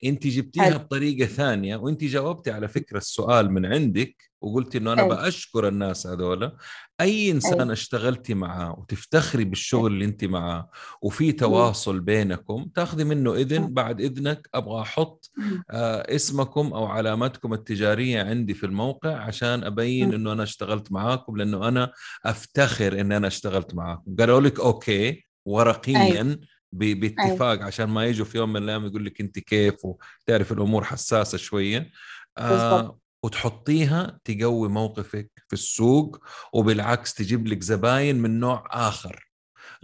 انت 0.05 0.27
جبتيها 0.27 0.65
حل. 0.65 0.79
بطريقة 0.79 1.27
ثانية 1.27 1.77
وانت 1.77 2.05
جاوبتي 2.05 2.51
على 2.51 2.69
فكرة 2.69 2.99
السؤال 2.99 3.53
من 3.53 3.67
عندك 3.67 4.31
وقلتي 4.41 4.79
إنه 4.79 4.93
أنا 4.93 5.03
حل. 5.03 5.09
بأشكر 5.09 5.69
الناس 5.69 6.07
هذول 6.07 6.53
أي 7.01 7.31
إنسان 7.31 7.61
حل. 7.61 7.71
اشتغلتي 7.71 8.35
معاه 8.35 8.79
وتفتخري 8.79 9.45
بالشغل 9.45 9.93
اللي 9.93 10.05
انت 10.05 10.25
معاه 10.25 10.71
وفي 11.03 11.33
تواصل 11.33 12.01
بينكم 12.01 12.67
تاخذي 12.75 13.05
منه 13.05 13.35
إذن 13.35 13.75
بعد 13.75 14.01
إذنك 14.01 14.49
أبغى 14.55 14.83
أحط 14.83 15.31
آه 15.71 16.15
اسمكم 16.15 16.73
أو 16.73 16.87
علامتكم 16.87 17.53
التجارية 17.55 18.23
عندي 18.23 18.55
في 18.55 18.67
الموقع 18.67 19.17
عشان 19.17 19.65
أبين 19.65 20.15
إنه 20.15 20.33
أنا 20.33 20.43
اشتغلت 20.43 20.93
معاكم 20.93 21.37
لأنه 21.37 21.69
أنا 21.69 21.93
أفتخر 22.25 23.01
إن 23.01 23.13
أنا 23.13 23.27
اشتغلت 23.27 23.75
معاكم 23.75 24.17
قالوا 24.19 24.41
لك 24.41 24.61
أوكي 24.61 25.27
ورقيا 25.45 26.03
أيوه. 26.03 26.39
باتفاق 26.73 27.51
أيوة. 27.51 27.65
عشان 27.65 27.87
ما 27.89 28.07
يجوا 28.07 28.27
في 28.27 28.39
يوم 28.39 28.53
من 28.53 28.63
الأيام 28.63 28.87
يقول 28.87 29.05
لك 29.05 29.21
أنت 29.21 29.39
كيف 29.39 29.85
وتعرف 29.85 30.53
الأمور 30.53 30.85
حساسة 30.85 31.39
شوية 31.39 31.91
آه 32.39 32.99
وتحطيها 33.25 34.21
تقوي 34.25 34.69
موقفك 34.69 35.31
في 35.49 35.53
السوق 35.53 36.25
وبالعكس 36.53 37.15
تجيب 37.15 37.47
لك 37.47 37.63
زباين 37.63 38.17
من 38.17 38.41
نوع 38.41 38.69
آخر 38.71 39.31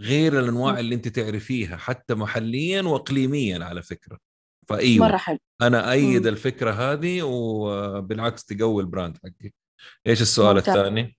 غير 0.01 0.39
الأنواع 0.39 0.79
اللي 0.79 0.95
أنت 0.95 1.07
تعرفيها 1.07 1.77
حتى 1.77 2.13
محليا 2.15 2.81
واقليميا 2.81 3.65
على 3.65 3.81
فكرة 3.81 4.17
فأيوه 4.69 5.07
مرة 5.07 5.17
حلو. 5.17 5.37
أنا 5.61 5.91
أيد 5.91 6.27
م. 6.27 6.29
الفكرة 6.29 6.71
هذه 6.71 7.21
وبالعكس 7.23 8.45
تقوي 8.45 8.83
البراند 8.83 9.17
حقك 9.17 9.53
إيش 10.07 10.21
السؤال 10.21 10.55
ممتاز. 10.55 10.77
الثاني 10.77 11.17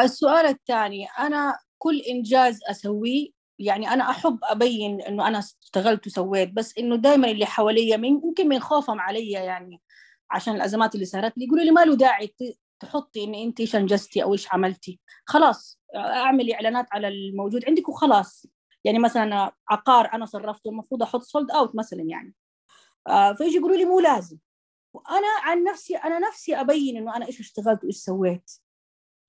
السؤال 0.00 0.46
الثاني 0.46 1.06
أنا 1.06 1.58
كل 1.78 2.00
إنجاز 2.00 2.60
أسويه 2.70 3.39
يعني 3.60 3.88
أنا 3.88 4.10
أحب 4.10 4.38
أبين 4.42 5.00
إنه 5.00 5.28
أنا 5.28 5.38
اشتغلت 5.38 6.06
وسويت 6.06 6.52
بس 6.52 6.78
إنه 6.78 6.96
دائما 6.96 7.30
اللي 7.30 7.46
حواليا 7.46 7.96
من 7.96 8.08
يمكن 8.08 8.48
من 8.48 8.60
خوفهم 8.60 9.00
علي 9.00 9.30
يعني 9.30 9.80
عشان 10.30 10.54
الأزمات 10.56 10.94
اللي 10.94 11.06
صارت 11.06 11.38
لي 11.38 11.44
يقولوا 11.44 11.64
لي 11.64 11.70
ما 11.70 11.84
له 11.84 11.94
داعي 11.94 12.34
تحطي 12.80 13.24
إن 13.24 13.34
أنت 13.34 13.60
إيش 13.60 13.76
انجزتي 13.76 14.22
أو 14.22 14.32
إيش 14.32 14.52
عملتي. 14.52 15.00
خلاص 15.26 15.80
اعملي 15.96 16.54
إعلانات 16.54 16.86
على 16.92 17.08
الموجود 17.08 17.64
عندك 17.68 17.88
وخلاص. 17.88 18.46
يعني 18.84 18.98
مثلا 18.98 19.52
عقار 19.68 20.10
أنا 20.14 20.26
صرفته 20.26 20.68
المفروض 20.68 21.02
أحط 21.02 21.22
sold 21.22 21.50
out 21.50 21.76
مثلا 21.76 22.02
يعني. 22.02 22.34
آه 23.06 23.32
فيجي 23.32 23.56
يقولوا 23.56 23.76
لي 23.76 23.84
مو 23.84 24.00
لازم. 24.00 24.38
وأنا 24.94 25.28
عن 25.42 25.64
نفسي 25.64 25.96
أنا 25.96 26.18
نفسي 26.18 26.60
أبين 26.60 26.96
إنه 26.96 27.16
أنا 27.16 27.26
إيش 27.26 27.40
اشتغلت 27.40 27.84
وإيش 27.84 27.96
سويت. 27.96 28.50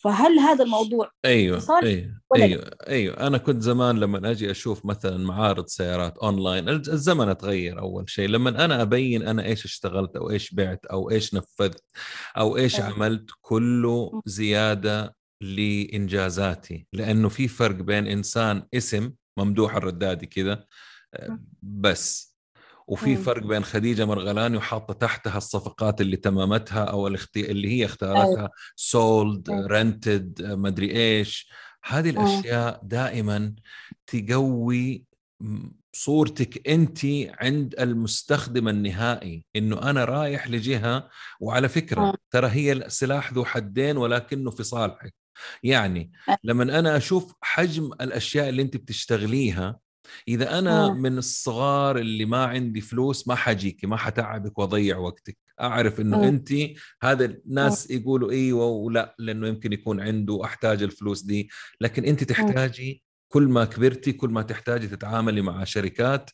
فهل 0.04 0.40
هذا 0.40 0.64
الموضوع 0.64 1.12
أيوه 1.26 1.62
أيوه 1.84 2.22
أيوه 2.36 2.72
أيوه. 2.88 3.28
أنا 3.28 3.38
كنت 3.38 3.62
زمان 3.62 4.00
لما 4.00 4.32
أجي 4.32 4.52
أشوف 4.52 4.86
مثلا 4.86 5.18
معارض 5.18 5.68
سيارات 5.68 6.18
أونلاين 6.18 6.70
الزمن 6.70 7.30
اتغير 7.30 7.80
أول 7.80 8.10
شيء. 8.10 8.30
لما 8.30 8.66
أنا 8.66 8.82
أبين 8.82 9.28
أنا 9.28 9.46
إيش 9.46 9.66
اشتغلت 9.66 10.16
أو 10.16 10.30
إيش 10.30 10.54
بعت 10.54 10.86
أو 10.86 11.12
إيش 11.12 11.34
نفذت 11.34 11.84
أو 12.38 12.58
إيش 12.58 12.80
أيوة. 12.80 12.94
عملت 12.94 13.30
كله 13.42 14.22
زيادة 14.26 15.16
لإنجازاتي. 15.42 16.88
لأنه 16.94 17.30
في 17.30 17.48
فرق 17.48 17.76
بين 17.76 18.08
إنسان 18.08 18.64
اسم 18.74 19.14
ممدوح 19.38 19.76
الردادي 19.76 20.26
كذا 20.26 20.66
بس. 21.62 22.31
وفي 22.92 23.16
فرق 23.16 23.44
بين 23.46 23.64
خديجة 23.64 24.06
مرغلاني 24.06 24.58
وحاطة 24.58 24.94
تحتها 24.94 25.38
الصفقات 25.38 26.02
اللي 26.02 26.18
تمامتها 26.18 26.84
أو 26.84 27.08
الاختي... 27.08 27.52
اللي 27.52 27.68
هي 27.70 27.86
اختارتها 27.86 28.50
سولد 28.76 29.50
رنتد 29.50 30.42
مدري 30.42 30.92
إيش. 30.92 31.52
هذه 31.86 32.10
الأشياء 32.10 32.80
دائما 32.84 33.56
تقوي 34.08 35.06
صورتك 35.94 36.70
أنت 36.70 37.00
عند 37.40 37.76
المستخدم 37.80 38.68
النهائي 38.68 39.46
إنه 39.56 39.90
أنا 39.90 40.06
رايح 40.06 40.48
لجهة 40.48 41.10
وعلى 41.40 41.70
فكرة 41.70 42.14
ترى 42.32 42.48
هي 42.48 42.84
سلاح 42.88 43.34
ذو 43.34 43.46
حدين 43.46 43.98
ولكنه 43.98 44.52
في 44.52 44.64
صالحك. 44.64 45.14
يعني 45.64 46.12
لما 46.44 46.80
أنا 46.80 46.98
أشوف 46.98 47.34
حجم 47.42 47.94
الأشياء 48.02 48.50
اللي 48.50 48.62
أنت 48.62 48.78
بتشتغليها 48.78 49.80
إذا 50.28 50.60
أنا 50.60 50.86
آه. 50.86 50.94
من 50.94 51.18
الصغار 51.18 51.98
اللي 51.98 52.26
ما 52.26 52.46
عندي 52.46 52.82
فلوس 52.82 53.28
ما 53.28 53.36
حجيكي 53.36 53.88
ما 53.88 53.98
حتعبك 53.98 54.60
وأضيع 54.60 54.98
وقتك. 54.98 55.38
أعرف 55.62 56.02
إنه 56.02 56.24
آه. 56.24 56.28
انت 56.28 56.50
هذا 57.04 57.26
الناس 57.26 57.92
آه. 57.92 57.96
يقولوا 57.96 58.32
إيوه 58.32 58.66
ولا 58.66 59.16
لأنه 59.20 59.48
يمكن 59.48 59.74
يكون 59.74 60.02
عنده 60.02 60.42
أحتاج 60.46 60.84
الفلوس 60.84 61.22
دي. 61.22 61.50
لكن 61.82 62.06
انت 62.06 62.24
تحتاجي 62.24 63.04
كل 63.32 63.44
ما 63.44 63.66
كبرتي 63.66 64.14
كل 64.14 64.30
ما 64.30 64.42
تحتاجي 64.42 64.88
تتعاملي 64.88 65.42
مع 65.42 65.64
شركات 65.64 66.30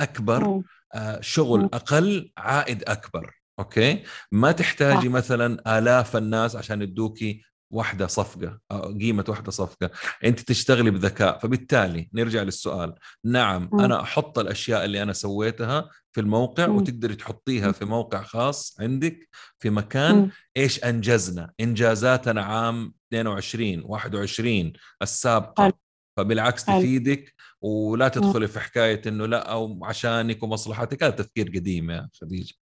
أكبر 0.00 0.62
آه، 0.94 1.20
شغل 1.20 1.64
أقل 1.72 2.32
عائد 2.38 2.84
أكبر. 2.88 3.36
أوكي؟ 3.58 4.02
ما 4.32 4.52
تحتاجي 4.52 5.08
مثلا 5.08 5.78
آلاف 5.78 6.16
الناس 6.16 6.56
عشان 6.56 6.82
يدوكي 6.82 7.42
واحدة 7.70 8.06
صفقة 8.06 8.58
قيمة 9.00 9.24
واحدة 9.28 9.50
صفقة. 9.50 9.90
أنت 10.24 10.40
تشتغلي 10.40 10.90
بذكاء. 10.90 11.38
فبالتالي 11.38 12.10
نرجع 12.14 12.42
للسؤال. 12.42 12.94
نعم 13.24 13.68
م. 13.72 13.80
أنا 13.80 14.00
أحط 14.00 14.38
الأشياء 14.38 14.84
اللي 14.84 15.02
أنا 15.02 15.12
سويتها 15.12 15.90
في 16.12 16.20
الموقع 16.20 16.66
م. 16.66 16.76
وتقدري 16.76 17.14
تحطيها 17.14 17.72
في 17.72 17.84
موقع 17.84 18.22
خاص 18.22 18.76
عندك 18.80 19.28
في 19.58 19.70
مكان. 19.70 20.16
م. 20.16 20.30
إيش 20.56 20.84
أنجزنا؟ 20.84 21.52
إنجازاتنا 21.60 22.42
عام 22.42 22.94
22 23.12 23.82
21 23.84 24.72
السابقة. 25.02 25.72
فبالعكس 26.16 26.64
تفيدك 26.64 27.34
ولا 27.60 28.08
تدخلي 28.08 28.48
في 28.48 28.60
حكاية 28.60 29.02
إنه 29.06 29.26
لا 29.26 29.52
أو 29.52 29.84
عشانك 29.84 30.42
ومصلحتك. 30.42 31.02
هذا 31.02 31.12
تفكير 31.12 31.46
قديم 31.48 31.90
يا 31.90 32.08
خديجة. 32.20 32.54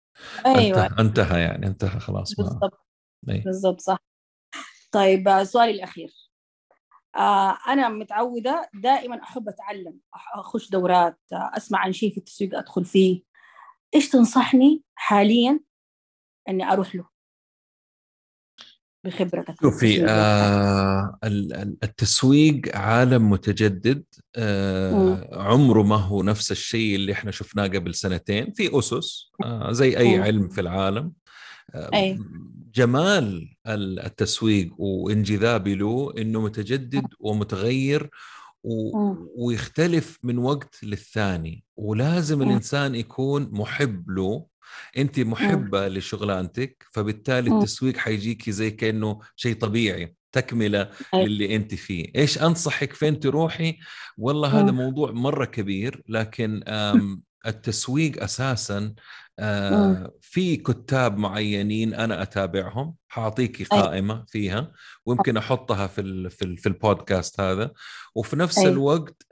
أيوة. 0.46 0.86
انتهى, 0.86 1.00
انتهى 1.00 1.40
يعني 1.40 1.66
انتهى 1.66 2.00
خلاص 2.00 2.34
بالضبط. 2.34 2.86
بالضبط 3.22 3.80
صح. 3.80 4.13
طيب 4.95 5.28
آه، 5.28 5.45
سؤالي 5.45 5.70
الأخير. 5.70 6.12
آه 7.16 7.59
أنا 7.68 7.88
متعودة 7.88 8.70
دائما 8.74 9.22
أحب 9.22 9.49
أتعلم 9.49 9.99
أخش 10.34 10.70
دورات 10.70 11.18
آه، 11.32 11.51
أسمع 11.57 11.78
عن 11.78 11.92
شيء 11.92 12.12
في 12.12 12.18
التسويق 12.18 12.59
أدخل 12.59 12.84
فيه. 12.84 13.22
إيش 13.95 14.09
تنصحني 14.09 14.82
حاليا 14.95 15.61
أني 16.49 16.72
أروح 16.72 16.95
له؟ 16.95 17.14
بخبرتك. 19.05 19.55
شوفي 19.62 20.07
آه 20.09 21.18
التسويق 21.82 22.76
عالم 22.76 23.30
متجدد 23.30 24.05
آه 24.36 25.28
عمره 25.32 25.82
ما 25.82 25.97
هو 25.97 26.22
نفس 26.22 26.53
الشيء 26.53 26.97
اللي 26.97 27.12
إحنا 27.12 27.30
شفناه 27.30 27.66
قبل 27.66 27.95
سنتين. 27.95 28.53
في 28.53 28.78
أسس 28.78 29.32
آه 29.45 29.72
زي 29.72 29.99
أي 29.99 30.20
علم 30.22 30.49
في 30.49 30.61
العالم. 30.61 31.12
أي. 31.74 32.18
جمال 32.74 33.54
التسويق 33.66 34.80
وانجذابي 34.80 35.74
له 35.74 36.14
إنه 36.18 36.40
متجدد 36.40 37.06
ومتغير 37.20 38.10
و... 38.64 38.98
ويختلف 39.36 40.18
من 40.22 40.38
وقت 40.38 40.84
للثاني. 40.84 41.64
ولازم 41.76 42.42
الإنسان 42.42 42.94
يكون 42.94 43.48
محب 43.52 44.10
له. 44.10 44.46
انت 44.96 45.20
محبة 45.20 45.88
لشغلانتك 45.88 46.86
فبالتالي 46.92 47.50
التسويق 47.50 47.96
حيجيكي 47.96 48.52
زي 48.52 48.70
كأنه 48.70 49.20
شيء 49.36 49.54
طبيعي 49.56 50.14
تكملة 50.32 50.90
للي 51.14 51.56
انت 51.56 51.74
فيه. 51.74 52.12
إيش 52.16 52.42
أنصحك 52.42 52.92
فين 52.92 53.20
تروحي؟ 53.20 53.78
والله 54.18 54.60
هذا 54.60 54.70
موضوع 54.70 55.10
مرة 55.10 55.44
كبير 55.44 56.02
لكن 56.08 56.64
التسويق 57.46 58.22
أساسا 58.22 58.94
آه 59.39 60.12
في 60.20 60.57
كتاب 60.57 61.18
معينين 61.18 61.95
أنا 61.95 62.22
أتابعهم 62.22 62.95
حاعطيكي 63.09 63.64
قائمة 63.64 64.24
فيها 64.28 64.72
ويمكن 65.07 65.37
أحطها 65.37 65.87
في 65.87 66.30
في, 66.30 66.57
في 66.57 66.66
البودكاست 66.66 67.41
هذا. 67.41 67.70
وفي 68.14 68.37
نفس 68.37 68.59
أي. 68.59 68.68
الوقت 68.68 69.22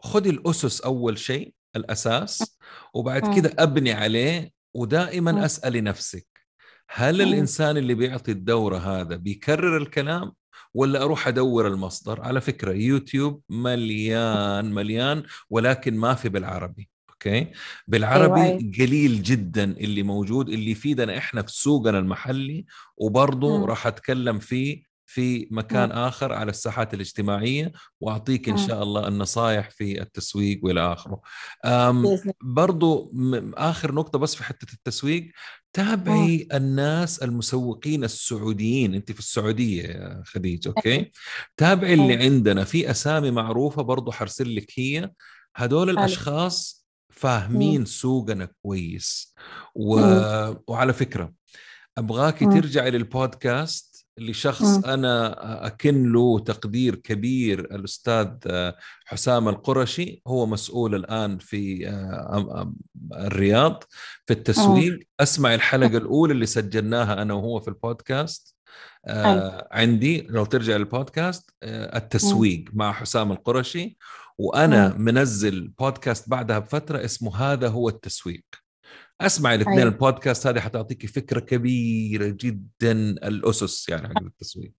خذي 0.00 0.30
الأسس 0.30 0.80
أول 0.80 1.18
شيء 1.18 1.54
الأساس 1.76 2.58
وبعد 2.94 3.36
كده 3.36 3.54
أبني 3.58 3.92
عليه 3.92 4.52
ودائما 4.74 5.44
اسالي 5.44 5.80
نفسك 5.80 6.26
هل 6.88 7.22
الإنسان 7.22 7.76
اللي 7.76 7.94
بيعطي 7.94 8.32
الدورة 8.32 8.76
هذا 8.78 9.16
بيكرر 9.16 9.76
الكلام 9.76 10.32
ولا 10.74 11.02
أروح 11.02 11.28
أدور 11.28 11.68
المصدر؟ 11.68 12.20
على 12.20 12.40
فكرة 12.40 12.72
يوتيوب 12.72 13.42
مليان 13.48 14.72
مليان 14.72 15.22
ولكن 15.50 15.96
ما 15.96 16.14
في 16.14 16.28
بالعربي. 16.28 16.90
أوكي 17.16 17.46
بالعربي 17.88 18.42
أيوة. 18.42 18.72
قليل 18.78 19.22
جدا 19.22 19.64
اللي 19.64 20.02
موجود 20.02 20.48
اللي 20.48 20.70
يفيدنا 20.70 21.18
إحنا 21.18 21.42
في 21.42 21.52
سوقنا 21.52 21.98
المحلي 21.98 22.66
وبرضه 22.96 23.66
راح 23.66 23.86
أتكلم 23.86 24.38
فيه 24.38 24.86
في 25.08 25.48
مكان 25.50 25.88
م. 25.88 25.92
آخر 25.92 26.32
على 26.32 26.50
الساحات 26.50 26.94
الاجتماعية 26.94 27.72
وأعطيك 28.00 28.48
إن 28.48 28.56
شاء 28.56 28.82
الله 28.82 29.08
النصائح 29.08 29.70
في 29.70 30.02
التسويق 30.02 30.60
وإلى 30.62 30.92
آخره. 30.92 31.20
برضو 32.42 33.12
آخر 33.54 33.94
نقطة 33.94 34.18
بس 34.18 34.34
في 34.34 34.44
حتة 34.44 34.72
التسويق 34.72 35.30
تابعي 35.72 36.48
م. 36.52 36.56
الناس 36.56 37.22
المسوقين 37.22 38.04
السعوديين 38.04 38.94
أنت 38.94 39.12
في 39.12 39.18
السعودية 39.18 39.82
يا 39.82 40.22
خديجه 40.26 40.68
أوكي؟ 40.68 41.12
تابعي 41.56 41.94
اللي 41.94 42.16
عندنا 42.16 42.64
في 42.64 42.90
أسامي 42.90 43.30
معروفة 43.30 43.82
برضو 43.82 44.12
حرسل 44.12 44.56
لك 44.56 44.72
هي 44.76 45.10
هدول 45.56 45.90
الأشخاص 45.90 46.85
فاهمين 47.16 47.84
سوقنا 47.84 48.48
كويس. 48.62 49.34
و... 49.74 49.94
وعلى 50.66 50.92
فكرة 50.92 51.32
ابغاكي 51.98 52.44
ترجعي 52.44 52.90
للبودكاست 52.90 54.06
لشخص 54.18 54.84
أنا 54.84 55.66
أكن 55.66 56.12
له 56.12 56.38
تقدير 56.38 56.94
كبير 56.94 57.60
الأستاذ 57.60 58.28
حسام 59.04 59.48
القرشي. 59.48 60.22
هو 60.26 60.46
مسؤول 60.46 60.94
الآن 60.94 61.38
في 61.38 61.88
الرياض 63.14 63.84
في 64.26 64.32
التسويق. 64.32 65.08
أسمع 65.20 65.54
الحلقة 65.54 65.96
الأولى 65.96 66.32
اللي 66.32 66.46
سجلناها 66.46 67.22
أنا 67.22 67.34
وهو 67.34 67.60
في 67.60 67.68
البودكاست. 67.68 68.56
آه 69.06 69.68
عندي 69.72 70.26
لو 70.30 70.44
ترجع 70.44 70.76
للبودكاست 70.76 71.50
آه 71.62 71.96
التسويق 71.96 72.64
مع 72.72 72.92
حسام 72.92 73.32
القرشي. 73.32 73.96
وأنا 74.38 74.94
مم. 74.94 75.04
منزل 75.04 75.68
بودكاست 75.68 76.28
بعدها 76.28 76.58
بفترة 76.58 77.04
اسمه 77.04 77.36
هذا 77.36 77.68
هو 77.68 77.88
التسويق. 77.88 78.44
أسمع 79.20 79.54
الاثنين 79.54 79.78
أيوة. 79.78 79.90
البودكاست 79.90 80.46
هذه 80.46 80.60
حتعطيك 80.60 81.06
فكرة 81.06 81.40
كبيرة 81.40 82.26
جدا 82.28 82.92
الأسس 83.10 83.88
يعني 83.88 84.08
حق 84.08 84.22
التسويق. 84.22 84.72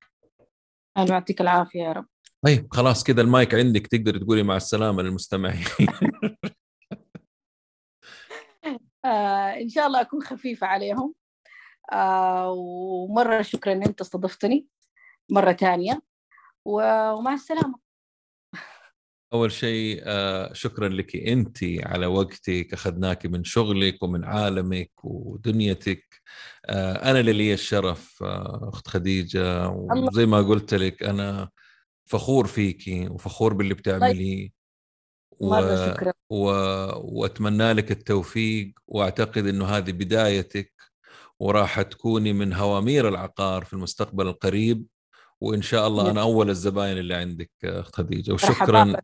الله 0.97 1.13
يعطيك 1.13 1.41
العافية 1.41 1.79
يا 1.83 1.91
رب. 1.91 2.05
طيب 2.45 2.67
خلاص 2.71 3.03
كذا 3.03 3.21
المايك 3.21 3.55
عندك 3.55 3.87
تقدر 3.87 4.17
تقولي 4.17 4.43
مع 4.43 4.57
السلامة 4.57 5.03
للمستمعين. 5.03 5.65
آه 9.05 9.53
إن 9.53 9.69
شاء 9.69 9.87
الله 9.87 10.01
أكون 10.01 10.21
خفيفة 10.21 10.67
عليهم. 10.67 11.13
آه 11.91 12.51
ومرة 12.51 13.41
شكرا 13.41 13.73
ان 13.73 13.83
إنت 13.83 14.01
استضفتني 14.01 14.67
مرة 15.29 15.53
ثانية. 15.53 16.01
ومع 16.65 17.33
السلامة. 17.33 17.86
أول 19.33 19.51
شيء 19.51 20.01
آه، 20.05 20.53
شكرا 20.53 20.89
لك 20.89 21.15
أنت 21.15 21.57
على 21.63 22.05
وقتك 22.05 22.73
أخذناك 22.73 23.25
من 23.25 23.43
شغلك 23.43 24.03
ومن 24.03 24.23
عالمك 24.25 24.91
ودنيتك. 25.03 26.21
آه، 26.65 27.11
أنا 27.11 27.19
اللي 27.19 27.33
لي 27.33 27.53
الشرف 27.53 28.23
آه، 28.23 28.69
أخت 28.73 28.87
خديجة. 28.87 29.69
وزي 29.69 30.25
ما 30.25 30.41
قلت 30.41 30.73
لك 30.73 31.03
أنا 31.03 31.49
فخور 32.05 32.47
فيكي 32.47 33.07
وفخور 33.07 33.53
باللي 33.53 33.73
بتعمليه. 33.73 34.49
و... 35.39 35.55
و... 36.29 36.45
وأتمنى 37.19 37.73
لك 37.73 37.91
التوفيق. 37.91 38.73
وأعتقد 38.87 39.47
إنه 39.47 39.65
هذه 39.65 39.91
بدايتك 39.91 40.73
وراح 41.39 41.81
تكوني 41.81 42.33
من 42.33 42.53
هوامير 42.53 43.07
العقار 43.07 43.65
في 43.65 43.73
المستقبل 43.73 44.27
القريب. 44.27 44.85
وإن 45.41 45.61
شاء 45.61 45.87
الله 45.87 46.11
أنا 46.11 46.21
أول 46.21 46.49
الزباين 46.49 46.97
اللي 46.97 47.15
عندك 47.15 47.51
أخت 47.63 47.95
خديجة. 47.95 48.33
وشكرا 48.33 48.95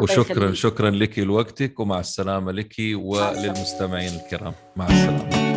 وشكرا 0.00 0.52
شكرا 0.52 0.90
لك 0.90 1.18
لوقتك 1.18 1.80
ومع 1.80 2.00
السلامة 2.00 2.52
لك 2.52 2.74
وللمستمعين 2.94 4.12
الكرام. 4.24 4.54
مع 4.76 4.86
السلامة. 4.86 5.51